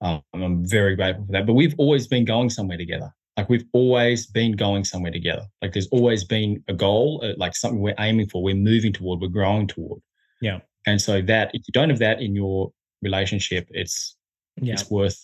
um, 0.00 0.20
i'm 0.34 0.66
very 0.66 0.96
grateful 0.96 1.24
for 1.26 1.32
that 1.32 1.46
but 1.46 1.52
we've 1.54 1.74
always 1.78 2.06
been 2.08 2.24
going 2.24 2.50
somewhere 2.50 2.78
together 2.78 3.10
like 3.36 3.48
we've 3.48 3.64
always 3.72 4.26
been 4.26 4.52
going 4.52 4.82
somewhere 4.82 5.12
together 5.12 5.44
like 5.60 5.72
there's 5.74 5.88
always 5.88 6.24
been 6.24 6.62
a 6.68 6.72
goal 6.74 7.20
uh, 7.24 7.34
like 7.36 7.54
something 7.54 7.80
we're 7.80 7.94
aiming 8.00 8.28
for 8.28 8.42
we're 8.42 8.54
moving 8.54 8.92
toward 8.92 9.20
we're 9.20 9.28
growing 9.28 9.66
toward 9.68 10.00
Yeah. 10.40 10.58
and 10.86 11.00
so 11.00 11.22
that 11.22 11.50
if 11.54 11.62
you 11.68 11.72
don't 11.72 11.90
have 11.90 12.00
that 12.00 12.20
in 12.20 12.34
your 12.34 12.72
relationship 13.02 13.68
it's 13.70 14.16
Yeah. 14.60 14.72
it's 14.74 14.90
worth 14.90 15.20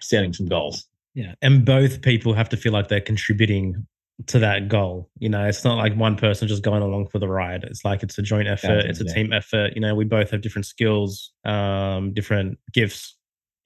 setting 0.00 0.32
some 0.32 0.46
goals 0.46 0.86
Yeah. 1.14 1.34
And 1.42 1.64
both 1.64 2.02
people 2.02 2.32
have 2.34 2.48
to 2.50 2.56
feel 2.56 2.72
like 2.72 2.88
they're 2.88 3.00
contributing 3.00 3.86
to 4.26 4.38
that 4.40 4.68
goal. 4.68 5.10
You 5.18 5.28
know, 5.28 5.44
it's 5.44 5.64
not 5.64 5.76
like 5.76 5.94
one 5.96 6.16
person 6.16 6.48
just 6.48 6.62
going 6.62 6.82
along 6.82 7.08
for 7.08 7.18
the 7.18 7.28
ride. 7.28 7.64
It's 7.64 7.84
like 7.84 8.02
it's 8.02 8.18
a 8.18 8.22
joint 8.22 8.48
effort, 8.48 8.84
it's 8.86 9.00
a 9.00 9.04
team 9.04 9.32
effort. 9.32 9.74
You 9.74 9.80
know, 9.80 9.94
we 9.94 10.04
both 10.04 10.30
have 10.30 10.40
different 10.40 10.66
skills, 10.66 11.32
um, 11.44 12.12
different 12.12 12.58
gifts. 12.72 13.16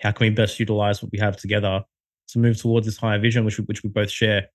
How 0.00 0.12
can 0.12 0.26
we 0.26 0.30
best 0.30 0.60
utilize 0.60 1.02
what 1.02 1.12
we 1.12 1.18
have 1.18 1.36
together 1.36 1.84
to 2.28 2.38
move 2.38 2.60
towards 2.60 2.86
this 2.86 2.96
higher 2.98 3.18
vision, 3.18 3.44
which 3.44 3.58
we, 3.58 3.64
which 3.64 3.82
we 3.82 3.88
both 3.88 4.10
share? 4.10 4.48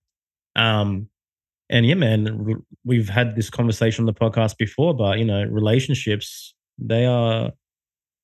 Um, 0.54 1.08
and 1.70 1.84
yeah, 1.84 1.94
man, 1.94 2.64
we've 2.84 3.08
had 3.08 3.36
this 3.36 3.50
conversation 3.50 4.02
on 4.02 4.06
the 4.06 4.14
podcast 4.14 4.56
before, 4.56 4.94
but 4.94 5.18
you 5.18 5.24
know, 5.24 5.44
relationships 5.44 6.54
they 6.78 7.06
are 7.06 7.50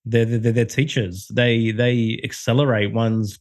they're 0.05 0.25
they're, 0.25 0.53
they're 0.53 0.65
teachers. 0.65 1.29
They 1.29 1.73
they 1.73 2.21
accelerate 2.23 2.93
one's 2.93 3.39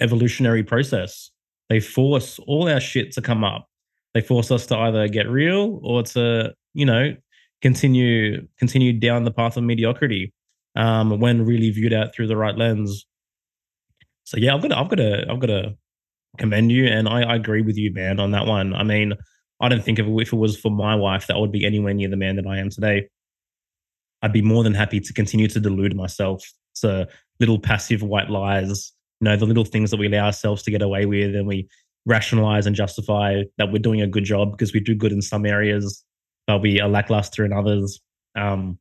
evolutionary 0.00 0.62
process. 0.62 1.30
They 1.68 1.80
force 1.80 2.38
all 2.46 2.68
our 2.68 2.80
shit 2.80 3.12
to 3.12 3.22
come 3.22 3.44
up. 3.44 3.68
They 4.12 4.20
force 4.20 4.50
us 4.50 4.66
to 4.66 4.76
either 4.76 5.08
get 5.08 5.28
real 5.28 5.80
or 5.82 6.02
to, 6.02 6.54
you 6.74 6.86
know, 6.86 7.16
continue 7.62 8.46
continue 8.58 8.92
down 8.92 9.24
the 9.24 9.30
path 9.30 9.56
of 9.56 9.64
mediocrity. 9.64 10.32
Um, 10.76 11.20
when 11.20 11.46
really 11.46 11.70
viewed 11.70 11.92
out 11.92 12.12
through 12.12 12.26
the 12.26 12.36
right 12.36 12.56
lens. 12.56 13.06
So 14.24 14.38
yeah, 14.38 14.54
I've 14.54 14.62
got 14.62 14.68
to, 14.68 14.76
I've 14.76 14.88
got 14.88 14.96
to 14.96 15.24
I've 15.30 15.38
got 15.38 15.46
to 15.46 15.76
commend 16.36 16.72
you, 16.72 16.86
and 16.86 17.08
I, 17.08 17.22
I 17.22 17.36
agree 17.36 17.62
with 17.62 17.76
you, 17.76 17.92
man, 17.92 18.18
on 18.18 18.32
that 18.32 18.46
one. 18.46 18.74
I 18.74 18.82
mean, 18.82 19.14
I 19.60 19.68
don't 19.68 19.84
think 19.84 19.98
if, 19.98 20.06
if 20.06 20.32
it 20.32 20.36
was 20.36 20.58
for 20.58 20.70
my 20.70 20.96
wife 20.96 21.28
that 21.28 21.36
I 21.36 21.38
would 21.38 21.52
be 21.52 21.64
anywhere 21.64 21.94
near 21.94 22.08
the 22.08 22.16
man 22.16 22.36
that 22.36 22.46
I 22.46 22.58
am 22.58 22.70
today. 22.70 23.08
I'd 24.22 24.32
be 24.32 24.42
more 24.42 24.64
than 24.64 24.74
happy 24.74 25.00
to 25.00 25.12
continue 25.12 25.48
to 25.48 25.60
delude 25.60 25.94
myself 25.94 26.42
to 26.76 27.06
little 27.40 27.58
passive 27.58 28.02
white 28.02 28.30
lies 28.30 28.93
you 29.20 29.24
know 29.24 29.36
the 29.36 29.46
little 29.46 29.64
things 29.64 29.90
that 29.90 29.98
we 29.98 30.06
allow 30.06 30.26
ourselves 30.26 30.62
to 30.62 30.70
get 30.70 30.82
away 30.82 31.06
with 31.06 31.34
and 31.34 31.46
we 31.46 31.68
rationalize 32.06 32.66
and 32.66 32.76
justify 32.76 33.42
that 33.56 33.72
we're 33.72 33.78
doing 33.78 34.02
a 34.02 34.06
good 34.06 34.24
job 34.24 34.50
because 34.50 34.74
we 34.74 34.80
do 34.80 34.94
good 34.94 35.12
in 35.12 35.22
some 35.22 35.46
areas 35.46 36.04
but 36.46 36.60
we 36.60 36.80
are 36.80 36.88
lackluster 36.88 37.44
in 37.44 37.52
others 37.52 38.00
um 38.36 38.78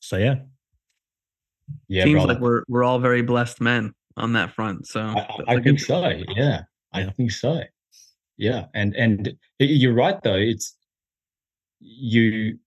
so 0.00 0.16
yeah 0.16 0.34
yeah 1.88 2.04
Seems 2.04 2.14
brother. 2.14 2.34
like 2.34 2.42
we're 2.42 2.62
we're 2.68 2.84
all 2.84 2.98
very 2.98 3.22
blessed 3.22 3.60
men 3.60 3.94
on 4.16 4.32
that 4.32 4.52
front. 4.54 4.86
So 4.86 5.00
I, 5.00 5.14
that's 5.14 5.48
I 5.48 5.54
a 5.54 5.62
think 5.62 5.80
so. 5.80 6.12
Yeah, 6.28 6.62
I 6.92 7.04
think 7.04 7.30
so. 7.30 7.62
Yeah, 8.36 8.66
and 8.74 8.94
and 8.96 9.34
you're 9.58 9.94
right 9.94 10.20
though. 10.22 10.36
It's 10.36 10.76
you. 11.80 12.58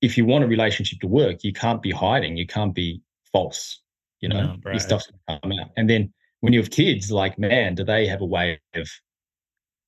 If 0.00 0.18
you 0.18 0.26
want 0.26 0.44
a 0.44 0.46
relationship 0.46 1.00
to 1.00 1.06
work, 1.06 1.44
you 1.44 1.52
can't 1.52 1.80
be 1.80 1.90
hiding. 1.90 2.36
You 2.36 2.46
can't 2.46 2.74
be 2.74 3.00
false. 3.32 3.80
You 4.20 4.28
know, 4.30 4.40
No, 4.40 4.56
your 4.64 4.80
stuff's 4.80 5.06
gonna 5.26 5.40
come 5.42 5.52
out. 5.52 5.70
And 5.76 5.88
then 5.88 6.12
when 6.40 6.52
you 6.52 6.60
have 6.60 6.70
kids, 6.70 7.10
like 7.10 7.38
man, 7.38 7.74
do 7.74 7.84
they 7.84 8.06
have 8.06 8.20
a 8.20 8.26
way 8.26 8.60
of? 8.74 8.88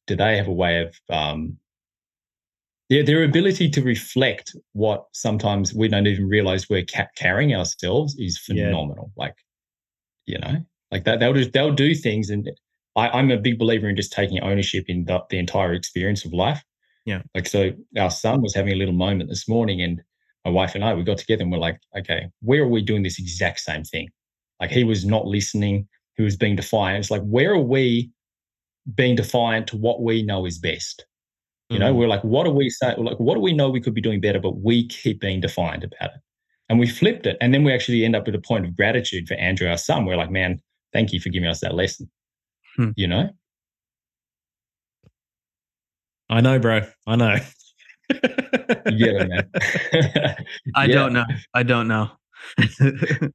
Do 0.07 0.17
they 0.17 0.37
have 0.37 0.49
a 0.49 0.53
way 0.53 0.83
of? 0.83 0.95
um 1.11 1.59
their, 2.89 3.03
their 3.03 3.25
ability 3.25 3.69
to 3.71 3.83
reflect 3.83 4.55
what 4.73 5.07
sometimes 5.12 5.75
we 5.75 5.89
don't 5.89 6.07
even 6.07 6.29
realize 6.29 6.69
we're 6.71 6.85
ca- 6.85 7.09
carrying 7.17 7.55
ourselves 7.55 8.17
is 8.19 8.39
Yeah. 8.49 8.67
phenomenal. 8.67 9.11
Like, 9.17 9.35
you 10.27 10.39
know, 10.39 10.65
like 10.91 11.05
that 11.05 11.19
they'll 11.21 11.33
just 11.35 11.53
they'll 11.53 11.73
do 11.75 11.95
things 11.95 12.31
and 12.31 12.49
I, 12.95 13.09
i'm 13.11 13.31
a 13.31 13.37
big 13.37 13.59
believer 13.59 13.89
in 13.89 13.97
just 13.97 14.12
taking 14.12 14.41
ownership 14.41 14.85
in 14.89 15.05
the, 15.05 15.21
the 15.31 15.39
entire 15.39 15.73
experience 15.73 16.25
of 16.25 16.33
life 16.33 16.62
Yeah. 17.05 17.23
like 17.35 17.47
so 17.47 17.73
our 17.99 18.11
son 18.11 18.41
was 18.41 18.55
having 18.55 18.73
a 18.73 18.77
little 18.77 18.95
moment 18.95 19.29
this 19.29 19.49
morning 19.49 19.83
and 19.83 20.01
my 20.45 20.51
wife 20.53 20.75
and 20.75 20.85
i 20.85 20.95
we 20.95 21.03
got 21.03 21.19
together 21.19 21.43
and 21.43 21.51
we're 21.53 21.59
like 21.59 21.79
okay 21.99 22.29
where 22.41 22.62
are 22.62 22.69
we 22.69 22.83
doing 22.83 23.03
this 23.03 23.19
exact 23.19 23.61
same 23.61 23.83
thing 23.85 24.09
like 24.61 24.71
he 24.71 24.85
was 24.85 25.05
not 25.05 25.27
listening. 25.27 25.88
He 26.16 26.23
was 26.23 26.37
being 26.37 26.57
defiant. 26.57 26.99
It's 27.01 27.11
like 27.11 27.23
where 27.23 27.53
are 27.53 27.59
we 27.59 28.11
being 28.95 29.16
defiant 29.16 29.66
to 29.69 29.77
what 29.77 30.03
we 30.03 30.23
know 30.23 30.47
is 30.47 30.59
best? 30.59 31.05
You 31.69 31.79
know 31.81 31.92
Mm. 31.92 31.97
we're 31.97 32.09
like 32.09 32.23
what 32.23 32.47
are 32.47 32.53
we 32.53 32.71
saying 32.71 33.03
like 33.05 33.19
what 33.19 33.35
do 33.35 33.40
we 33.40 33.53
know 33.53 33.69
we 33.69 33.81
could 33.81 33.95
be 33.95 34.01
doing 34.01 34.21
better 34.21 34.38
but 34.38 34.59
we 34.61 34.87
keep 34.87 35.21
being 35.21 35.40
defiant 35.40 35.83
about 35.85 36.11
it? 36.14 36.21
And 36.69 36.79
we 36.79 36.87
flipped 36.88 37.27
it. 37.27 37.37
And 37.40 37.53
then 37.53 37.64
we 37.64 37.73
actually 37.73 38.05
end 38.05 38.14
up 38.16 38.27
at 38.29 38.35
a 38.35 38.40
point 38.40 38.64
of 38.64 38.77
gratitude 38.77 39.27
for 39.29 39.35
andrew 39.35 39.69
our 39.69 39.77
son. 39.77 40.05
We're 40.07 40.16
like 40.16 40.31
man 40.31 40.61
thank 40.92 41.12
you 41.12 41.21
for 41.21 41.29
giving 41.31 41.49
us 41.49 41.61
that 41.61 41.75
lesson. 41.75 42.09
Hmm. 42.77 42.90
you 42.97 43.09
know? 43.09 43.31
I 46.31 46.40
know 46.40 46.59
bro. 46.59 46.83
I 47.07 47.16
know. 47.16 47.37
You 48.11 48.19
get 48.99 49.16
it 49.16 49.29
man. 49.29 49.49
I 50.75 50.85
Yeah. 50.87 50.95
don't 50.95 51.12
know. 51.12 51.25
I 51.55 51.62
don't 51.64 51.88
know. 51.88 52.11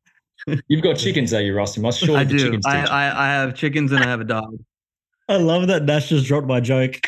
you've 0.68 0.82
got 0.84 0.98
chickens 0.98 1.34
are 1.34 1.42
Yerasimos 1.42 2.04
sure 2.06 2.18
I 2.18 2.24
do. 2.24 2.38
chickens 2.40 2.66
I, 2.66 2.82
teach. 2.82 2.90
I 2.90 3.26
I 3.26 3.28
have 3.34 3.56
chickens 3.56 3.92
and 3.92 4.04
I 4.04 4.08
have 4.08 4.22
a 4.22 4.26
dog. 4.26 4.58
i 5.30 5.38
love 5.38 5.68
that 5.68 5.84
nash 5.84 6.10
just 6.10 6.26
dropped 6.26 6.48
my 6.48 6.60
joke 6.60 7.00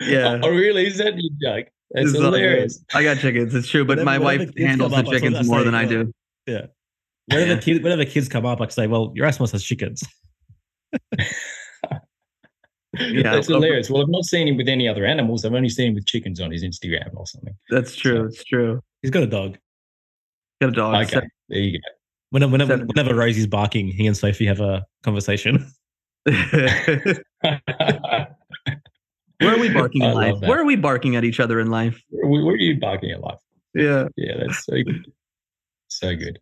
Yeah. 0.00 0.40
oh 0.42 0.48
really 0.50 0.86
is 0.86 0.98
that 0.98 1.14
your 1.18 1.32
joke 1.42 1.68
that's 1.92 2.08
It's 2.10 2.14
all 2.16 2.30
good. 2.30 2.40
hilarious 2.40 2.84
I 2.94 3.02
got 3.02 3.18
chickens. 3.18 3.54
It's 3.54 3.68
true, 3.68 3.84
but 3.84 3.98
Whenever- 3.98 4.04
my 4.06 4.18
wife 4.18 4.40
kids 4.40 4.52
handles 4.58 4.92
the 4.92 4.98
up, 4.98 5.06
chickens 5.06 5.36
I 5.36 5.42
more 5.42 5.58
say, 5.60 5.64
than 5.64 5.74
I 5.74 5.84
uh, 5.84 5.88
do. 5.88 6.12
whenever, 7.26 7.52
Yeah. 7.52 7.58
kid, 7.60 7.82
whenever 7.82 8.04
kids 8.04 8.28
come 8.28 8.46
up 8.46 8.60
i 8.60 8.68
say 8.68 8.86
well 8.86 9.12
Yerasimos 9.14 9.52
has 9.52 9.62
chickens 9.64 10.02
Yeah, 12.98 13.22
that's 13.34 13.46
hilarious 13.46 13.88
well 13.88 14.02
i've 14.02 14.08
not 14.08 14.24
seen 14.24 14.48
him 14.48 14.56
with 14.56 14.68
any 14.68 14.88
other 14.88 15.04
animals 15.06 15.44
i've 15.44 15.54
only 15.54 15.68
seen 15.68 15.88
him 15.88 15.94
with 15.94 16.06
chickens 16.06 16.40
on 16.40 16.50
his 16.50 16.64
instagram 16.64 17.14
or 17.14 17.24
something 17.26 17.54
That's 17.68 17.94
true. 17.94 18.16
So- 18.16 18.24
It's 18.24 18.44
true. 18.44 18.80
he's 19.02 19.12
got 19.12 19.22
a 19.22 19.28
dog 19.28 19.58
Got 20.60 20.70
a 20.70 20.72
dog. 20.72 20.94
okay 21.06 21.26
there 21.48 21.60
you 21.60 21.78
go 21.78 21.88
whenever, 22.30 22.50
whenever, 22.50 23.14
rosie's 23.14 23.46
barking 23.46 23.88
he 23.88 24.06
and 24.06 24.16
sophie 24.16 24.46
have 24.46 24.60
a 24.60 24.84
conversation 25.02 25.66
Where 26.26 27.24
are 29.54 29.58
we 29.58 29.70
barking 29.72 30.02
in 30.02 30.12
life? 30.12 30.38
Where 30.40 30.60
are 30.60 30.66
we 30.66 30.76
barking 30.76 31.16
at 31.16 31.24
each 31.24 31.40
other 31.40 31.60
in 31.60 31.70
life? 31.70 32.02
where, 32.10 32.44
where 32.44 32.54
are 32.54 32.58
you 32.58 32.78
barking 32.78 33.10
at 33.10 33.20
life 33.20 33.40
Yeah. 33.74 34.08
yeah 34.16 34.34
that's 34.38 34.64
so 34.64 34.74
good 34.82 35.06
so 35.88 36.14
good 36.14 36.38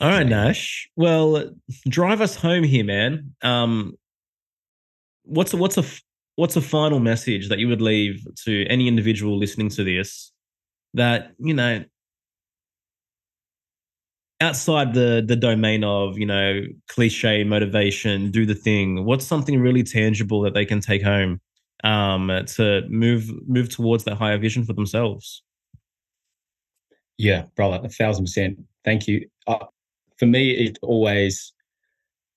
All 0.00 0.10
right, 0.10 0.26
Nash. 0.26 0.88
Well, 0.96 1.50
drive 1.88 2.20
us 2.20 2.36
home 2.36 2.64
here, 2.64 2.84
man. 2.84 3.34
Um, 3.42 3.94
what's 5.24 5.52
a, 5.52 5.56
what's 5.56 5.76
a 5.76 5.84
what's 6.36 6.56
a 6.56 6.60
final 6.60 7.00
message 7.00 7.48
that 7.48 7.58
you 7.58 7.68
would 7.68 7.82
leave 7.82 8.24
to 8.44 8.64
any 8.66 8.86
individual 8.86 9.36
listening 9.36 9.68
to 9.70 9.82
this 9.84 10.32
that 10.94 11.32
you 11.38 11.52
know 11.52 11.84
outside 14.40 14.94
the 14.94 15.22
the 15.26 15.36
domain 15.36 15.84
of 15.84 16.18
you 16.18 16.26
know 16.26 16.62
cliche 16.88 17.44
motivation, 17.44 18.30
do 18.30 18.46
the 18.46 18.54
thing. 18.54 19.04
What's 19.04 19.26
something 19.26 19.60
really 19.60 19.82
tangible 19.82 20.40
that 20.42 20.54
they 20.54 20.64
can 20.64 20.80
take 20.80 21.02
home 21.02 21.40
um, 21.84 22.28
to 22.56 22.82
move 22.88 23.30
move 23.48 23.68
towards 23.68 24.04
that 24.04 24.16
higher 24.16 24.38
vision 24.38 24.64
for 24.64 24.72
themselves? 24.72 25.42
Yeah, 27.16 27.44
brother, 27.56 27.80
a 27.84 27.88
thousand 27.88 28.24
percent. 28.24 28.58
Thank 28.84 29.08
you. 29.08 29.28
Uh, 29.46 29.66
for 30.18 30.26
me, 30.26 30.50
it 30.50 30.78
always 30.82 31.52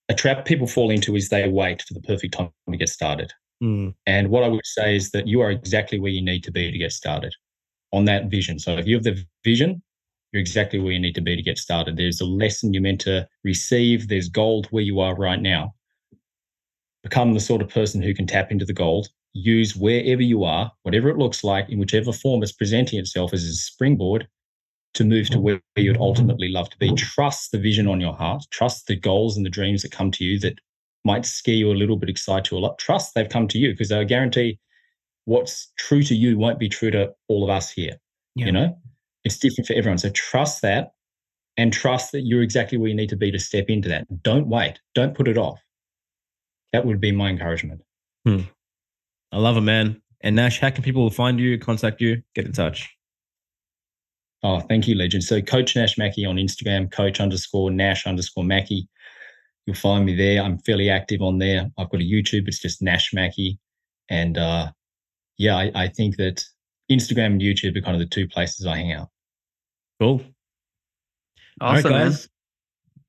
a 0.10 0.14
trap 0.14 0.46
people 0.46 0.68
fall 0.68 0.90
into 0.90 1.16
is 1.16 1.30
they 1.30 1.48
wait 1.48 1.82
for 1.82 1.94
the 1.94 2.02
perfect 2.02 2.34
time 2.34 2.52
to 2.70 2.78
get 2.78 2.90
started. 2.90 3.32
Mm. 3.64 3.94
And 4.06 4.30
what 4.30 4.44
I 4.44 4.48
would 4.48 4.66
say 4.66 4.96
is 4.96 5.12
that 5.12 5.28
you 5.28 5.42
are 5.42 5.52
exactly 5.52 6.00
where 6.00 6.12
you 6.12 6.22
need 6.22 6.44
to 6.44 6.52
be 6.52 6.72
to 6.72 6.78
get 6.78 6.92
started 6.92 7.34
on 7.94 8.06
that 8.06 8.26
vision. 8.26 8.60
So 8.60 8.78
if 8.78 8.88
you 8.88 8.96
have 8.96 9.04
the 9.04 9.24
vision, 9.44 9.82
you're 10.32 10.42
exactly 10.42 10.80
where 10.80 10.94
you 10.94 11.00
need 11.00 11.16
to 11.16 11.22
be 11.22 11.36
to 11.36 11.42
get 11.42 11.58
started. 11.58 11.98
There's 11.98 12.22
a 12.22 12.26
lesson 12.26 12.74
you're 12.74 12.84
meant 12.84 13.02
to 13.02 13.28
receive. 13.44 14.08
There's 14.08 14.30
gold 14.30 14.68
where 14.72 14.84
you 14.84 15.00
are 15.00 15.16
right 15.16 15.42
now. 15.42 15.74
Become 17.04 17.34
the 17.34 17.40
sort 17.40 17.62
of 17.62 17.70
person 17.70 18.02
who 18.02 18.14
can 18.14 18.28
tap 18.28 18.52
into 18.52 18.66
the 18.66 18.74
gold. 18.74 19.10
Use 19.34 19.76
wherever 19.76 20.22
you 20.22 20.44
are, 20.44 20.72
whatever 20.84 21.10
it 21.10 21.18
looks 21.18 21.44
like, 21.44 21.70
in 21.70 21.80
whichever 21.80 22.14
form 22.14 22.44
it's 22.44 22.52
presenting 22.52 23.00
itself 23.00 23.34
as 23.34 23.44
a 23.44 23.54
springboard 23.54 24.28
to 24.94 25.04
move 25.06 25.30
to 25.30 25.40
where 25.40 25.62
you'd 25.78 25.98
ultimately 25.98 26.50
love 26.50 26.70
to 26.70 26.78
be. 26.78 26.94
Trust 26.96 27.52
the 27.52 27.58
vision 27.58 27.88
on 27.88 28.02
your 28.02 28.14
heart. 28.14 28.44
Trust 28.52 28.88
the 28.88 28.96
goals 28.96 29.38
and 29.38 29.46
the 29.46 29.50
dreams 29.50 29.82
that 29.82 29.92
come 29.92 30.12
to 30.12 30.24
you 30.24 30.38
that 30.40 30.60
might 31.06 31.26
scare 31.26 31.56
you 31.56 31.72
a 31.72 31.74
little 31.74 31.96
bit, 31.96 32.10
excite 32.10 32.52
you 32.52 32.58
a 32.58 32.60
lot. 32.60 32.78
Trust 32.78 33.16
they've 33.16 33.30
come 33.30 33.48
to 33.48 33.58
you 33.58 33.72
because 33.72 33.92
I 33.92 34.04
guarantee 34.04 34.60
what's 35.26 35.72
true 35.78 36.04
to 36.04 36.16
you 36.16 36.38
won't 36.38 36.60
be 36.60 36.70
true 36.70 36.92
to 36.92 37.14
all 37.28 37.44
of 37.44 37.50
us 37.50 37.72
here. 37.72 37.94
Yeah. 38.36 38.46
You 38.48 38.52
know, 38.52 38.78
it's 39.24 39.38
different 39.38 39.68
for 39.68 39.74
everyone. 39.74 39.98
So 39.98 40.10
trust 40.10 40.62
that 40.62 40.94
and 41.58 41.72
trust 41.72 42.12
that 42.14 42.22
you're 42.22 42.42
exactly 42.42 42.78
where 42.78 42.90
you 42.90 42.96
need 42.96 43.10
to 43.10 43.16
be 43.16 43.32
to 43.32 43.40
step 43.40 43.66
into 43.68 43.90
that. 43.90 44.24
Don't 44.24 44.48
wait. 44.48 44.80
Don't 44.96 45.16
put 45.16 45.28
it 45.28 45.38
off. 45.38 45.60
That 46.74 46.86
would 46.86 47.02
be 47.02 47.12
my 47.12 47.30
encouragement. 47.30 47.82
Hmm. 48.26 48.42
I 49.32 49.38
love 49.38 49.58
it, 49.58 49.62
man. 49.62 50.02
And 50.22 50.36
Nash, 50.36 50.60
how 50.60 50.70
can 50.70 50.84
people 50.84 51.10
find 51.10 51.40
you, 51.40 51.58
contact 51.58 52.02
you, 52.02 52.22
get 52.36 52.46
in 52.46 52.54
touch? 52.54 52.90
Oh, 54.44 54.60
thank 54.60 54.88
you, 54.88 54.96
Legend. 54.96 55.24
So 55.24 55.42
Coach 55.42 55.76
Nash 55.76 55.98
Mackey 55.98 56.26
on 56.26 56.38
Instagram, 56.38 56.92
coach 56.92 57.20
underscore 57.20 57.72
Nash 57.72 58.08
underscore 58.08 58.44
Mackey. 58.44 58.88
You'll 59.66 59.76
find 59.76 60.06
me 60.06 60.16
there. 60.16 60.42
I'm 60.42 60.58
fairly 60.60 60.90
active 60.90 61.22
on 61.22 61.38
there. 61.38 61.70
I've 61.78 61.90
got 61.90 62.02
a 62.02 62.04
YouTube. 62.04 62.48
It's 62.48 62.60
just 62.60 62.82
Nash 62.82 63.14
Mackey. 63.14 63.60
And 64.10 64.38
uh, 64.38 64.72
yeah, 65.38 65.56
I, 65.56 65.72
I 65.76 65.88
think 65.88 66.18
that 66.18 66.44
Instagram 66.92 67.28
and 67.28 67.42
YouTube 67.42 67.78
are 67.78 67.82
kind 67.82 67.96
of 67.96 68.00
the 68.00 68.08
two 68.14 68.28
places 68.28 68.66
I 68.66 68.78
hang 68.78 68.92
out. 68.94 69.10
Cool. 70.00 70.22
Awesome, 71.60 71.92
man. 71.92 72.14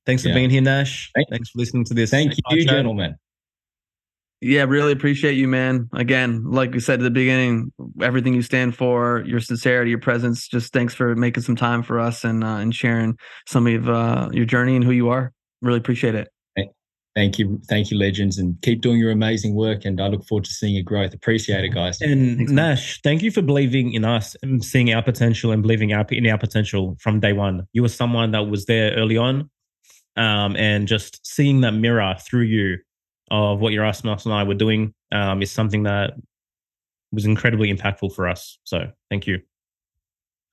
Thanks 0.05 0.23
for 0.23 0.29
Yeah. 0.29 0.35
being 0.35 0.51
here, 0.51 0.61
Nash. 0.63 1.11
Thank- 1.15 1.29
Thanks 1.31 1.51
for 1.51 1.59
listening 1.59 1.85
to 1.87 1.95
this. 1.95 2.11
Thank 2.11 2.35
you, 2.51 2.61
chat. 2.61 2.69
gentlemen. 2.69 3.17
Yeah, 4.41 4.65
really 4.65 4.91
appreciate 4.91 5.35
you, 5.35 5.47
man. 5.47 5.89
Again, 5.93 6.43
like 6.45 6.73
we 6.73 6.81
said 6.81 6.99
at 6.99 7.05
the 7.05 7.11
beginning, 7.11 7.73
everything 8.01 8.35
you 8.35 8.43
stand 8.43 8.77
for, 8.77 9.23
your 9.25 9.39
sincerity, 9.39 9.91
your 9.91 10.01
presence. 10.01 10.49
Just 10.49 10.73
thanks 10.73 10.95
for 10.95 11.15
making 11.15 11.45
some 11.45 11.55
time 11.55 11.85
for 11.85 12.01
us 12.01 12.25
and 12.25 12.43
uh, 12.43 12.57
and 12.57 12.75
sharing 12.75 13.17
some 13.47 13.69
of 13.69 13.89
uh, 13.89 14.31
your 14.33 14.45
journey 14.45 14.75
and 14.75 14.85
who 14.85 14.91
you 14.91 15.11
are. 15.11 15.33
Really 15.61 15.79
appreciate 15.79 16.17
it. 16.17 16.29
Thank 17.15 17.39
you. 17.39 17.61
Thank 17.69 17.91
you, 17.91 17.99
Legends. 17.99 18.39
And 18.39 18.61
keep 18.63 18.81
doing 18.81 18.99
your 18.99 19.11
amazing 19.11 19.55
work. 19.55 19.85
And 19.85 20.01
I 20.01 20.09
look 20.09 20.25
forward 20.25 20.45
to 20.45 20.51
seeing 20.51 20.75
your 20.75 20.83
growth. 20.83 21.13
Appreciate 21.13 21.63
it, 21.63 21.69
guys. 21.69 22.01
And 22.01 22.39
Thanks. 22.39 22.53
Nash, 22.53 23.01
thank 23.03 23.23
you 23.23 23.31
for 23.31 23.43
believing 23.43 23.93
in 23.93 24.05
us 24.05 24.35
and 24.43 24.65
seeing 24.65 24.93
our 24.95 25.03
potential 25.03 25.53
and 25.53 25.61
believing 25.61 25.93
our, 25.93 26.07
in 26.11 26.27
our 26.27 26.39
potential 26.39 26.97
from 27.01 27.21
day 27.21 27.35
one. 27.35 27.67
You 27.75 27.83
were 27.83 27.91
someone 27.91 28.31
that 28.31 28.49
was 28.49 28.65
there 28.65 28.93
early 28.97 29.19
on, 29.19 29.51
um, 30.17 30.57
and 30.57 30.89
just 30.89 31.27
seeing 31.27 31.61
that 31.61 31.73
mirror 31.73 32.17
through 32.19 32.45
you 32.45 32.79
of 33.31 33.61
what 33.61 33.73
Yerasimos 33.73 34.25
and 34.25 34.35
I 34.35 34.45
were 34.45 34.55
doing 34.55 34.95
um, 35.11 35.43
is 35.43 35.51
something 35.51 35.83
that 35.83 36.15
was 37.13 37.27
incredibly 37.27 37.73
impactful 37.73 38.15
for 38.15 38.27
us. 38.27 38.59
So 38.65 38.91
thank 39.11 39.27
you. 39.27 39.41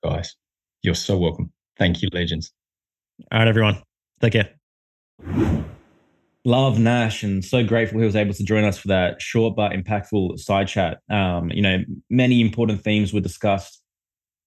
Guys, 0.04 0.36
you're 0.82 0.94
so 0.94 1.16
welcome. 1.16 1.52
Thank 1.78 2.02
you, 2.02 2.08
Legends. 2.12 2.52
All 3.32 3.38
right, 3.38 3.48
everyone. 3.48 3.82
Take 4.20 4.34
care. 4.34 5.70
Love 6.44 6.78
Nash 6.78 7.22
and 7.22 7.44
so 7.44 7.62
grateful 7.62 7.98
he 7.98 8.06
was 8.06 8.16
able 8.16 8.32
to 8.32 8.44
join 8.44 8.64
us 8.64 8.78
for 8.78 8.88
that 8.88 9.20
short 9.20 9.56
but 9.56 9.72
impactful 9.72 10.38
side 10.38 10.68
chat. 10.68 10.98
Um, 11.10 11.50
you 11.50 11.60
know, 11.60 11.84
many 12.08 12.40
important 12.40 12.82
themes 12.82 13.12
were 13.12 13.20
discussed 13.20 13.82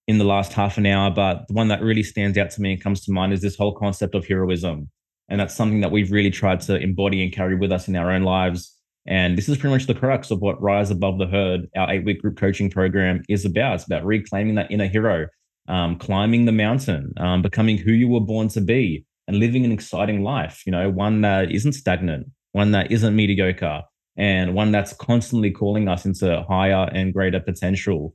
in 0.08 0.18
the 0.18 0.24
last 0.24 0.52
half 0.52 0.76
an 0.76 0.86
hour, 0.86 1.10
but 1.10 1.46
the 1.48 1.54
one 1.54 1.68
that 1.68 1.82
really 1.82 2.02
stands 2.02 2.36
out 2.36 2.50
to 2.50 2.60
me 2.60 2.72
and 2.72 2.82
comes 2.82 3.04
to 3.04 3.12
mind 3.12 3.32
is 3.32 3.40
this 3.40 3.56
whole 3.56 3.74
concept 3.74 4.14
of 4.14 4.26
heroism. 4.26 4.90
And 5.28 5.40
that's 5.40 5.54
something 5.54 5.80
that 5.80 5.92
we've 5.92 6.10
really 6.10 6.30
tried 6.30 6.60
to 6.62 6.76
embody 6.76 7.22
and 7.22 7.32
carry 7.32 7.54
with 7.54 7.72
us 7.72 7.88
in 7.88 7.96
our 7.96 8.10
own 8.10 8.22
lives. 8.22 8.76
And 9.06 9.38
this 9.38 9.48
is 9.48 9.56
pretty 9.56 9.74
much 9.74 9.86
the 9.86 9.94
crux 9.94 10.30
of 10.30 10.40
what 10.40 10.60
Rise 10.60 10.90
Above 10.90 11.18
the 11.18 11.26
Herd, 11.26 11.68
our 11.76 11.90
eight 11.90 12.04
week 12.04 12.20
group 12.20 12.36
coaching 12.36 12.70
program, 12.70 13.22
is 13.28 13.44
about. 13.44 13.76
It's 13.76 13.84
about 13.84 14.04
reclaiming 14.04 14.56
that 14.56 14.70
inner 14.70 14.88
hero, 14.88 15.28
um, 15.68 15.96
climbing 15.96 16.44
the 16.44 16.52
mountain, 16.52 17.12
um, 17.18 17.40
becoming 17.40 17.78
who 17.78 17.92
you 17.92 18.08
were 18.08 18.20
born 18.20 18.48
to 18.48 18.60
be, 18.60 19.04
and 19.26 19.38
living 19.38 19.64
an 19.64 19.72
exciting 19.72 20.22
life, 20.22 20.62
you 20.66 20.72
know, 20.72 20.90
one 20.90 21.22
that 21.22 21.50
isn't 21.50 21.72
stagnant, 21.72 22.28
one 22.52 22.72
that 22.72 22.90
isn't 22.90 23.16
mediocre, 23.16 23.82
and 24.16 24.54
one 24.54 24.70
that's 24.70 24.92
constantly 24.92 25.50
calling 25.50 25.88
us 25.88 26.04
into 26.04 26.44
higher 26.48 26.88
and 26.92 27.12
greater 27.12 27.40
potential. 27.40 28.14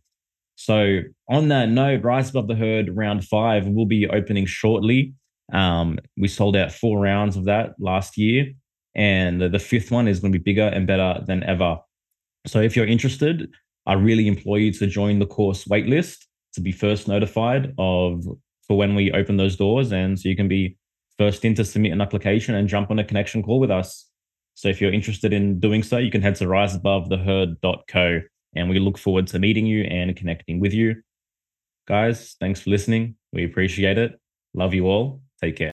So, 0.55 0.99
on 1.29 1.47
that 1.49 1.69
note, 1.69 2.03
Rise 2.03 2.29
Above 2.29 2.47
the 2.47 2.55
Herd 2.55 2.95
round 2.95 3.25
five 3.25 3.67
will 3.67 3.85
be 3.85 4.07
opening 4.07 4.45
shortly. 4.45 5.13
Um, 5.53 5.99
we 6.17 6.27
sold 6.27 6.55
out 6.55 6.71
four 6.71 6.99
rounds 6.99 7.37
of 7.37 7.45
that 7.45 7.71
last 7.79 8.17
year, 8.17 8.51
and 8.93 9.41
the, 9.41 9.49
the 9.49 9.59
fifth 9.59 9.89
one 9.89 10.07
is 10.07 10.19
going 10.19 10.33
to 10.33 10.39
be 10.39 10.43
bigger 10.43 10.67
and 10.67 10.85
better 10.85 11.21
than 11.25 11.43
ever. 11.43 11.77
So, 12.45 12.59
if 12.59 12.75
you're 12.75 12.85
interested, 12.85 13.49
I 13.85 13.93
really 13.93 14.27
implore 14.27 14.59
you 14.59 14.71
to 14.73 14.87
join 14.87 15.19
the 15.19 15.25
course 15.25 15.65
waitlist 15.65 16.25
to 16.53 16.61
be 16.61 16.71
first 16.71 17.07
notified 17.07 17.73
of 17.77 18.25
for 18.67 18.77
when 18.77 18.95
we 18.95 19.11
open 19.11 19.37
those 19.37 19.55
doors, 19.55 19.91
and 19.91 20.19
so 20.19 20.29
you 20.29 20.35
can 20.35 20.47
be 20.47 20.77
first 21.19 21.43
in 21.43 21.53
to 21.53 21.65
submit 21.65 21.91
an 21.91 22.01
application 22.01 22.55
and 22.55 22.67
jump 22.67 22.89
on 22.89 22.97
a 22.97 23.03
connection 23.03 23.43
call 23.43 23.59
with 23.59 23.69
us. 23.69 24.07
So 24.55 24.69
if 24.69 24.81
you're 24.81 24.93
interested 24.93 25.33
in 25.33 25.59
doing 25.59 25.83
so, 25.83 25.97
you 25.97 26.09
can 26.09 26.21
head 26.21 26.35
to 26.35 26.45
riseabovetheherd.co 26.45 28.21
and 28.55 28.69
we 28.69 28.79
look 28.79 28.97
forward 28.97 29.27
to 29.27 29.39
meeting 29.39 29.65
you 29.65 29.83
and 29.83 30.15
connecting 30.15 30.59
with 30.59 30.73
you. 30.73 30.95
Guys, 31.87 32.35
thanks 32.39 32.61
for 32.61 32.69
listening. 32.69 33.15
We 33.33 33.43
appreciate 33.43 33.97
it. 33.97 34.19
Love 34.53 34.73
you 34.73 34.87
all. 34.87 35.21
Take 35.41 35.57
care. 35.57 35.71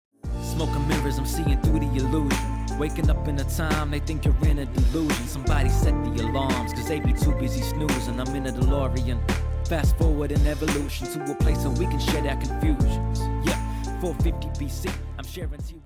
Mirrors, 0.87 1.19
I'm 1.19 1.25
seeing 1.25 1.61
through 1.61 1.79
the 1.79 1.95
illusion. 1.95 2.77
Waking 2.79 3.09
up 3.09 3.27
in 3.27 3.39
a 3.39 3.43
time, 3.43 3.91
they 3.91 3.99
think 3.99 4.25
you're 4.25 4.35
in 4.45 4.59
a 4.59 4.65
delusion. 4.65 5.27
Somebody 5.27 5.69
set 5.69 5.93
the 6.03 6.23
alarms, 6.23 6.73
cause 6.73 6.87
they 6.87 6.99
be 6.99 7.13
too 7.13 7.33
busy 7.35 7.61
snoozing. 7.61 8.19
I'm 8.19 8.35
in 8.35 8.47
a 8.47 8.51
DeLorean. 8.51 9.19
Fast 9.67 9.97
forward 9.97 10.31
in 10.31 10.45
evolution 10.47 11.07
to 11.07 11.31
a 11.31 11.35
place 11.35 11.59
where 11.59 11.69
we 11.69 11.85
can 11.85 11.99
share 11.99 12.27
our 12.27 12.35
confusions. 12.35 13.19
Yeah, 13.47 13.59
450 14.01 14.65
BC, 14.65 14.93
You. 15.37 15.84